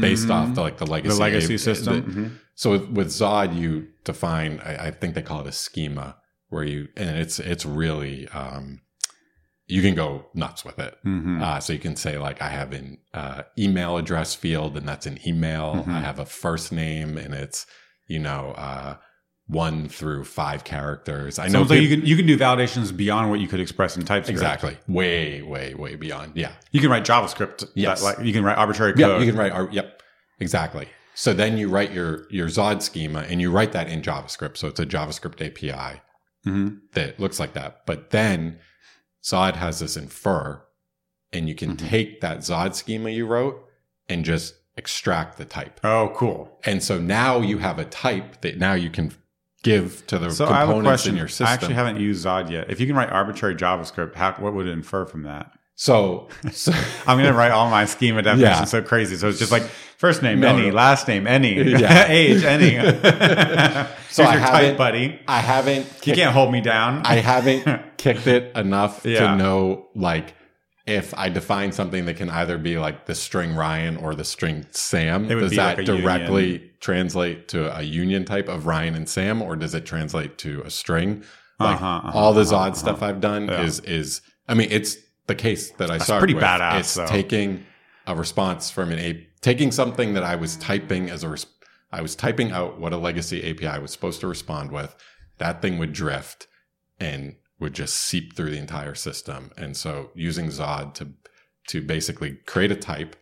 based 0.00 0.28
off 0.30 0.54
the 0.54 0.62
like 0.62 0.78
the 0.78 0.86
legacy 0.86 1.10
Mm-hmm. 1.10 1.18
the 1.18 1.22
legacy 1.24 1.58
system. 1.58 1.94
the- 1.94 2.20
Mhm. 2.20 2.30
So 2.54 2.70
with, 2.70 2.88
with 2.90 3.06
Zod, 3.08 3.56
you 3.56 3.88
define. 4.04 4.60
I, 4.64 4.86
I 4.86 4.90
think 4.90 5.14
they 5.14 5.22
call 5.22 5.40
it 5.40 5.46
a 5.46 5.52
schema, 5.52 6.16
where 6.48 6.64
you 6.64 6.88
and 6.96 7.16
it's 7.18 7.38
it's 7.40 7.64
really 7.66 8.28
um, 8.28 8.80
you 9.66 9.80
can 9.82 9.94
go 9.94 10.26
nuts 10.34 10.64
with 10.64 10.78
it. 10.78 10.96
Mhm. 11.06 11.42
Uh, 11.42 11.58
so 11.60 11.72
you 11.72 11.78
can 11.78 11.96
say 11.96 12.18
like 12.18 12.40
I 12.42 12.48
have 12.48 12.72
an 12.72 12.98
uh, 13.12 13.42
email 13.58 13.96
address 13.96 14.34
field, 14.34 14.76
and 14.76 14.86
that's 14.88 15.06
an 15.06 15.18
email. 15.26 15.84
Mhm. 15.86 15.88
I 15.88 16.00
have 16.00 16.18
a 16.18 16.26
first 16.26 16.70
name, 16.72 17.16
and 17.18 17.34
it's 17.34 17.66
you 18.06 18.18
know 18.18 18.52
uh, 18.56 18.96
one 19.46 19.88
through 19.88 20.24
five 20.24 20.64
characters. 20.64 21.38
I 21.38 21.48
So 21.48 21.52
know 21.54 21.60
like 21.62 21.70
peop- 21.80 21.82
you 21.90 21.96
can 21.96 22.06
you 22.06 22.16
can 22.16 22.26
do 22.26 22.36
validations 22.38 22.94
beyond 22.96 23.30
what 23.30 23.40
you 23.40 23.48
could 23.48 23.60
express 23.60 23.96
in 23.96 24.04
TypeScript. 24.04 24.30
exactly 24.30 24.76
way 24.86 25.42
way 25.42 25.74
way 25.74 25.96
beyond. 25.96 26.32
Yeah, 26.36 26.52
You 26.70 26.80
can 26.80 26.90
write 26.90 27.04
JavaScript. 27.04 27.64
Yes. 27.74 28.00
that, 28.00 28.18
like 28.18 28.26
you 28.26 28.32
can 28.32 28.44
write 28.44 28.58
arbitrary 28.58 28.92
code. 28.92 29.00
yeah. 29.00 29.18
You 29.18 29.26
can 29.32 29.36
write. 29.38 29.72
Yep, 29.72 30.02
exactly. 30.40 30.86
So 31.14 31.32
then 31.32 31.56
you 31.58 31.68
write 31.68 31.92
your 31.92 32.26
your 32.30 32.48
Zod 32.48 32.82
schema, 32.82 33.20
and 33.20 33.40
you 33.40 33.50
write 33.50 33.72
that 33.72 33.88
in 33.88 34.02
JavaScript. 34.02 34.56
So 34.56 34.68
it's 34.68 34.80
a 34.80 34.86
JavaScript 34.86 35.40
API 35.40 36.00
Mhm. 36.46 36.80
that 36.92 37.18
looks 37.20 37.38
like 37.40 37.52
that. 37.54 37.86
But 37.86 38.10
then 38.10 38.58
Zod 39.22 39.54
has 39.56 39.78
this 39.78 39.96
infer, 39.96 40.62
and 41.32 41.48
you 41.48 41.54
can 41.54 41.76
Mhm. 41.76 41.88
take 41.88 42.20
that 42.20 42.38
Zod 42.38 42.74
schema 42.74 43.10
you 43.10 43.26
wrote 43.26 43.64
and 44.08 44.24
just 44.24 44.54
extract 44.76 45.38
the 45.38 45.44
type. 45.44 45.80
Oh, 45.84 46.12
cool. 46.16 46.58
And 46.64 46.82
so 46.82 46.98
now 46.98 47.40
you 47.40 47.58
have 47.58 47.78
a 47.78 47.84
type 47.84 48.40
that 48.40 48.58
now 48.58 48.74
you 48.74 48.90
can 48.90 49.12
give 49.62 50.06
to 50.08 50.18
the 50.18 50.30
So 50.30 50.46
I 50.46 50.58
have 50.58 50.68
a 50.68 50.72
components 50.72 51.06
in 51.06 51.16
your 51.16 51.28
system. 51.28 51.46
I 51.46 51.52
actually 51.52 51.74
haven't 51.74 51.98
used 52.00 52.26
Zod 52.26 52.50
yet. 52.50 52.70
If 52.70 52.80
you 52.80 52.86
can 52.86 52.96
write 52.96 53.10
arbitrary 53.10 53.54
JavaScript, 53.54 54.14
how, 54.16 54.32
what 54.32 54.52
would 54.52 54.66
it 54.66 54.72
infer 54.72 55.06
from 55.06 55.22
that? 55.22 55.52
So, 55.76 56.28
so 56.52 56.72
I'm 57.06 57.18
going 57.18 57.30
to 57.30 57.36
write 57.36 57.50
all 57.52 57.68
my 57.70 57.84
schema 57.84 58.22
definitions 58.22 58.58
Yeah. 58.58 58.64
so 58.64 58.82
crazy. 58.82 59.16
So 59.16 59.28
it's 59.28 59.38
just 59.38 59.52
like 59.52 59.62
first 59.98 60.22
name, 60.22 60.40
No, 60.40 60.48
any, 60.56 60.68
no. 60.68 60.74
last 60.74 61.08
name, 61.08 61.26
any, 61.26 61.54
Yeah. 61.70 62.06
age, 62.08 62.44
any. 62.44 62.74
So 64.10 64.22
Here's 64.24 64.28
I 64.28 64.34
your 64.34 64.40
type, 64.40 64.52
haven't- 64.62 64.76
buddy. 64.76 65.20
I 65.26 65.40
haven't 65.40 65.86
You 66.06 66.14
can't 66.14 66.32
hold 66.32 66.52
me 66.52 66.60
down. 66.60 67.02
I 67.04 67.16
haven't 67.16 67.96
kicked 67.96 68.26
it 68.26 68.56
enough 68.56 69.04
Yeah. 69.04 69.28
to 69.32 69.36
know 69.36 69.88
like 69.94 70.34
if 70.86 71.14
I 71.16 71.30
define 71.30 71.72
something 71.72 72.04
that 72.04 72.18
can 72.18 72.28
either 72.28 72.58
be 72.58 72.76
like 72.78 73.06
the 73.06 73.14
string 73.14 73.54
Ryan 73.56 73.96
or 73.96 74.14
the 74.14 74.24
string 74.24 74.66
Sam, 74.70 75.26
does 75.28 75.52
that 75.56 75.78
like 75.78 75.86
directly 75.86 76.70
translate 76.80 77.48
to 77.48 77.74
a 77.76 77.82
union 77.82 78.26
type 78.26 78.48
of 78.48 78.66
Ryan 78.66 78.94
and 78.94 79.08
Sam, 79.08 79.40
or 79.40 79.56
does 79.56 79.74
it 79.74 79.86
translate 79.86 80.36
to 80.38 80.60
a 80.62 80.70
string? 80.70 81.24
Like 81.58 81.76
Uh-huh, 81.76 81.86
uh-huh, 81.86 82.10
all 82.18 82.34
the 82.34 82.42
uh-huh, 82.42 82.54
uh-huh. 82.56 82.74
stuff 82.74 83.02
I've 83.02 83.20
done 83.22 83.48
Yeah. 83.48 83.62
is 83.62 83.80
is 83.80 84.20
I 84.46 84.52
mean 84.54 84.68
it's 84.70 84.96
the 85.26 85.34
case 85.34 85.70
that 85.72 85.90
I 85.90 85.98
started 85.98 86.20
pretty 86.20 86.34
with. 86.34 86.44
badass, 86.44 86.80
It's 86.80 86.94
though. 86.94 87.06
taking 87.06 87.64
a 88.06 88.14
response 88.14 88.70
from 88.70 88.90
an 88.92 88.98
a 88.98 89.26
taking 89.40 89.72
something 89.72 90.14
that 90.14 90.22
I 90.22 90.36
was 90.36 90.56
typing 90.56 91.10
as 91.10 91.22
a 91.24 91.28
res- 91.30 91.46
I 91.92 92.02
was 92.02 92.14
typing 92.16 92.50
out 92.52 92.78
what 92.80 92.92
a 92.92 92.96
legacy 92.96 93.48
API 93.50 93.80
was 93.80 93.92
supposed 93.92 94.20
to 94.20 94.26
respond 94.26 94.72
with. 94.72 94.94
That 95.38 95.62
thing 95.62 95.78
would 95.78 95.92
drift 95.92 96.46
and 97.00 97.36
would 97.60 97.72
just 97.74 97.94
seep 97.96 98.34
through 98.36 98.50
the 98.50 98.58
entire 98.58 98.94
system. 98.94 99.50
And 99.56 99.76
so 99.76 100.10
using 100.14 100.46
Zod 100.48 100.94
to 100.94 101.08
to 101.68 101.80
basically 101.80 102.32
create 102.46 102.70
a 102.72 102.76
type, 102.76 103.16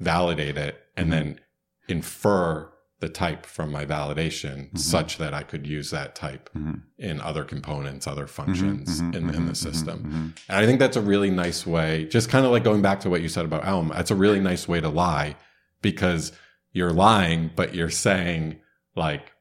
validate 0.00 0.56
it, 0.56 0.80
and 0.96 1.10
Mm-hmm. 1.10 1.10
then 1.10 1.40
infer 1.88 2.70
the 3.04 3.10
type 3.10 3.44
from 3.44 3.70
my 3.70 3.84
validation 3.84 4.70
Mhm. 4.72 4.78
such 4.78 5.18
that 5.18 5.34
I 5.34 5.42
could 5.42 5.66
use 5.66 5.90
that 5.90 6.14
type 6.14 6.48
Mhm. 6.56 6.80
in 6.98 7.20
other 7.20 7.44
components, 7.44 8.06
other 8.06 8.26
functions 8.26 9.02
Mhm, 9.02 9.12
mhm, 9.12 9.14
in, 9.16 9.34
in 9.34 9.44
the 9.46 9.52
mhm, 9.52 9.56
system. 9.56 9.98
mhm. 10.04 10.38
And 10.48 10.56
I 10.58 10.64
think 10.64 10.78
that's 10.78 10.96
a 10.96 11.02
really 11.02 11.30
nice 11.30 11.66
way, 11.66 12.06
just 12.06 12.30
kind 12.30 12.46
of 12.46 12.52
like 12.52 12.64
going 12.64 12.80
back 12.80 13.00
to 13.00 13.10
what 13.10 13.20
you 13.20 13.28
said 13.28 13.44
about 13.44 13.66
Elm, 13.66 13.92
that's 13.94 14.10
a 14.10 14.14
really 14.14 14.40
nice 14.40 14.66
way 14.66 14.80
to 14.80 14.88
lie 14.88 15.36
because 15.82 16.32
you're 16.72 16.92
lying, 16.94 17.50
but 17.54 17.74
you're 17.74 17.90
saying, 17.90 18.56
like, 18.96 19.32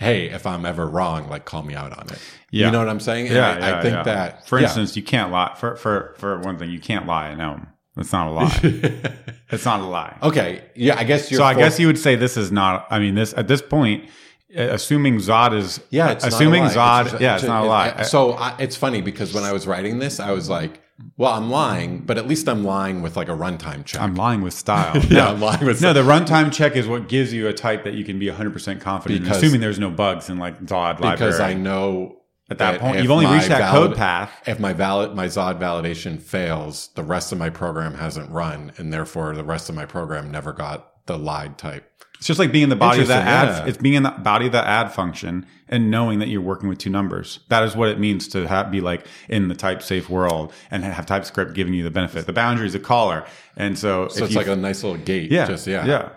hey, 0.00 0.30
if 0.30 0.44
I'm 0.46 0.66
ever 0.66 0.86
wrong, 0.88 1.28
like, 1.28 1.44
call 1.44 1.62
me 1.62 1.74
out 1.76 1.96
on 1.96 2.06
it. 2.10 2.18
Yeah. 2.50 2.66
You 2.66 2.72
know 2.72 2.78
what 2.80 2.88
I'm 2.88 2.98
saying? 3.00 3.26
Yeah, 3.26 3.50
I, 3.50 3.58
yeah, 3.58 3.78
I 3.78 3.82
think 3.82 3.94
yeah. 3.94 4.02
that, 4.02 4.48
For 4.48 4.58
instance, 4.58 4.96
you 4.96 5.02
can't 5.02 5.30
lie. 5.30 5.54
For, 5.56 5.76
for, 5.76 6.14
for 6.18 6.38
one 6.40 6.58
thing, 6.58 6.70
you 6.70 6.80
can't 6.80 7.06
lie 7.06 7.30
in 7.30 7.40
Elm. 7.40 7.68
That's 7.96 8.12
not 8.12 8.28
a 8.28 8.30
lie. 8.30 8.58
it's 9.50 9.64
not 9.64 9.80
a 9.80 9.84
lie. 9.84 10.16
okay. 10.22 10.64
Yeah. 10.74 10.98
I 10.98 11.04
guess 11.04 11.30
you're. 11.30 11.38
so 11.38 11.44
I 11.44 11.54
guess 11.54 11.78
you 11.78 11.86
would 11.86 11.98
say 11.98 12.14
this 12.16 12.36
is 12.36 12.50
not. 12.50 12.86
I 12.90 12.98
mean, 12.98 13.14
this 13.14 13.34
at 13.36 13.48
this 13.48 13.60
point, 13.60 14.08
assuming 14.54 15.16
Zod 15.16 15.54
is 15.54 15.80
Yeah, 15.90 16.10
it's 16.12 16.24
not 16.24 16.32
a 16.32 16.34
assuming 16.36 16.62
lie. 16.64 16.74
Zod. 16.74 17.10
just- 17.10 17.20
yeah, 17.20 17.34
it's 17.34 17.44
not 17.44 17.64
a 17.64 17.66
lie. 17.66 17.88
it- 17.88 18.04
so 18.06 18.32
I, 18.32 18.56
it's 18.58 18.76
funny 18.76 19.02
because 19.02 19.34
when 19.34 19.44
I 19.44 19.52
was 19.52 19.66
writing 19.66 19.98
this, 19.98 20.20
I 20.20 20.32
was 20.32 20.48
like, 20.48 20.80
well, 21.16 21.32
I'm 21.32 21.50
lying, 21.50 22.00
but 22.00 22.16
at 22.16 22.28
least 22.28 22.48
I'm 22.48 22.64
lying 22.64 23.02
with 23.02 23.16
like 23.16 23.28
a 23.28 23.32
runtime 23.32 23.84
check. 23.84 24.00
I'm 24.00 24.14
lying 24.14 24.40
with 24.40 24.54
style. 24.54 24.96
yeah, 25.08 25.24
No, 25.24 25.26
I'm 25.28 25.40
lying 25.40 25.64
with 25.66 25.82
no, 25.82 25.92
the 25.92 26.02
runtime 26.02 26.52
check 26.52 26.76
is 26.76 26.86
what 26.86 27.08
gives 27.08 27.32
you 27.32 27.48
a 27.48 27.52
type 27.52 27.84
that 27.84 27.94
you 27.94 28.04
can 28.04 28.18
be 28.18 28.26
100% 28.28 28.80
confident 28.80 29.18
in, 29.18 29.24
Because- 29.24 29.38
assuming 29.42 29.60
there's 29.60 29.78
no 29.80 29.90
bugs 29.90 30.28
in 30.30 30.38
like 30.38 30.60
Zod 30.64 31.00
Library. 31.00 31.12
because 31.16 31.40
I 31.40 31.54
know 31.54 32.16
At 32.50 32.58
that 32.58 32.80
point, 32.80 33.00
you've 33.02 33.10
only 33.10 33.26
reached 33.26 33.48
that 33.48 33.58
valid- 33.72 33.90
code 33.90 33.96
path. 33.96 34.30
If 34.46 34.60
my 34.60 34.72
valid 34.72 35.14
my 35.14 35.26
Zod 35.26 35.58
validation 35.58 36.20
fails, 36.20 36.88
the 36.94 37.02
rest 37.02 37.32
of 37.32 37.38
my 37.38 37.50
program 37.50 37.94
hasn't 37.94 38.30
run, 38.30 38.72
and 38.76 38.92
therefore 38.92 39.34
the 39.34 39.44
rest 39.44 39.68
of 39.68 39.74
my 39.74 39.86
program 39.86 40.30
never 40.30 40.52
got 40.52 41.06
the 41.06 41.18
lied 41.18 41.56
type. 41.56 41.88
It's 42.18 42.26
just 42.28 42.38
like 42.38 42.52
being 42.52 42.62
in 42.64 42.68
the 42.68 42.76
body 42.76 43.00
of 43.02 43.08
that 43.08 43.26
yeah. 43.26 43.66
It's 43.66 43.78
being 43.78 43.94
in 43.94 44.04
the 44.04 44.10
body 44.10 44.46
of 44.46 44.52
that 44.52 44.64
add 44.66 44.92
function 44.92 45.44
and 45.68 45.90
knowing 45.90 46.20
that 46.20 46.28
you're 46.28 46.40
working 46.40 46.68
with 46.68 46.78
two 46.78 46.90
numbers. 46.90 47.40
That 47.48 47.64
is 47.64 47.74
what 47.74 47.88
it 47.88 47.98
means 47.98 48.28
to 48.28 48.46
have, 48.46 48.70
be 48.70 48.80
like 48.80 49.06
in 49.28 49.48
the 49.48 49.56
type 49.56 49.82
safe 49.82 50.08
world 50.08 50.52
and 50.70 50.84
have 50.84 51.04
TypeScript 51.04 51.54
giving 51.54 51.74
you 51.74 51.82
the 51.82 51.90
benefit. 51.90 52.26
The 52.26 52.32
boundary 52.32 52.66
is 52.66 52.76
a 52.76 52.78
caller, 52.78 53.26
and 53.56 53.76
so, 53.76 54.06
So 54.06 54.24
it's 54.24 54.34
you, 54.34 54.38
like 54.38 54.46
a 54.46 54.54
nice 54.54 54.84
little 54.84 54.98
gate. 54.98 55.32
yeah, 55.32 55.46
just 55.46 55.66
yeah, 55.66 55.84
yeah. 55.84 56.10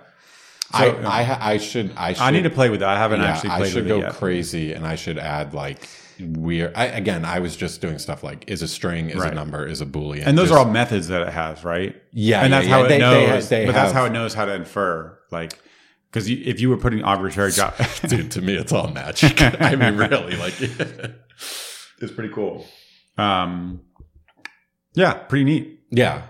I, 0.72 0.92
So, 0.92 0.98
I 1.06 1.54
I 1.54 1.58
should 1.58 1.92
I 1.98 2.14
should 2.14 2.22
I 2.22 2.30
need 2.32 2.44
to 2.44 2.50
play 2.52 2.70
with 2.70 2.82
that. 2.82 2.90
I 2.90 2.98
haven't 3.00 3.22
yeah, 3.22 3.28
actually 3.28 3.50
I 3.52 3.58
played 3.58 3.74
should 3.74 3.88
go 3.88 4.00
yet. 4.02 4.14
crazy, 4.14 4.74
and 4.74 4.86
I 4.86 4.96
should 4.96 5.18
add 5.18 5.56
like 5.56 5.88
weird. 6.20 6.74
I, 6.76 6.86
again, 6.86 7.26
I 7.26 7.40
was 7.40 7.56
just 7.56 7.82
doing 7.82 8.00
stuff 8.00 8.24
like 8.24 8.50
is 8.50 8.62
a 8.62 8.68
string, 8.68 9.10
is 9.10 9.18
Right. 9.18 9.32
a 9.32 9.36
number, 9.36 9.66
is 9.66 9.82
a 9.82 9.86
boolean, 9.86 10.24
And 10.26 10.38
those 10.38 10.50
Just- 10.50 10.60
are 10.60 10.66
all 10.66 10.72
methods 10.72 11.08
that 11.10 11.22
it 11.22 11.30
has, 11.34 11.64
right? 11.64 11.96
yeah, 12.12 12.42
and 12.44 12.52
that's 12.54 12.68
yeah. 12.68 12.74
how 12.74 12.80
it 12.86 12.90
They- 12.90 12.96
they 12.96 13.00
knows. 13.00 13.30
have- 13.30 13.50
they 13.50 13.66
but 13.66 13.74
that's 13.74 13.92
how 13.94 14.06
it 14.06 14.12
knows 14.12 14.34
how 14.34 14.46
to 14.46 14.54
infer. 14.54 15.18
Like, 15.32 15.58
because 16.12 16.30
you, 16.30 16.42
if 16.46 16.60
you 16.62 16.70
were 16.70 16.78
putting 16.78 17.04
arbitrary 17.04 17.52
job, 17.52 17.74
Dude, 18.08 18.32
to 18.32 18.42
me, 18.42 18.56
it's 18.56 18.72
all 18.72 18.88
magic. 18.90 19.42
I 19.62 19.76
mean, 19.76 19.98
really, 19.98 20.36
like, 20.38 20.54
it's 20.60 22.12
pretty 22.14 22.34
cool. 22.34 22.66
Um, 23.18 23.82
yeah, 24.94 25.14
pretty 25.14 25.46
neat. 25.46 25.80
yeah. 25.92 26.24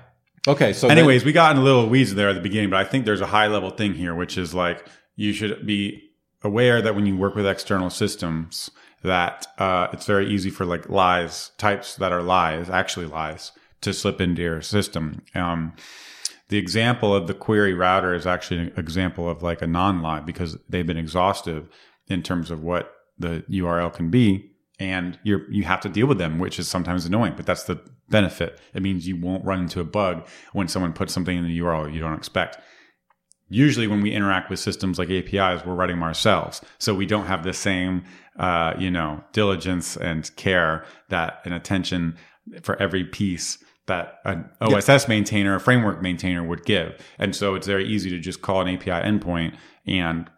Okay, 0.48 0.74
so 0.74 0.88
then- 0.88 0.98
Anyways, 1.00 1.26
we 1.26 1.32
got 1.32 1.56
in 1.56 1.62
a 1.62 1.64
little 1.64 1.88
weeds 1.90 2.14
there 2.14 2.30
at 2.30 2.34
the 2.36 2.42
beginning, 2.42 2.70
but 2.70 2.78
I 2.80 2.84
think 2.84 3.06
there's 3.06 3.22
a 3.22 3.26
high 3.28 3.48
level 3.48 3.72
thing 3.72 3.96
here, 3.96 4.14
which 4.14 4.38
is 4.38 4.54
like 4.54 4.86
you 5.16 5.34
should 5.34 5.66
be 5.66 6.02
aware 6.44 6.84
that 6.84 6.94
when 6.94 7.08
you 7.08 7.18
work 7.18 7.34
with 7.34 7.48
external 7.48 7.90
systems, 7.90 8.70
that 9.06 9.48
uh, 9.58 9.88
it's 9.94 10.06
very 10.06 10.28
easy 10.28 10.50
for 10.50 10.66
like 10.66 10.90
lies 10.90 11.52
types 11.58 11.96
that 11.96 12.12
are 12.12 12.22
lies, 12.22 12.70
actually 12.70 13.06
lies, 13.06 13.52
to 13.82 13.94
slip 13.94 14.20
into 14.20 14.42
your 14.42 14.62
system. 14.62 15.22
Um, 15.34 15.74
the 16.50 16.58
example 16.58 17.16
of 17.16 17.28
the 17.28 17.34
query 17.34 17.74
router 17.74 18.14
is 18.14 18.28
actually 18.28 18.60
an 18.60 18.74
example 18.78 19.30
of 19.30 19.42
like 19.42 19.62
a 19.62 19.68
non-lie 19.68 20.20
because 20.20 20.58
they've 20.70 20.86
been 20.86 20.98
exhaustive 20.98 21.70
in 22.08 22.22
terms 22.22 22.52
of 22.52 22.62
what 22.62 22.92
the 23.18 23.44
URL 23.50 23.92
can 23.92 24.10
be, 24.10 24.52
and 24.80 25.18
you 25.24 25.42
you 25.50 25.64
have 25.64 25.82
to 25.82 25.90
deal 25.90 26.06
with 26.06 26.18
them, 26.18 26.38
which 26.38 26.60
is 26.60 26.68
sometimes 26.68 27.06
annoying. 27.06 27.34
But 27.36 27.46
that's 27.46 27.64
the 27.64 27.82
benefit. 28.10 28.60
It 28.74 28.84
means 28.84 29.08
you 29.08 29.20
won't 29.20 29.46
run 29.46 29.62
into 29.62 29.80
a 29.80 29.86
bug 29.86 30.28
when 30.54 30.68
someone 30.68 30.94
puts 30.94 31.14
something 31.14 31.38
in 31.38 31.46
the 31.46 31.60
URL 31.60 31.92
you 31.92 32.00
don't 32.00 32.14
expect. 32.14 32.60
Usually, 33.48 33.88
when 33.88 34.02
we 34.02 34.12
interact 34.12 34.50
with 34.50 34.60
systems 34.60 34.98
like 34.98 35.10
APIs, 35.10 35.66
we're 35.66 35.76
writing 35.76 35.98
them 35.98 36.04
ourselves, 36.04 36.62
so 36.80 36.96
we 36.96 37.06
don't 37.06 37.28
have 37.28 37.44
the 37.44 37.54
same, 37.54 38.04
uh, 38.38 38.74
you 38.78 38.92
know, 38.92 39.24
diligence 39.32 39.96
and 39.98 40.36
care 40.36 40.86
that 41.10 41.42
and 41.46 41.54
attention 41.54 42.18
for 42.62 42.76
every 42.82 43.04
piece 43.04 43.58
that 43.88 44.20
an 44.26 44.50
OSS 44.62 45.08
maintainer, 45.08 45.56
a 45.56 45.60
framework 45.60 46.02
maintainer 46.02 46.44
would 46.44 46.66
give. 46.66 47.00
And 47.20 47.36
so 47.36 47.56
it's 47.56 47.68
very 47.68 47.88
easy 47.88 48.10
to 48.10 48.20
just 48.20 48.42
call 48.42 48.62
an 48.62 48.68
API 48.68 48.90
endpoint 48.90 49.56
and 49.86 50.30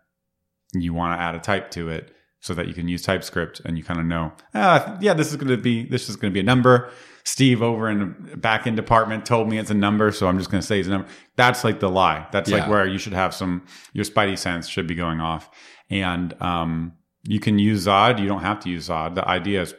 you 0.73 0.93
want 0.93 1.17
to 1.17 1.23
add 1.23 1.35
a 1.35 1.39
type 1.39 1.71
to 1.71 1.89
it 1.89 2.11
so 2.39 2.53
that 2.53 2.67
you 2.67 2.73
can 2.73 2.87
use 2.87 3.01
TypeScript 3.01 3.61
and 3.65 3.77
you 3.77 3.83
kind 3.83 3.99
of 3.99 4.05
know, 4.05 4.31
ah, 4.53 4.97
yeah, 5.01 5.13
this 5.13 5.29
is 5.29 5.37
going 5.37 5.47
to 5.47 5.57
be, 5.57 5.85
this 5.87 6.09
is 6.09 6.15
going 6.17 6.31
to 6.31 6.33
be 6.33 6.41
a 6.41 6.43
number. 6.43 6.91
Steve 7.23 7.61
over 7.61 7.89
in 7.89 7.99
the 7.99 8.37
back 8.37 8.63
backend 8.63 8.75
department 8.75 9.25
told 9.25 9.49
me 9.49 9.57
it's 9.57 9.71
a 9.71 9.73
number, 9.73 10.11
so 10.11 10.27
I'm 10.27 10.37
just 10.37 10.51
going 10.51 10.61
to 10.61 10.67
say 10.67 10.79
it's 10.79 10.87
a 10.87 10.91
number. 10.91 11.07
That's 11.35 11.63
like 11.63 11.79
the 11.79 11.89
lie. 11.89 12.27
That's 12.31 12.49
like 12.49 12.69
where 12.69 12.87
you 12.87 12.97
should 12.97 13.13
have 13.13 13.33
some, 13.33 13.65
your 13.93 14.05
spidey 14.05 14.37
sense 14.37 14.67
should 14.67 14.87
be 14.87 14.95
going 14.95 15.19
off. 15.19 15.49
And, 15.89 16.39
um, 16.41 16.93
you 17.27 17.39
can 17.39 17.59
use 17.59 17.85
Zod. 17.85 18.19
You 18.19 18.27
don't 18.27 18.41
have 18.41 18.59
to 18.61 18.69
use 18.69 18.87
Zod. 18.87 19.15
The 19.15 19.27
idea 19.27 19.61
is 19.61 19.75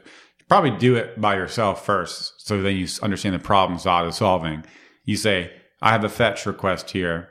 probably 0.49 0.71
do 0.71 0.97
it 0.97 1.21
by 1.21 1.35
yourself 1.35 1.85
first. 1.85 2.47
So 2.47 2.63
then 2.63 2.77
you 2.77 2.87
understand 3.03 3.35
the 3.35 3.39
problem 3.39 3.79
Zod 3.79 4.09
is 4.09 4.17
solving. 4.17 4.65
You 5.05 5.17
say, 5.17 5.51
I 5.81 5.91
have 5.91 6.05
a 6.05 6.09
fetch 6.09 6.47
request 6.47 6.91
here. 6.91 7.29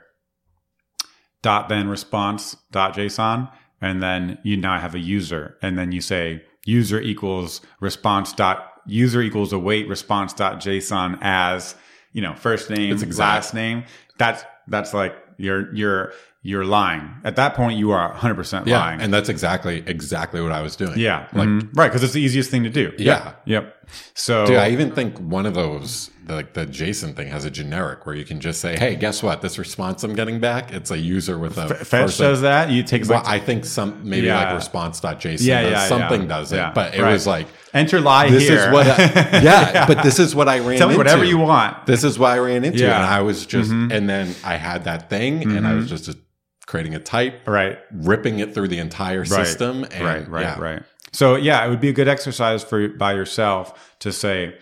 Dot 1.42 1.68
then 1.68 1.88
response 1.88 2.56
dot 2.72 2.94
JSON. 2.94 3.50
And 3.80 4.02
then 4.02 4.38
you 4.42 4.56
now 4.56 4.80
have 4.80 4.94
a 4.94 4.98
user. 4.98 5.56
And 5.62 5.78
then 5.78 5.92
you 5.92 6.00
say 6.00 6.42
user 6.64 7.00
equals 7.00 7.60
response 7.80 8.32
dot 8.32 8.72
user 8.86 9.22
equals 9.22 9.52
await 9.52 9.88
response 9.88 10.32
dot 10.32 10.60
JSON 10.60 11.18
as, 11.20 11.76
you 12.12 12.22
know, 12.22 12.34
first 12.34 12.70
name, 12.70 12.96
last 13.16 13.54
name. 13.54 13.84
That's, 14.18 14.42
that's 14.66 14.92
like 14.92 15.14
you're, 15.36 15.72
you're, 15.74 16.12
you're 16.42 16.64
lying. 16.64 17.14
At 17.24 17.36
that 17.36 17.54
point, 17.54 17.78
you 17.78 17.90
are 17.90 18.14
100% 18.14 18.66
yeah, 18.66 18.78
lying. 18.78 19.00
and 19.00 19.12
that's 19.12 19.28
exactly 19.28 19.82
exactly 19.86 20.40
what 20.40 20.52
I 20.52 20.62
was 20.62 20.76
doing. 20.76 20.98
Yeah. 20.98 21.28
like, 21.32 21.48
mhm. 21.48 21.76
right. 21.76 21.90
Cause 21.90 22.02
it's 22.02 22.12
the 22.12 22.22
easiest 22.22 22.50
thing 22.50 22.64
to 22.64 22.70
do. 22.70 22.92
Yeah. 22.98 23.34
Yep. 23.44 23.74
So, 24.14 24.46
dude, 24.46 24.56
I 24.56 24.70
even 24.70 24.92
think 24.92 25.18
one 25.18 25.46
of 25.46 25.54
those, 25.54 26.10
like 26.28 26.54
the 26.54 26.66
JSON 26.66 27.14
thing, 27.16 27.28
has 27.28 27.44
a 27.44 27.50
generic 27.50 28.04
where 28.06 28.14
you 28.14 28.24
can 28.24 28.40
just 28.40 28.60
say, 28.60 28.76
"Hey, 28.76 28.96
guess 28.96 29.22
what? 29.22 29.42
This 29.42 29.58
response 29.58 30.02
I'm 30.04 30.14
getting 30.14 30.40
back, 30.40 30.72
it's 30.72 30.90
a 30.90 30.98
user 30.98 31.38
with 31.38 31.56
a 31.58 31.68
Fetch 31.68 31.86
first- 31.86 32.18
does 32.18 32.40
that. 32.42 32.70
You 32.70 32.82
take 32.82 33.08
Well, 33.08 33.18
like, 33.22 33.28
I 33.28 33.38
think 33.38 33.64
some 33.64 34.00
maybe 34.08 34.26
Yeah. 34.26 34.44
like 34.44 34.54
response.json 34.56 35.46
Yeah, 35.46 35.62
does 35.62 35.70
yeah, 35.72 35.86
something 35.86 36.22
yeah. 36.22 36.28
does 36.28 36.52
it, 36.52 36.56
Yeah. 36.56 36.72
but 36.74 36.94
it 36.94 37.02
Right. 37.02 37.12
was 37.12 37.26
like 37.26 37.46
enter 37.74 38.00
lie 38.00 38.28
this 38.30 38.48
here. 38.48 38.58
is 38.66 38.72
what 38.72 38.86
I, 38.86 39.40
yeah, 39.42 39.86
but 39.86 40.02
this 40.02 40.18
is 40.18 40.34
what 40.34 40.48
I 40.48 40.58
ran 40.58 40.78
Tell 40.78 40.88
me 40.88 40.94
into. 40.94 40.98
whatever 40.98 41.24
you 41.24 41.38
want. 41.38 41.86
This 41.86 42.02
is 42.04 42.18
what 42.18 42.32
I 42.32 42.38
ran 42.38 42.64
into. 42.64 42.78
Yeah. 42.80 42.96
And 42.96 43.04
I 43.06 43.20
was 43.22 43.46
just, 43.46 43.70
Mhm. 43.70 43.92
and 43.92 44.08
then 44.08 44.34
I 44.44 44.56
had 44.56 44.84
that 44.84 45.08
thing 45.10 45.42
and 45.56 45.66
I 45.66 45.74
was 45.74 45.88
just, 45.88 46.04
just 46.06 46.18
creating 46.66 46.94
a 46.94 46.98
type, 46.98 47.40
Right. 47.46 47.78
ripping 47.92 48.40
it 48.40 48.52
through 48.52 48.68
the 48.68 48.78
entire 48.78 49.24
system. 49.24 49.86
And 49.90 50.04
right. 50.04 50.28
Right. 50.28 50.42
yeah. 50.42 50.58
Right. 50.60 50.82
So 51.12 51.36
yeah, 51.36 51.64
it 51.64 51.70
would 51.70 51.80
be 51.80 51.88
a 51.88 51.92
good 51.92 52.08
exercise 52.08 52.62
for 52.62 52.88
by 52.88 53.14
yourself 53.14 53.96
to 54.00 54.12
say, 54.12 54.56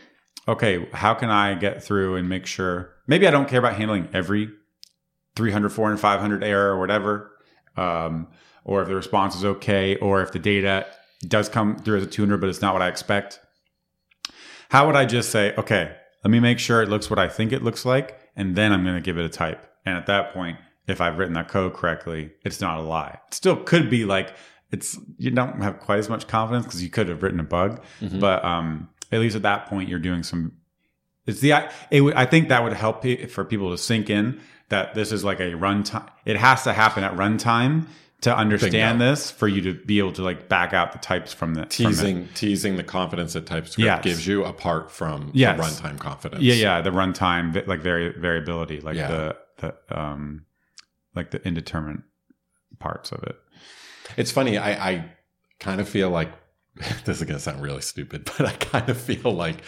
okay, 0.48 0.88
how 0.92 1.14
can 1.14 1.30
I 1.30 1.54
get 1.54 1.82
through 1.82 2.16
and 2.16 2.28
make 2.28 2.46
sure 2.46 2.94
maybe 3.06 3.26
I 3.26 3.30
don't 3.30 3.48
care 3.48 3.58
about 3.58 3.76
handling 3.76 4.08
every 4.12 4.50
300, 5.36 5.68
400, 5.68 5.98
500 5.98 6.42
error 6.42 6.72
or 6.72 6.80
whatever. 6.80 7.32
Um, 7.76 8.28
or 8.64 8.82
if 8.82 8.88
the 8.88 8.96
response 8.96 9.36
is 9.36 9.44
okay, 9.44 9.96
or 9.96 10.22
if 10.22 10.32
the 10.32 10.38
data 10.38 10.86
does 11.28 11.48
come 11.48 11.76
through 11.76 11.98
as 11.98 12.02
a 12.02 12.06
200, 12.06 12.40
but 12.40 12.48
it's 12.48 12.62
not 12.62 12.72
what 12.72 12.82
I 12.82 12.88
expect. 12.88 13.38
How 14.70 14.86
would 14.86 14.96
I 14.96 15.04
just 15.04 15.30
say, 15.30 15.54
okay, 15.54 15.94
let 16.24 16.30
me 16.30 16.40
make 16.40 16.58
sure 16.58 16.82
it 16.82 16.88
looks 16.88 17.08
what 17.08 17.18
I 17.18 17.28
think 17.28 17.52
it 17.52 17.62
looks 17.62 17.84
like, 17.84 18.18
and 18.34 18.56
then 18.56 18.72
I'm 18.72 18.82
going 18.82 18.96
to 18.96 19.00
give 19.00 19.18
it 19.18 19.24
a 19.24 19.28
type. 19.28 19.64
And 19.84 19.96
at 19.96 20.06
that 20.06 20.32
point, 20.32 20.58
if 20.88 21.00
I've 21.00 21.18
written 21.18 21.34
that 21.34 21.48
code 21.48 21.74
correctly, 21.74 22.32
it's 22.44 22.60
not 22.60 22.78
a 22.78 22.82
lie. 22.82 23.20
It 23.28 23.34
still 23.34 23.56
could 23.56 23.88
be 23.88 24.04
like 24.04 24.34
it's 24.76 24.98
you 25.18 25.30
don't 25.30 25.60
have 25.62 25.80
quite 25.80 25.98
as 25.98 26.08
much 26.08 26.26
confidence 26.26 26.64
because 26.66 26.82
you 26.82 26.90
could 26.90 27.08
have 27.08 27.22
written 27.22 27.40
a 27.40 27.44
bug, 27.44 27.82
Mhm. 28.00 28.20
but 28.20 28.44
um, 28.44 28.88
at 29.12 29.20
least 29.20 29.36
at 29.36 29.42
that 29.42 29.66
point, 29.66 29.88
you're 29.88 29.98
doing 29.98 30.22
some. 30.22 30.52
It's 31.26 31.40
the 31.40 31.50
it, 31.90 32.02
I 32.14 32.24
think 32.26 32.48
that 32.48 32.62
would 32.62 32.72
help 32.72 33.04
for 33.30 33.44
people 33.44 33.70
to 33.70 33.78
sink 33.78 34.10
in 34.10 34.40
that 34.68 34.94
this 34.94 35.12
is 35.12 35.24
like 35.24 35.40
a 35.40 35.52
runtime. 35.52 36.08
It 36.24 36.36
has 36.36 36.62
to 36.64 36.72
happen 36.72 37.02
at 37.04 37.14
runtime 37.16 37.86
to 38.22 38.34
understand 38.36 39.00
this 39.00 39.30
for 39.30 39.46
you 39.46 39.60
to 39.60 39.74
be 39.74 39.98
able 39.98 40.12
to 40.12 40.22
like 40.22 40.48
back 40.48 40.72
out 40.72 40.92
the 40.92 40.98
types 40.98 41.32
from 41.32 41.54
the 41.54 41.60
from 41.62 41.66
it. 41.66 41.70
Teasing, 41.70 42.28
teasing 42.34 42.76
the 42.76 42.82
confidence 42.82 43.34
that 43.34 43.44
TypeScript 43.46 43.84
Yes. 43.84 44.02
gives 44.02 44.26
you 44.26 44.44
apart 44.44 44.90
from 44.90 45.30
Yes. 45.34 45.56
the 45.58 45.62
runtime 45.88 45.98
confidence. 45.98 46.42
Yeah, 46.42 46.54
yeah, 46.54 46.80
the 46.80 46.90
runtime 46.90 47.66
like 47.66 47.80
vari- 47.82 48.18
variability, 48.18 48.80
like 48.80 48.96
Yeah. 48.96 49.08
the 49.08 49.36
the 49.58 49.98
um 50.00 50.44
like 51.14 51.30
the 51.30 51.46
indeterminate 51.46 52.02
parts 52.78 53.10
of 53.12 53.22
it. 53.24 53.36
It's 54.16 54.32
funny. 54.32 54.58
I, 54.58 54.90
I 54.90 55.04
kind 55.60 55.80
of 55.80 55.88
feel 55.88 56.10
like 56.10 56.30
this 57.04 57.20
is 57.20 57.24
going 57.24 57.36
to 57.36 57.40
sound 57.40 57.62
really 57.62 57.82
stupid, 57.82 58.30
but 58.38 58.46
I 58.46 58.52
kind 58.52 58.88
of 58.88 59.00
feel 59.00 59.32
like 59.32 59.62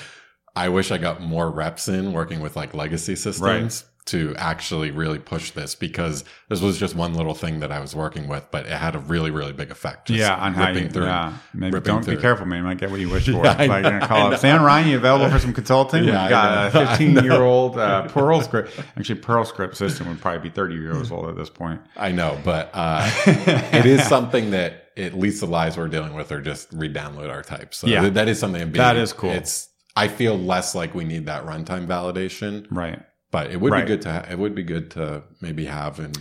I 0.56 0.68
wish 0.68 0.90
I 0.90 0.98
got 0.98 1.20
more 1.20 1.50
reps 1.50 1.88
in 1.88 2.12
working 2.12 2.40
with 2.40 2.56
like 2.56 2.74
legacy 2.74 3.16
systems 3.16 3.84
to 4.10 4.34
actually 4.36 4.90
really 4.90 5.18
push 5.18 5.50
this 5.52 5.74
because 5.74 6.24
this 6.48 6.60
was 6.60 6.78
just 6.78 6.94
one 6.94 7.14
little 7.14 7.34
thing 7.34 7.60
that 7.60 7.70
I 7.72 7.80
was 7.80 7.94
working 7.94 8.28
with, 8.28 8.46
but 8.50 8.66
it 8.66 8.72
had 8.72 8.94
a 8.94 8.98
really, 8.98 9.30
really 9.30 9.52
big 9.52 9.70
effect. 9.70 10.08
Just 10.08 10.18
yeah, 10.20 10.34
on 10.36 10.54
how 10.54 10.70
you, 10.70 10.88
through. 10.88 11.04
yeah. 11.04 11.36
Maybe 11.54 11.80
don't 11.80 12.04
be 12.06 12.16
careful, 12.16 12.46
man. 12.46 12.58
You 12.58 12.64
might 12.64 12.78
get 12.78 12.90
what 12.90 13.00
you 13.00 13.08
wish 13.08 13.24
for. 13.26 13.44
Yeah, 13.44 13.56
I 13.58 13.66
like, 13.66 13.82
know, 13.82 13.90
you're 13.90 14.00
gonna 14.00 14.06
call 14.08 14.32
up 14.32 14.40
Sam 14.40 14.62
Ryan. 14.62 14.88
You 14.88 14.96
available 14.96 15.30
for 15.30 15.38
some 15.38 15.52
consulting? 15.52 16.04
Yeah, 16.04 16.22
We've 16.24 16.30
got 16.30 16.74
a 16.74 16.80
I 16.90 16.96
15 16.96 17.24
year 17.24 17.42
old 17.42 17.78
uh, 17.78 18.08
Perl 18.08 18.40
script. 18.42 18.78
Actually, 18.96 19.20
Perl 19.20 19.44
script 19.44 19.76
system 19.76 20.08
would 20.08 20.20
probably 20.20 20.48
be 20.48 20.54
30 20.54 20.74
years 20.74 21.10
old 21.10 21.28
at 21.28 21.36
this 21.36 21.50
point. 21.50 21.80
I 21.96 22.12
know, 22.12 22.38
but 22.44 22.70
uh, 22.74 23.08
it 23.26 23.86
is 23.86 24.04
something 24.06 24.50
that 24.52 24.84
at 24.96 25.14
least 25.14 25.40
the 25.40 25.46
lies 25.46 25.76
we're 25.76 25.86
dealing 25.88 26.14
with 26.14 26.32
are 26.32 26.40
just 26.40 26.72
re-download 26.72 27.30
our 27.30 27.42
types. 27.42 27.76
So 27.78 27.86
Yeah. 27.86 28.00
th- 28.00 28.14
that 28.14 28.28
is 28.28 28.38
something. 28.40 28.60
Being- 28.62 28.72
That 28.72 28.96
is 28.96 29.12
cool. 29.12 29.30
It's 29.30 29.68
I 29.94 30.08
feel 30.08 30.38
less 30.38 30.74
like 30.76 30.94
we 30.94 31.04
need 31.04 31.26
that 31.26 31.44
runtime 31.44 31.86
validation, 31.88 32.66
Right. 32.70 33.00
But 33.30 33.50
it 33.50 33.60
would 33.60 33.72
Right. 33.72 33.84
be 33.84 33.88
good 33.88 34.02
to 34.02 34.12
ha- 34.12 34.24
it 34.30 34.38
would 34.38 34.54
be 34.54 34.62
good 34.62 34.90
to 34.92 35.22
maybe 35.40 35.66
have 35.66 35.98
in 36.00 36.12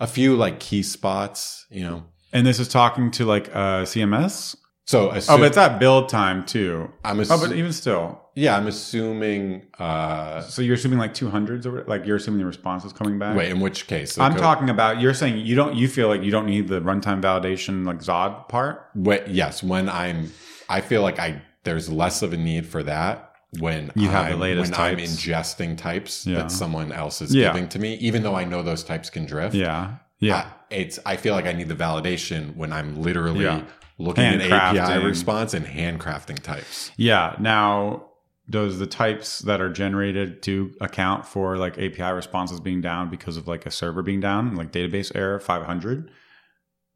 a 0.00 0.06
few 0.06 0.36
like 0.36 0.58
key 0.60 0.82
spots. 0.82 1.66
You 1.70 1.82
know, 1.82 2.02
And 2.32 2.46
this 2.46 2.58
is 2.58 2.68
talking 2.68 3.10
to 3.12 3.24
like 3.24 3.48
uh, 3.54 3.84
CMS. 3.84 4.56
so 4.86 5.10
Oh, 5.10 5.38
but 5.38 5.42
it's 5.42 5.56
at 5.56 5.78
build 5.78 6.08
time 6.08 6.44
too. 6.44 6.90
I'm 7.04 7.20
Oh, 7.20 7.38
but 7.40 7.52
even 7.52 7.72
still. 7.72 8.20
yeah, 8.34 8.56
I'm 8.56 8.66
assuming. 8.66 9.66
Uh, 9.78 10.40
So 10.42 10.62
you're 10.62 10.74
assuming 10.74 10.98
like 10.98 11.14
200s 11.14 11.66
or 11.66 11.84
like 11.86 12.06
you're 12.06 12.16
assuming 12.16 12.40
the 12.40 12.46
response 12.46 12.84
is 12.84 12.92
coming 12.92 13.18
back? 13.18 13.36
wait, 13.36 13.50
in 13.50 13.60
which 13.60 13.86
case? 13.86 14.18
I'm 14.18 14.32
go- 14.34 14.40
talking 14.40 14.68
about 14.70 15.00
you're 15.00 15.14
saying 15.14 15.38
you 15.46 15.54
don't 15.54 15.74
you 15.76 15.86
feel 15.88 16.08
like 16.08 16.22
you 16.22 16.30
don't 16.30 16.46
need 16.46 16.68
the 16.68 16.80
runtime 16.80 17.20
validation 17.22 17.84
like 17.86 17.98
Zod 17.98 18.48
part? 18.48 18.86
Wait, 18.94 19.28
yes, 19.28 19.62
when 19.62 19.88
I'm, 19.88 20.32
I 20.68 20.80
feel 20.80 21.02
like 21.02 21.18
I 21.20 21.42
there's 21.64 21.88
less 21.90 22.22
of 22.22 22.32
a 22.32 22.36
need 22.36 22.66
for 22.66 22.82
that 22.84 23.29
when 23.58 23.90
You 23.96 24.08
have 24.08 24.26
the 24.26 24.32
I'm, 24.34 24.40
latest 24.40 24.72
when 24.72 24.80
I'm 24.80 24.96
ingesting 24.98 25.76
types 25.76 26.26
Yeah. 26.26 26.38
that 26.38 26.50
someone 26.52 26.92
else 26.92 27.20
is 27.20 27.34
Yeah. 27.34 27.52
giving 27.52 27.68
to 27.70 27.78
me, 27.78 27.94
even 27.94 28.22
though 28.22 28.36
I 28.36 28.44
know 28.44 28.62
those 28.62 28.84
types 28.84 29.10
can 29.10 29.26
drift. 29.26 29.54
Yeah. 29.54 29.96
Yeah. 30.20 30.36
I, 30.36 30.74
it's 30.74 30.98
I 31.04 31.16
feel 31.16 31.34
like 31.34 31.46
I 31.46 31.52
need 31.52 31.68
the 31.68 31.74
validation 31.74 32.54
when 32.56 32.72
I'm 32.72 33.02
literally 33.02 33.44
Yeah. 33.44 33.62
looking 33.98 34.24
at 34.24 34.40
API 34.52 35.04
response 35.04 35.52
and 35.54 35.66
handcrafting 35.66 36.40
types. 36.42 36.92
Yeah. 36.96 37.34
Now, 37.40 38.04
does 38.48 38.78
the 38.78 38.86
types 38.86 39.40
that 39.40 39.60
are 39.60 39.68
generated 39.72 40.42
to 40.42 40.72
account 40.80 41.26
for 41.26 41.56
like 41.56 41.76
API 41.78 42.12
responses 42.12 42.60
being 42.60 42.80
down 42.80 43.08
because 43.10 43.36
of 43.36 43.48
like 43.48 43.66
a 43.66 43.70
server 43.70 44.02
being 44.02 44.20
down, 44.20 44.54
like 44.56 44.70
database 44.72 45.10
error 45.14 45.40
500? 45.40 46.10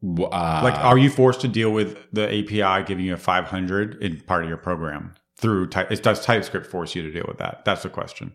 Uh, 0.07 0.61
Like, 0.63 0.75
are 0.79 0.99
you 0.99 1.09
forced 1.11 1.41
to 1.43 1.49
deal 1.49 1.71
with 1.71 1.97
the 2.13 2.27
API 2.29 2.85
giving 2.85 3.05
you 3.07 3.15
a 3.15 3.17
500 3.17 4.03
in 4.03 4.21
part 4.21 4.43
of 4.45 4.49
your 4.49 4.59
program 4.59 5.15
through 5.37 5.69
type? 5.69 5.91
It 5.91 6.03
does 6.03 6.25
TypeScript 6.25 6.67
force 6.67 6.95
you 6.95 7.03
to 7.03 7.11
deal 7.11 7.25
with 7.27 7.39
that? 7.39 7.65
That's 7.65 7.83
the 7.83 7.91
question. 7.91 8.33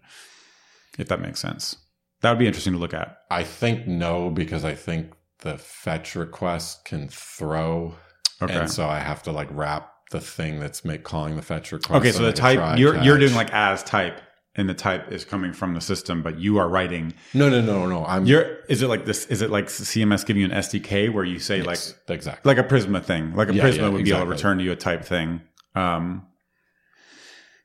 If 0.97 1.07
that 1.07 1.21
makes 1.21 1.39
sense, 1.39 1.77
that 2.21 2.29
would 2.29 2.39
be 2.39 2.47
interesting 2.47 2.73
to 2.73 2.79
look 2.79 2.93
at. 2.93 3.19
I 3.31 3.43
think 3.43 3.87
no, 3.87 4.29
because 4.29 4.65
I 4.65 4.75
think 4.75 5.13
the 5.39 5.57
fetch 5.57 6.15
request 6.15 6.83
can 6.85 7.07
throw, 7.07 7.95
Okay. 8.41 8.53
and 8.57 8.69
so 8.69 8.85
I 8.87 8.99
have 8.99 9.23
to 9.23 9.31
like 9.31 9.47
wrap 9.51 9.91
the 10.11 10.19
thing 10.19 10.59
that's 10.59 10.83
make 10.83 11.03
calling 11.03 11.35
the 11.35 11.41
fetch 11.41 11.71
request. 11.71 11.99
Okay, 11.99 12.11
so 12.11 12.23
the 12.23 12.33
type 12.33 12.77
you're 12.79 13.01
you're 13.01 13.17
doing 13.17 13.35
like 13.35 13.51
as 13.53 13.83
type, 13.83 14.19
and 14.55 14.67
the 14.67 14.73
type 14.73 15.11
is 15.11 15.23
coming 15.23 15.53
from 15.53 15.73
the 15.75 15.81
system, 15.81 16.21
but 16.23 16.39
you 16.39 16.57
are 16.57 16.67
writing. 16.67 17.13
no, 17.33 17.49
no, 17.49 17.61
no, 17.61 17.87
no. 17.87 18.05
I'm 18.05 18.25
You're 18.25 18.57
is 18.67 18.81
it 18.81 18.87
like 18.87 19.05
this? 19.05 19.25
Is 19.27 19.41
it 19.41 19.49
like 19.51 19.67
CMS 19.67 20.25
giving 20.25 20.41
you 20.41 20.49
an 20.49 20.55
SDK 20.57 21.13
where 21.13 21.23
you 21.23 21.39
say 21.39 21.61
like 21.61 21.79
exactly. 22.09 22.53
like 22.53 22.57
a 22.57 22.67
Prisma 22.67 23.01
thing, 23.03 23.33
like 23.35 23.49
a 23.49 23.53
Yeah, 23.53 23.63
Prisma 23.63 23.77
yeah, 23.77 23.89
would 23.89 24.03
be 24.03 24.11
able 24.11 24.21
to 24.21 24.25
return 24.31 24.57
to 24.57 24.63
you 24.63 24.71
a 24.71 24.75
type 24.75 25.05
thing. 25.05 25.41
Um, 25.75 26.25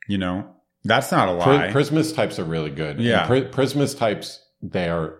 you 0.09 0.18
know, 0.18 0.46
that's 0.84 1.11
not 1.11 1.28
a 1.28 1.32
lie. 1.32 1.70
Prisma's 1.72 2.12
types 2.12 2.38
are 2.38 2.44
really 2.44 2.70
good. 2.70 3.00
Yeah. 3.00 3.26
Pri- 3.26 3.44
Prisma's 3.46 3.94
types, 3.94 4.40
they 4.62 4.88
are, 4.88 5.18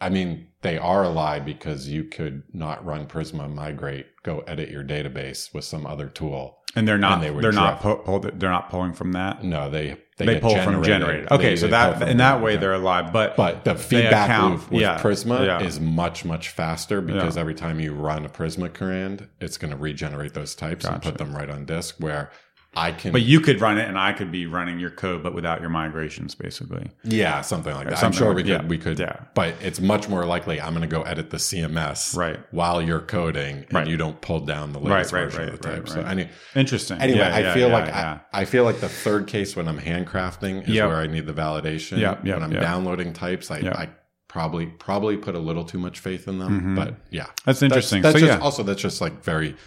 I 0.00 0.08
mean, 0.08 0.48
they 0.62 0.78
are 0.78 1.04
a 1.04 1.08
lie 1.08 1.38
because 1.40 1.88
you 1.88 2.04
could 2.04 2.42
not 2.52 2.84
run 2.84 3.06
Prisma, 3.06 3.52
migrate, 3.52 4.06
go 4.22 4.40
edit 4.40 4.70
your 4.70 4.84
database 4.84 5.52
with 5.54 5.64
some 5.64 5.86
other 5.86 6.08
tool. 6.08 6.58
and 6.74 6.88
they're 6.88 6.96
not. 6.98 7.22
And 7.22 7.36
they 7.36 7.40
they're 7.40 7.52
not 7.52 7.82
drift. 7.82 7.98
pu- 8.00 8.04
pulled, 8.04 8.40
they're 8.40 8.50
not 8.50 8.70
pulling 8.70 8.94
from 8.94 9.12
that. 9.12 9.44
No, 9.44 9.68
they 9.70 9.98
they, 10.16 10.26
They, 10.26 10.40
pull 10.40 10.50
from 10.56 10.82
generated. 10.82 10.84
generated. 10.86 11.28
They- 11.28 11.34
Okay, 11.34 11.56
so 11.56 11.66
they 11.66 11.70
that 11.72 12.08
in 12.08 12.16
that 12.18 12.40
way 12.40 12.56
they're 12.56 12.72
alive, 12.74 13.12
but 13.12 13.36
But 13.36 13.64
the 13.64 13.74
feedback 13.74 14.30
account- 14.30 14.54
loop 14.54 14.70
with 14.70 14.80
yeah, 14.82 14.98
Prisma 14.98 15.44
yeah. 15.46 15.60
is 15.62 15.78
much, 15.80 16.24
much 16.24 16.48
faster 16.50 17.00
because 17.00 17.34
Yeah. 17.36 17.40
every 17.42 17.54
time 17.54 17.78
you 17.80 17.92
run 17.92 18.24
a 18.24 18.28
Prisma 18.28 18.72
command, 18.72 19.28
it's 19.40 19.58
going 19.58 19.72
to 19.72 19.76
regenerate 19.76 20.32
those 20.34 20.54
types 20.54 20.84
and 20.84 21.02
put 21.02 21.18
them 21.18 21.34
right 21.36 21.50
on 21.50 21.64
disk. 21.66 21.96
Where 21.98 22.30
I 22.74 22.92
can, 22.92 23.12
but 23.12 23.20
you 23.22 23.40
could 23.40 23.60
run 23.60 23.76
it, 23.76 23.86
and 23.86 23.98
I 23.98 24.12
could 24.14 24.32
be 24.32 24.46
running 24.46 24.78
your 24.78 24.88
code, 24.90 25.22
but 25.22 25.34
without 25.34 25.60
your 25.60 25.68
migrations, 25.68 26.34
basically. 26.34 26.90
yeah, 27.04 27.42
something 27.42 27.74
like 27.74 27.88
that. 27.88 28.02
I'm 28.02 28.12
sure 28.12 28.28
like- 28.28 28.36
we 28.36 28.42
could, 28.44 28.48
yeah, 28.50 28.66
we 28.66 28.78
could, 28.78 28.98
yeah. 28.98 29.20
but 29.34 29.54
it's 29.60 29.78
much 29.80 30.08
more 30.08 30.24
likely 30.24 30.58
I'm 30.60 30.70
going 30.74 30.80
to 30.80 30.86
go 30.88 31.02
edit 31.02 31.28
the 31.30 31.36
CMS 31.36 32.16
Right. 32.16 32.40
while 32.50 32.80
you're 32.80 33.00
coding 33.00 33.56
and 33.64 33.72
Right. 33.74 33.86
you 33.86 33.96
don't 33.98 34.18
pull 34.22 34.40
down 34.40 34.72
the 34.72 34.78
latest 34.80 35.12
right, 35.12 35.24
version 35.24 35.40
right, 35.40 35.48
of 35.52 35.60
the 35.60 35.68
type. 35.68 35.88
So 35.88 36.00
any, 36.00 36.28
Interesting. 36.54 36.98
anyway, 37.00 37.18
Yeah, 37.18 37.34
I 37.34 37.40
yeah, 37.40 37.54
feel 37.54 37.68
like. 37.68 37.92
I, 37.92 38.20
I 38.32 38.44
feel 38.46 38.64
like 38.64 38.80
the 38.80 38.88
third 38.88 39.26
case 39.26 39.54
when 39.54 39.68
I'm 39.68 39.78
handcrafting 39.78 40.62
is 40.62 40.68
Yep. 40.70 40.88
where 40.88 40.96
I 40.96 41.06
need 41.06 41.26
the 41.26 41.34
validation. 41.34 41.98
Yeah, 41.98 42.16
yep, 42.24 42.36
when 42.36 42.42
I'm 42.42 42.52
yep. 42.52 42.62
downloading 42.62 43.12
types, 43.12 43.50
I. 43.50 43.58
I 43.58 43.88
probably 44.28 44.64
probably 44.64 45.18
put 45.18 45.34
a 45.34 45.38
little 45.38 45.62
too 45.62 45.76
much 45.78 45.98
faith 45.98 46.26
in 46.26 46.38
them. 46.38 46.62
Mhm. 46.62 46.74
But 46.76 46.94
yeah, 47.10 47.26
that's 47.44 47.60
interesting. 47.60 48.00
That's, 48.00 48.14
so 48.18 48.20
just, 48.26 48.38
yeah, 48.38 48.42
also 48.42 48.62
that's 48.62 48.80
just 48.80 49.02
like 49.02 49.22
very 49.22 49.48
that's, 49.50 49.60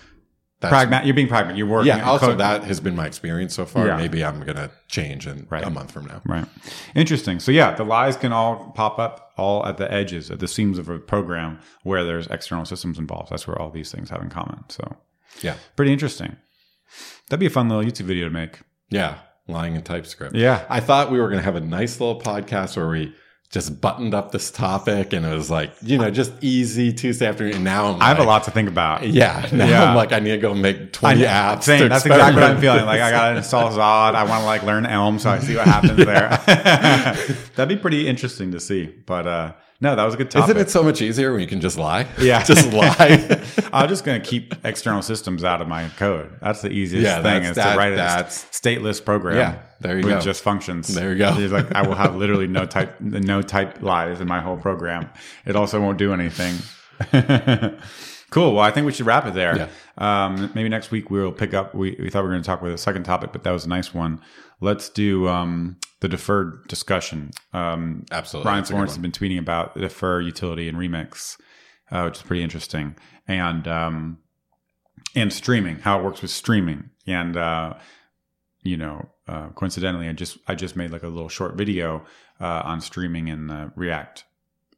pragmatic. 0.62 1.06
You're 1.06 1.16
being 1.16 1.28
pragmatic. 1.28 1.58
You're 1.58 1.68
working. 1.68 1.88
Yeah. 1.88 2.04
Also, 2.10 2.28
code- 2.28 2.40
that 2.40 2.64
has 2.64 2.80
been 2.80 2.96
my 2.96 3.06
experience 3.06 3.54
so 3.54 3.66
far. 3.66 3.88
Yeah. 3.88 3.98
Maybe 3.98 4.24
I'm 4.24 4.42
gonna 4.42 4.72
change 4.88 5.28
in 5.28 5.48
Right. 5.50 5.64
a 5.64 5.70
month 5.70 5.92
from 5.92 6.06
now. 6.06 6.22
Right. 6.26 6.46
Interesting. 6.96 7.40
So 7.40 7.52
yeah, 7.52 7.74
the 7.76 7.84
lies 7.84 8.18
can 8.18 8.32
all 8.32 8.72
pop 8.76 8.98
up 9.00 9.32
all 9.38 9.66
at 9.66 9.78
the 9.78 9.92
edges, 9.92 10.32
at 10.32 10.40
the 10.40 10.48
seams 10.48 10.78
of 10.78 10.88
a 10.90 10.98
program 11.00 11.60
where 11.84 12.04
there's 12.04 12.28
external 12.28 12.66
systems 12.66 12.98
involved. 12.98 13.32
That's 13.32 13.48
where 13.48 13.60
all 13.62 13.70
these 13.70 13.92
things 13.92 14.10
have 14.10 14.22
in 14.22 14.30
common. 14.30 14.64
So 14.70 14.96
Yeah. 15.42 15.56
pretty 15.76 15.92
interesting. 15.92 16.38
That'd 17.30 17.40
be 17.42 17.46
a 17.48 17.50
fun 17.50 17.68
little 17.70 17.84
YouTube 17.84 18.06
video 18.06 18.26
to 18.26 18.32
make. 18.34 18.60
Yeah. 18.90 19.16
Lying 19.48 19.76
in 19.76 19.82
TypeScript. 19.84 20.36
Yeah. 20.36 20.64
I 20.70 20.80
thought 20.80 21.12
we 21.12 21.20
were 21.20 21.30
gonna 21.30 21.42
have 21.42 21.56
a 21.56 21.60
nice 21.62 22.00
little 22.00 22.20
podcast 22.20 22.78
where 22.78 22.88
we 22.88 23.14
just 23.56 23.80
buttoned 23.80 24.14
up 24.14 24.34
this 24.34 24.52
topic 24.52 25.14
and 25.14 25.26
it 25.26 25.34
was 25.34 25.50
like 25.50 25.72
you 25.82 25.98
know 25.98 26.12
just 26.12 26.34
easy 26.42 26.92
Tuesday 26.92 27.26
afternoon. 27.26 27.56
And 27.56 27.64
now 27.64 27.94
I'm 27.94 28.02
I 28.02 28.10
have 28.10 28.20
a 28.20 28.24
lot 28.26 28.44
to 28.44 28.52
think 28.52 28.68
about. 28.68 29.08
Yeah. 29.08 29.48
Now 29.54 29.66
Yeah. 29.66 29.84
I'm 29.86 29.96
like 29.96 30.12
I 30.12 30.20
need 30.20 30.32
to 30.32 30.38
go 30.38 30.54
make 30.54 30.92
20 30.92 31.22
apps. 31.22 31.64
Same. 31.64 31.88
That's 31.88 32.06
exactly 32.06 32.42
what 32.42 32.52
I'm 32.52 32.60
feeling. 32.60 32.86
Like 32.86 33.00
I 33.00 33.12
got 33.12 33.30
to 33.32 33.38
install 33.38 33.72
Zod. 33.72 34.14
I 34.14 34.26
want 34.26 34.42
to 34.42 34.46
like 34.46 34.64
learn 34.64 34.86
Elm, 34.86 35.20
so 35.20 35.30
I 35.30 35.40
see 35.40 35.56
what 35.56 35.66
happens 35.66 35.96
there. 36.06 36.30
That'd 37.56 37.70
be 37.70 37.82
pretty 37.82 38.08
interesting 38.10 38.52
to 38.52 38.60
see. 38.60 38.88
But 38.88 39.26
uh 39.26 39.54
no, 39.82 39.96
that 39.96 40.04
was 40.04 40.14
a 40.14 40.18
good 40.18 40.32
topic. 40.32 40.50
Isn't 40.50 40.62
it 40.62 40.70
so 40.70 40.82
much 40.84 41.02
easier 41.02 41.32
when 41.32 41.42
you 41.42 41.48
can 41.48 41.60
just 41.62 41.78
lie? 41.78 42.08
Yeah. 42.20 42.44
just 42.46 42.72
lie. 42.72 43.42
I'm 43.74 43.90
just 43.90 44.06
going 44.06 44.22
to 44.22 44.28
keep 44.28 44.54
external 44.66 45.02
systems 45.02 45.44
out 45.44 45.62
of 45.62 45.68
my 45.68 45.90
code. 45.98 46.38
That's 46.42 46.62
the 46.62 46.70
easiest 46.70 47.04
Yeah, 47.04 47.22
thing 47.22 47.44
is 47.44 47.56
that- 47.56 47.74
to 47.74 47.78
write 47.78 47.94
a 47.94 48.24
stateless 48.28 49.04
program. 49.04 49.36
Yeah, 49.38 49.60
there 49.82 49.98
you 50.00 50.06
with 50.06 50.16
go. 50.16 50.22
just 50.22 50.44
functions. 50.44 50.88
There 50.94 51.12
you 51.12 51.18
go. 51.20 51.36
It's 51.38 51.52
like 51.54 51.72
I 51.74 51.86
will 51.86 51.96
have 51.96 52.16
literally 52.16 52.48
no 52.48 52.66
type, 52.66 53.00
no 53.02 53.42
type 53.42 53.82
lies 53.82 54.22
in 54.22 54.28
my 54.28 54.40
whole 54.42 54.58
program. 54.58 55.10
It 55.46 55.56
also 55.56 55.82
won't 55.82 55.98
do 55.98 56.14
anything. 56.14 56.56
cool. 58.32 58.54
Well, 58.54 58.64
I 58.64 58.72
think 58.72 58.86
we 58.86 58.92
should 58.94 59.06
wrap 59.06 59.26
it 59.26 59.34
there. 59.34 59.58
Yeah. 59.58 59.68
Um, 59.98 60.52
maybe 60.56 60.70
next 60.70 60.92
week 60.92 61.10
we'll 61.10 61.32
pick 61.32 61.54
up. 61.54 61.74
We, 61.76 61.96
we 62.00 62.10
thought 62.10 62.24
we 62.24 62.28
were 62.30 62.34
going 62.34 62.44
to 62.44 62.48
talk 62.48 62.62
with 62.62 62.74
a 62.74 62.78
second 62.78 63.04
topic, 63.04 63.32
but 63.32 63.44
that 63.44 63.52
was 63.52 63.66
a 63.66 63.70
nice 63.70 63.94
one. 63.94 64.22
Let's 64.62 64.90
do 64.90 65.28
um, 65.28 65.78
the 66.00 66.08
deferred 66.08 66.68
discussion. 66.68 67.32
Um, 67.54 68.06
Absolutely. 68.12 68.48
Ryan 68.50 68.60
That's 68.62 68.70
a 68.70 68.74
good 68.74 68.76
Florence 68.76 68.92
has 68.94 69.02
been 69.02 69.12
tweeting 69.12 69.40
about 69.40 69.74
the 69.74 69.82
defer 69.82 70.22
utility 70.22 70.70
and 70.70 70.78
remix, 70.78 71.38
uh, 71.92 72.04
which 72.04 72.18
is 72.18 72.24
pretty 72.24 72.44
interesting, 72.44 72.96
and 73.28 73.68
um, 73.68 74.18
and 75.16 75.32
streaming, 75.32 75.78
how 75.78 76.00
it 76.00 76.04
works 76.04 76.22
with 76.22 76.32
streaming, 76.32 76.90
and 77.06 77.38
uh, 77.38 77.74
you 78.64 78.78
know, 78.78 79.10
uh, 79.28 79.50
coincidentally, 79.50 80.08
I 80.08 80.14
just 80.14 80.38
I 80.48 80.56
just 80.56 80.76
made 80.76 80.92
like 80.92 81.04
a 81.04 81.08
little 81.08 81.30
short 81.30 81.56
video 81.56 82.06
uh, 82.40 82.62
on 82.66 82.82
streaming 82.82 83.28
in 83.28 83.72
React 83.76 84.24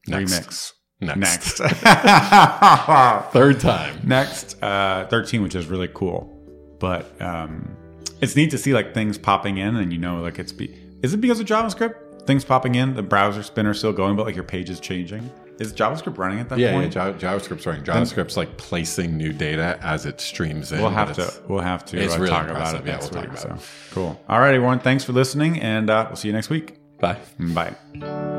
Next. 0.08 0.32
remix. 0.34 0.74
Next. 1.00 1.60
Next, 1.60 1.60
Third 3.32 3.60
time. 3.60 4.00
next, 4.04 4.62
uh, 4.64 5.06
thirteen, 5.08 5.44
which 5.44 5.54
is 5.54 5.68
really 5.68 5.90
cool, 5.94 6.76
but 6.80 7.22
um, 7.22 7.78
it's 8.22 8.36
neat 8.36 8.52
to 8.52 8.58
see 8.58 8.74
like 8.74 8.94
things 8.94 9.18
popping 9.18 9.58
in, 9.58 9.76
and 9.76 9.92
you 9.92 10.00
know, 10.00 10.22
like 10.22 10.40
it's 10.40 10.52
be 10.52 10.74
is 11.02 11.14
it 11.14 11.18
because 11.22 11.40
of 11.40 11.46
JavaScript? 11.46 11.96
Things 12.26 12.44
popping 12.44 12.76
in, 12.76 12.94
the 12.94 13.04
browser 13.04 13.42
spinner 13.42 13.74
still 13.74 13.94
going, 13.94 14.16
but 14.18 14.26
like 14.26 14.36
your 14.36 14.44
page 14.44 14.70
is 14.70 14.80
changing. 14.82 15.30
Is 15.60 15.74
JavaScript 15.74 16.18
running 16.18 16.40
at 16.40 16.50
that 16.50 16.60
Yeah, 16.60 16.68
yeah, 16.68 16.74
point? 16.74 16.94
Java, 16.94 17.18
JavaScript's 17.18 17.66
running. 17.66 17.84
JavaScript's 17.84 18.38
like 18.38 18.58
placing 18.58 19.18
new 19.18 19.34
data 19.34 19.80
as 19.82 20.06
it 20.06 20.22
streams 20.22 20.72
in. 20.72 20.82
We'll 20.82 20.90
have 20.92 21.16
to. 21.16 21.34
We'll 21.48 21.62
have 21.62 21.84
to 21.86 21.98
it's 21.98 22.16
uh, 22.16 22.20
really 22.20 22.30
talk 22.30 22.50
about 22.50 22.76
impressive. 22.76 22.88
it 22.88 22.90
Yeah, 22.90 23.00
we'll 23.00 23.10
talk 23.10 23.26
about 23.26 23.62
so 23.62 23.68
cool. 23.92 24.22
All 24.30 24.40
right, 24.40 24.54
everyone. 24.54 24.80
Thanks 24.80 25.04
for 25.04 25.14
listening, 25.14 25.60
and 25.62 25.90
uh, 25.90 26.06
we'll 26.10 26.16
see 26.18 26.28
you 26.28 26.34
next 26.34 26.50
week. 26.50 26.78
Bye. 27.00 27.18
Bye. 27.40 28.36